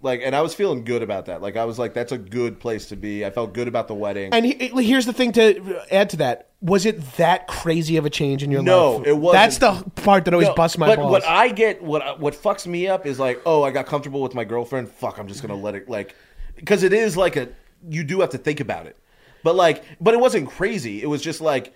[0.01, 1.41] like, and I was feeling good about that.
[1.41, 3.25] Like, I was like, that's a good place to be.
[3.25, 4.33] I felt good about the wedding.
[4.33, 4.53] And he,
[4.83, 8.51] here's the thing to add to that: was it that crazy of a change in
[8.51, 9.05] your No, life?
[9.05, 9.41] No, it wasn't.
[9.41, 11.11] That's the part that always No, busts my but balls.
[11.11, 14.33] what I get, what what fucks me up is like, oh, I got comfortable with
[14.33, 14.89] my girlfriend.
[14.89, 16.15] Fuck, I'm just gonna let it like,
[16.55, 17.49] because it is like a,
[17.89, 18.97] you do have to think about it,
[19.43, 21.01] but like, but it wasn't crazy.
[21.01, 21.73] It was just like,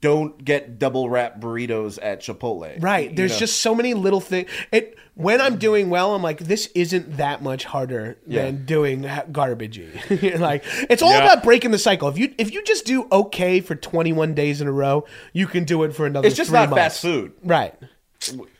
[0.00, 2.80] don't get double wrap burritos at Chipotle.
[2.82, 3.10] Right.
[3.10, 3.38] You There's know?
[3.38, 4.48] just so many little things.
[4.72, 8.44] It when I'm doing well, I'm like, this isn't that much harder Yeah.
[8.44, 10.38] than doing ha- garbagey.
[10.38, 11.24] like it's all Yeah.
[11.32, 12.08] about breaking the cycle.
[12.08, 15.64] If you if you just do okay for 21 days in a row, you can
[15.64, 16.28] do it for another.
[16.28, 16.80] It's just three not months.
[16.82, 17.74] fast food, Right.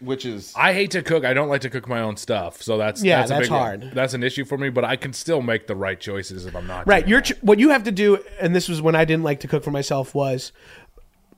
[0.01, 1.25] which is I hate to cook.
[1.25, 3.51] I don't like to cook my own stuff, so that's Yeah, that's, a that's big,
[3.51, 3.91] hard.
[3.95, 6.67] That's an issue for me, but I can still make the right choices if I'm
[6.67, 6.87] not.
[6.89, 7.01] Right.
[7.05, 9.41] doing You're ch- what you have to do, and this was when I didn't like
[9.41, 10.15] to cook for myself.
[10.15, 10.53] Was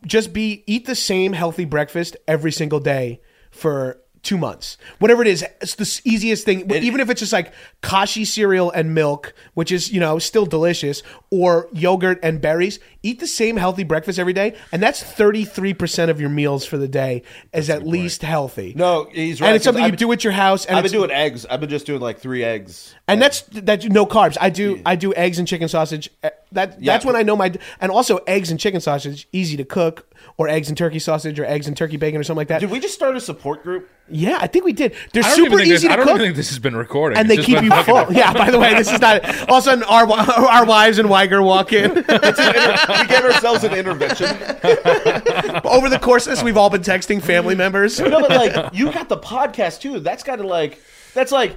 [0.04, 3.20] just be eat the same healthy breakfast every single day
[3.50, 4.76] for two months.
[4.98, 6.70] Whatever it is, it's the easiest thing.
[6.70, 7.52] even if it's just like
[7.82, 12.78] kashi cereal and milk, which is you know still delicious, or yogurt and berries.
[13.02, 16.66] Eat the same healthy breakfast every day, and that's thirty three percent of your meals
[16.66, 17.22] for the day
[17.52, 18.74] is at least healthy.
[18.76, 19.04] no.
[19.10, 19.48] He's right.
[19.48, 20.66] and it's something I've you do at your house.
[20.66, 21.46] And I've been doing eggs.
[21.46, 22.94] I've been just doing like three eggs.
[23.08, 24.36] and that's that's no carbs.
[24.40, 26.10] I do I do eggs and chicken sausage.
[26.22, 26.92] Uh, That Yeah.
[26.92, 30.48] that's when I know my and also eggs and chicken sausage easy to cook, or
[30.48, 32.60] eggs and turkey sausage, or eggs and turkey bacon, or something like that.
[32.60, 33.88] Did we just start a support group?
[34.12, 34.94] yeah, I think we did.
[35.12, 36.76] They're super even think easy this, I to don't cook, even think this has been
[36.76, 38.00] recording, and they keep you full.
[38.12, 38.32] Yeah.
[38.32, 39.24] By the way, this is not.
[39.48, 41.94] All of a sudden, our our wives and Wiger walk in.
[41.94, 44.26] we gave ourselves an intervention.
[45.64, 48.00] Over the course of this, we've all been texting family members.
[48.00, 50.00] No, but like you got the podcast too.
[50.00, 50.80] That's got to like
[51.14, 51.56] that's like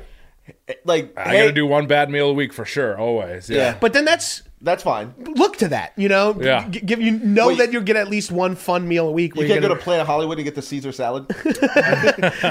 [0.86, 3.50] like I hey, got to do one bad meal a week for sure, always.
[3.50, 3.58] Yeah.
[3.58, 3.78] Yeah.
[3.80, 5.14] But then that's That's fine.
[5.36, 5.92] look to that.
[5.98, 6.68] You know, Yeah.
[6.70, 7.58] G- give you know Wait.
[7.58, 9.36] that you'll get at least one fun meal a week.
[9.36, 11.26] where You you're can't go gonna- to Planet Hollywood and get the Caesar salad.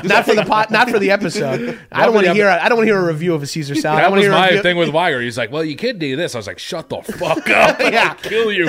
[0.04, 1.80] not for the pot, not for the episode.
[1.92, 2.48] I don't want to hear.
[2.50, 4.00] I don't want to hear a review of a Caesar salad.
[4.00, 5.20] I That wanna was hear a my review- thing with Wiger.
[5.22, 7.80] He's like, "Well, you could do this." I was like, "Shut the fuck up!
[7.80, 8.08] Yeah.
[8.10, 8.68] I'll kill you."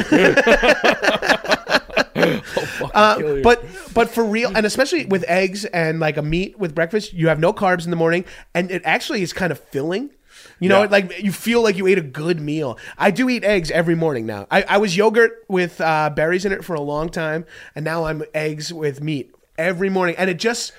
[2.94, 3.64] Uh, but
[3.94, 7.40] but for real, and especially with eggs and like a meat with breakfast, you have
[7.40, 10.12] no carbs in the morning, and it actually is kind of filling.
[10.60, 10.90] You know, Yeah.
[10.90, 12.78] like you feel like you ate a good meal.
[12.98, 14.48] I do eat eggs every morning now.
[14.52, 17.46] I, I was yogurt with uh, berries in it for a long time,
[17.76, 20.74] and now I'm eggs with meat every morning, and it just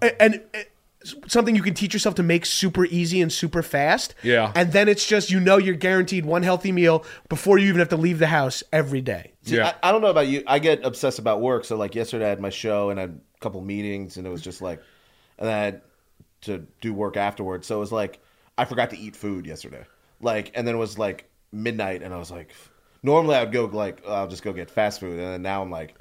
[0.00, 0.42] and.
[0.54, 0.70] It,
[1.28, 4.14] something you can teach yourself to make super easy and super fast.
[4.22, 4.50] Yeah.
[4.54, 7.90] And then it's just you know you're guaranteed one healthy meal before you even have
[7.90, 9.32] to leave the house every day.
[9.42, 9.74] See, Yeah.
[9.82, 10.42] I, I don't know about you.
[10.46, 11.66] I get obsessed about work.
[11.66, 14.30] So like yesterday, I had my show and I had a couple meetings, and it
[14.30, 14.80] was just like,
[15.38, 15.82] and then I had
[16.42, 17.66] to do work afterwards.
[17.66, 18.18] So it was like
[18.56, 19.84] I forgot to eat food yesterday.
[20.20, 22.52] Like, and then it was like midnight, and I was like,
[23.02, 25.70] normally I would go like I'll just go get fast food, and then now I'm
[25.70, 25.94] like,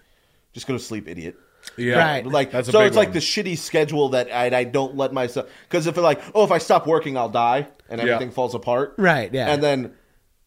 [0.54, 1.36] just go to sleep, idiot.
[1.78, 2.26] Yeah, Right.
[2.26, 5.50] Like That's so, big it's like the shitty schedule that I, I don't let myself
[5.64, 8.16] because if it like oh if I stop working I'll die and Yeah.
[8.16, 8.96] everything falls apart.
[8.98, 9.48] Right, yeah.
[9.48, 9.94] And then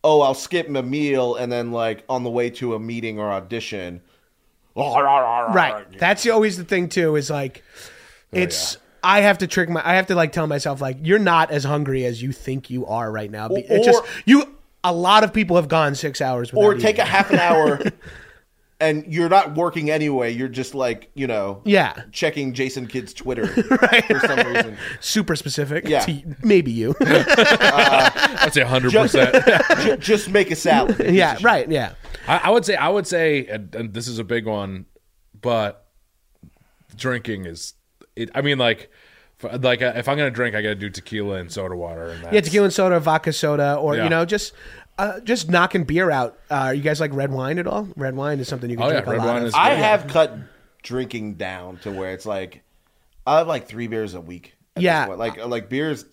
[0.05, 3.33] oh I'll skip a meal and then like on the way to a meeting or
[3.33, 4.03] audition.
[5.55, 5.99] Right.
[5.99, 7.17] That's always the thing too.
[7.17, 7.65] Is like,
[8.35, 8.77] Oh, it's.
[9.03, 9.81] I have to trick my.
[9.85, 12.87] I have to like tell myself like you're not as hungry as you think you
[12.87, 13.49] are right now.
[13.49, 14.53] Be- It's just or- you.
[14.85, 16.53] A lot of people have gone six hours.
[16.53, 17.81] Without Or take a half an hour.
[18.79, 20.35] And you're not working anyway.
[20.35, 21.95] You're just like you know, Yeah.
[22.13, 23.47] checking Jason Kidd's Twitter
[24.03, 24.77] for some reason.
[25.01, 25.89] super specific.
[25.89, 26.01] Yeah.
[26.01, 26.95] to maybe you.
[27.01, 28.11] Uh,
[28.41, 29.99] I'd say 100%.
[29.99, 31.11] Just make a salad.
[31.15, 31.39] yeah.
[31.41, 31.67] Right.
[31.71, 31.95] Yeah.
[32.29, 34.85] I, I would say, I would say, and, and this is a big one,
[35.41, 35.87] but
[36.95, 37.73] drinking is,
[38.17, 38.91] it, I mean, like,
[39.43, 42.09] like uh, if I'm gonna drink, I gotta do tequila and soda water.
[42.09, 42.41] And Yeah.
[42.41, 44.05] Tequila and soda, vodka soda, or Yeah.
[44.05, 44.53] you know just.
[44.99, 46.39] Uh, just knocking beer out.
[46.49, 47.87] Uh, you guys like red wine at all?
[47.99, 49.49] Red wine is something you can Oh, yeah, drink a red lot wine of.
[49.49, 50.33] is- I have cut
[50.83, 52.63] drinking down to where it's like
[53.27, 54.55] I have like three beers a week.
[54.75, 55.05] at this Yeah.
[55.05, 55.19] point.
[55.19, 56.07] like like beers.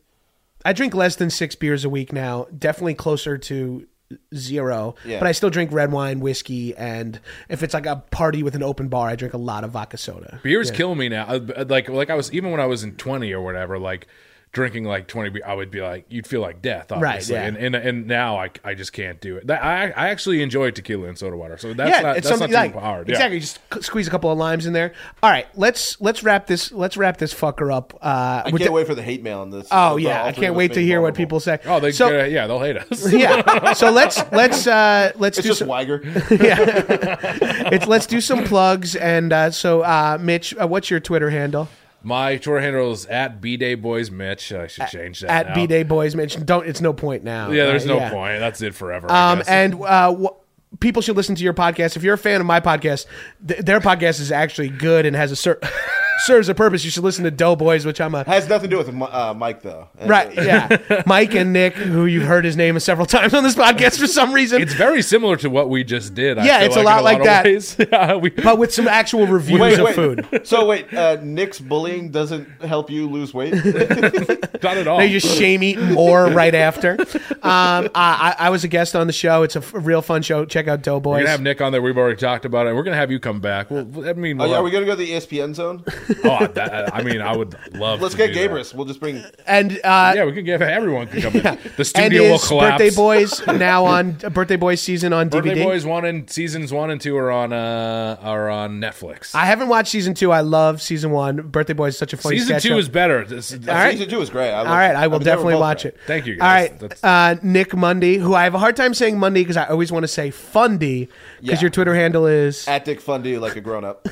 [0.65, 2.47] I drink less than six beers a week now.
[2.57, 3.87] Definitely closer to
[4.35, 4.95] zero.
[5.05, 5.19] Yeah.
[5.19, 7.19] But I still drink red wine, whiskey, and
[7.49, 9.97] if it's like a party with an open bar, I drink a lot of vodka
[9.97, 10.39] soda.
[10.43, 11.25] Beers kill me now.
[11.27, 14.07] Uh, Like like I was even when I was in twenty or whatever, like
[14.53, 17.35] drinking like twenty, beer, I would be like you'd feel like death, obviously.
[17.35, 17.43] yeah.
[17.43, 19.49] And, and and now I, I just can't do it.
[19.49, 22.53] I I actually enjoy tequila and soda water, so that's yeah, not it's that's something
[22.53, 23.09] not too like hard.
[23.09, 23.15] Yeah.
[23.15, 23.39] exactly.
[23.39, 24.93] Just squeeze a couple of limes in there.
[25.21, 27.93] All right, let's let's wrap this let's wrap this fucker up.
[28.01, 29.67] Uh, I can't the- wait for the hate mail on this.
[29.71, 31.59] Oh For yeah, all I can't wait to being hear what people say.
[31.65, 33.11] Oh, they so uh, yeah, they'll hate us.
[33.13, 33.73] yeah.
[33.73, 36.01] So let's let's uh, let's It's do just some, Wiger.
[36.05, 41.67] it's let's do some plugs and uh, so uh, Mitch, uh, what's your Twitter handle?
[42.03, 44.51] My Twitter handle is at B Day Boys Mitch.
[44.51, 45.55] I should change that At now.
[45.55, 46.43] B Day Boys Mitch.
[46.45, 46.67] Don't.
[46.67, 47.49] It's no point now.
[47.51, 47.93] Yeah, there's right?
[47.95, 48.09] no Yeah.
[48.11, 48.39] point.
[48.39, 49.09] That's it forever.
[49.11, 51.95] Um, and uh, wh- people should listen to your podcast.
[51.95, 53.05] If you're a fan of my podcast,
[53.47, 55.59] th- their podcast is actually good and has a cer-
[56.25, 56.83] serves a purpose.
[56.85, 59.61] You should listen to Doughboys, which I'm a Has nothing to do with uh, Mike
[59.61, 59.87] though.
[60.05, 60.33] right.
[60.33, 64.07] Yeah, Mike and Nick, who you've heard his name several times on this podcast for
[64.07, 66.37] some reason, it's very similar to what we just did.
[66.37, 67.45] I Yeah, feel it's a like, lot in a like of that.
[67.45, 67.75] ways.
[67.91, 69.95] yeah, we, but with some actual reviews Wait, of wait.
[69.95, 70.41] food.
[70.47, 73.53] So wait, uh, Nick's bullying doesn't help you lose weight.
[73.53, 74.97] not at all.
[74.99, 76.93] They just shame eat more right after.
[77.01, 77.09] Um,
[77.43, 79.43] I, I I was a guest on the show.
[79.43, 80.45] It's a f- real fun show.
[80.45, 81.03] Check out Doughboys.
[81.05, 81.23] We're Doughboys.
[81.23, 81.81] gonna have Nick on there.
[81.81, 82.73] We've already talked about it.
[82.75, 83.69] We're gonna have you come back.
[83.69, 85.83] Well, I mean, Oh, yeah, we'll- are we gonna go to the ESPN zone?
[86.23, 88.01] oh, that, I mean, I would love.
[88.01, 88.49] Let's to get do that.
[88.51, 88.73] Gabrus.
[88.73, 89.23] We'll just bring.
[89.45, 91.43] and uh, Yeah, we can get everyone can come in.
[91.43, 92.81] The and studio will is collapse.
[92.81, 95.63] Birthday Boys now on Birthday Boys season on Birthday DVD.
[95.63, 99.33] Boys one and seasons one and two are on uh are on Netflix.
[99.35, 100.31] I haven't watched season two.
[100.31, 101.37] I love season one.
[101.47, 102.77] Birthday Boys is such a funny Season sketch two show.
[102.77, 103.23] is better.
[103.25, 103.91] This- All right.
[103.93, 104.51] Season two is great.
[104.51, 105.97] I All right, I will definitely watch it.
[106.07, 106.69] Thank you, All guys.
[106.71, 109.65] right, That's- uh, Nick Mundy, who I have a hard time saying Mundy because I
[109.65, 111.09] always want to say Fundy
[111.41, 111.61] because Yeah.
[111.61, 114.07] your Twitter handle is At Dick Fundy like a grown up.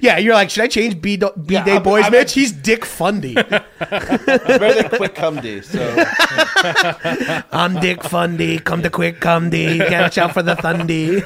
[0.00, 0.18] yeah.
[0.18, 2.32] You're like, should I change B, Do- B Yeah, Day I'm- Boys, I'm- Mitch?
[2.32, 3.34] He's Dick Fundy.
[3.78, 5.60] Than Quick Cum D.
[5.60, 5.80] So
[7.52, 8.58] I'm Dick Fundy.
[8.58, 9.78] Come to quick, D.
[9.78, 11.20] Catch out for the Thundy.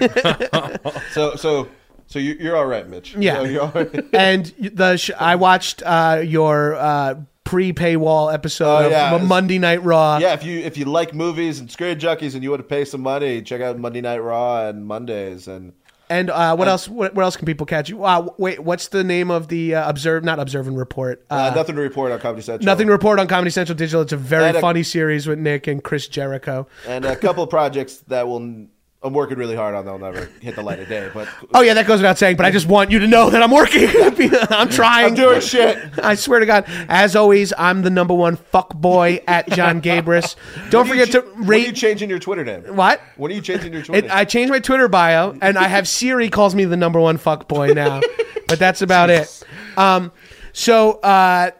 [1.12, 1.68] so so
[2.06, 3.14] so you, you're all right, Mitch.
[3.14, 3.42] Yeah.
[3.44, 4.04] You're all right.
[4.12, 9.14] and the sh- I watched uh, your uh, pre paywall episode Oh, yeah.
[9.14, 10.18] of Monday Night Raw.
[10.18, 12.84] Yeah, if you if you like movies and screen junkies and you want to pay
[12.84, 15.72] some money, check out Monday Night Raw and Mondays and
[16.10, 16.88] And uh, what else?
[16.88, 18.02] What, what else can people catch you?
[18.04, 20.24] Uh, wait, what's the name of the uh, observe?
[20.24, 21.24] Not observe and report.
[21.30, 22.64] Uh, uh, nothing to report on Comedy Central.
[22.64, 24.02] nothing to report on Comedy Central Digital.
[24.02, 26.66] It's a very a- funny series with Nick and Chris Jericho.
[26.86, 28.66] and a couple projects that will
[29.00, 29.84] I'm working really hard on.
[29.84, 32.36] They'll never hit the light of day, but Oh yeah, that goes without saying.
[32.36, 33.88] But I just want you to know that I'm working.
[34.50, 35.06] I'm trying.
[35.06, 35.78] I'm doing shit.
[36.02, 36.64] I swear to God.
[36.88, 40.34] As always, I'm the number one fuck boy at John Gabrus.
[40.70, 41.66] Don't When are you forget to ch- when are rate.
[41.68, 42.74] you changing your Twitter name?
[42.74, 43.00] what?
[43.16, 44.06] When are you changing your Twitter?
[44.06, 47.18] It, I changed my Twitter bio, and I have Siri calls me the number one
[47.18, 48.00] fuck boy now.
[48.48, 49.44] but that's about it.
[49.76, 50.10] Um,
[50.52, 51.52] so uh,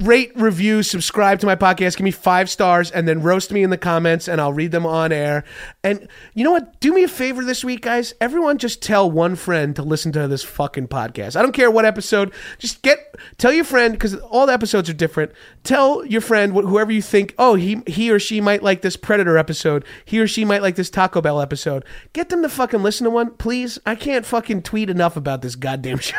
[0.00, 1.96] rate, review, subscribe to my podcast.
[1.96, 4.86] Give me five stars, and then roast me in the comments, and I'll read them
[4.86, 5.44] on air.
[5.82, 6.78] And you know what?
[6.80, 8.14] Do me a favor this week, guys.
[8.20, 11.36] Everyone, just tell one friend to listen to this fucking podcast.
[11.36, 12.32] I don't care what episode.
[12.58, 15.32] Just get tell your friend because all the episodes are different.
[15.66, 17.34] Tell your friend wh- whoever you think.
[17.38, 19.84] Oh, he he or she might like this Predator episode.
[20.04, 21.84] He or she might like this Taco Bell episode.
[22.12, 23.78] Get them to fucking listen to one, please.
[23.84, 26.16] I can't fucking tweet enough about this goddamn show.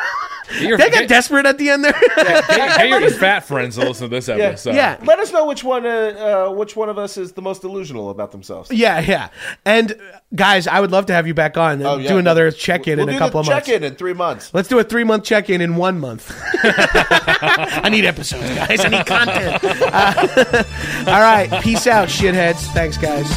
[0.60, 1.92] Your- they got get- desperate at the end there.
[2.16, 4.74] Get, get your fat friends to listen to this episode.
[4.74, 4.98] yeah.
[5.02, 8.10] Let us know which one uh, uh, which one of us is the most delusional
[8.10, 8.70] about themselves.
[8.70, 9.28] yeah, yeah.
[9.64, 12.08] And uh, guys, I would love to have you back on and Oh, yeah.
[12.08, 13.66] do another check in We'll in a do couple the of months.
[13.66, 14.52] Check in in three months.
[14.52, 16.30] Let's do a three month check in in one month.
[16.62, 18.84] I need episodes, guys.
[18.84, 19.37] I need content.
[19.38, 20.64] Uh,
[21.06, 21.62] all right.
[21.62, 22.56] Peace out, shitheads.
[22.72, 23.28] Thanks, guys.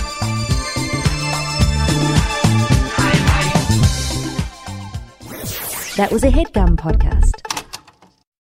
[5.98, 7.51] That was a headgum podcast.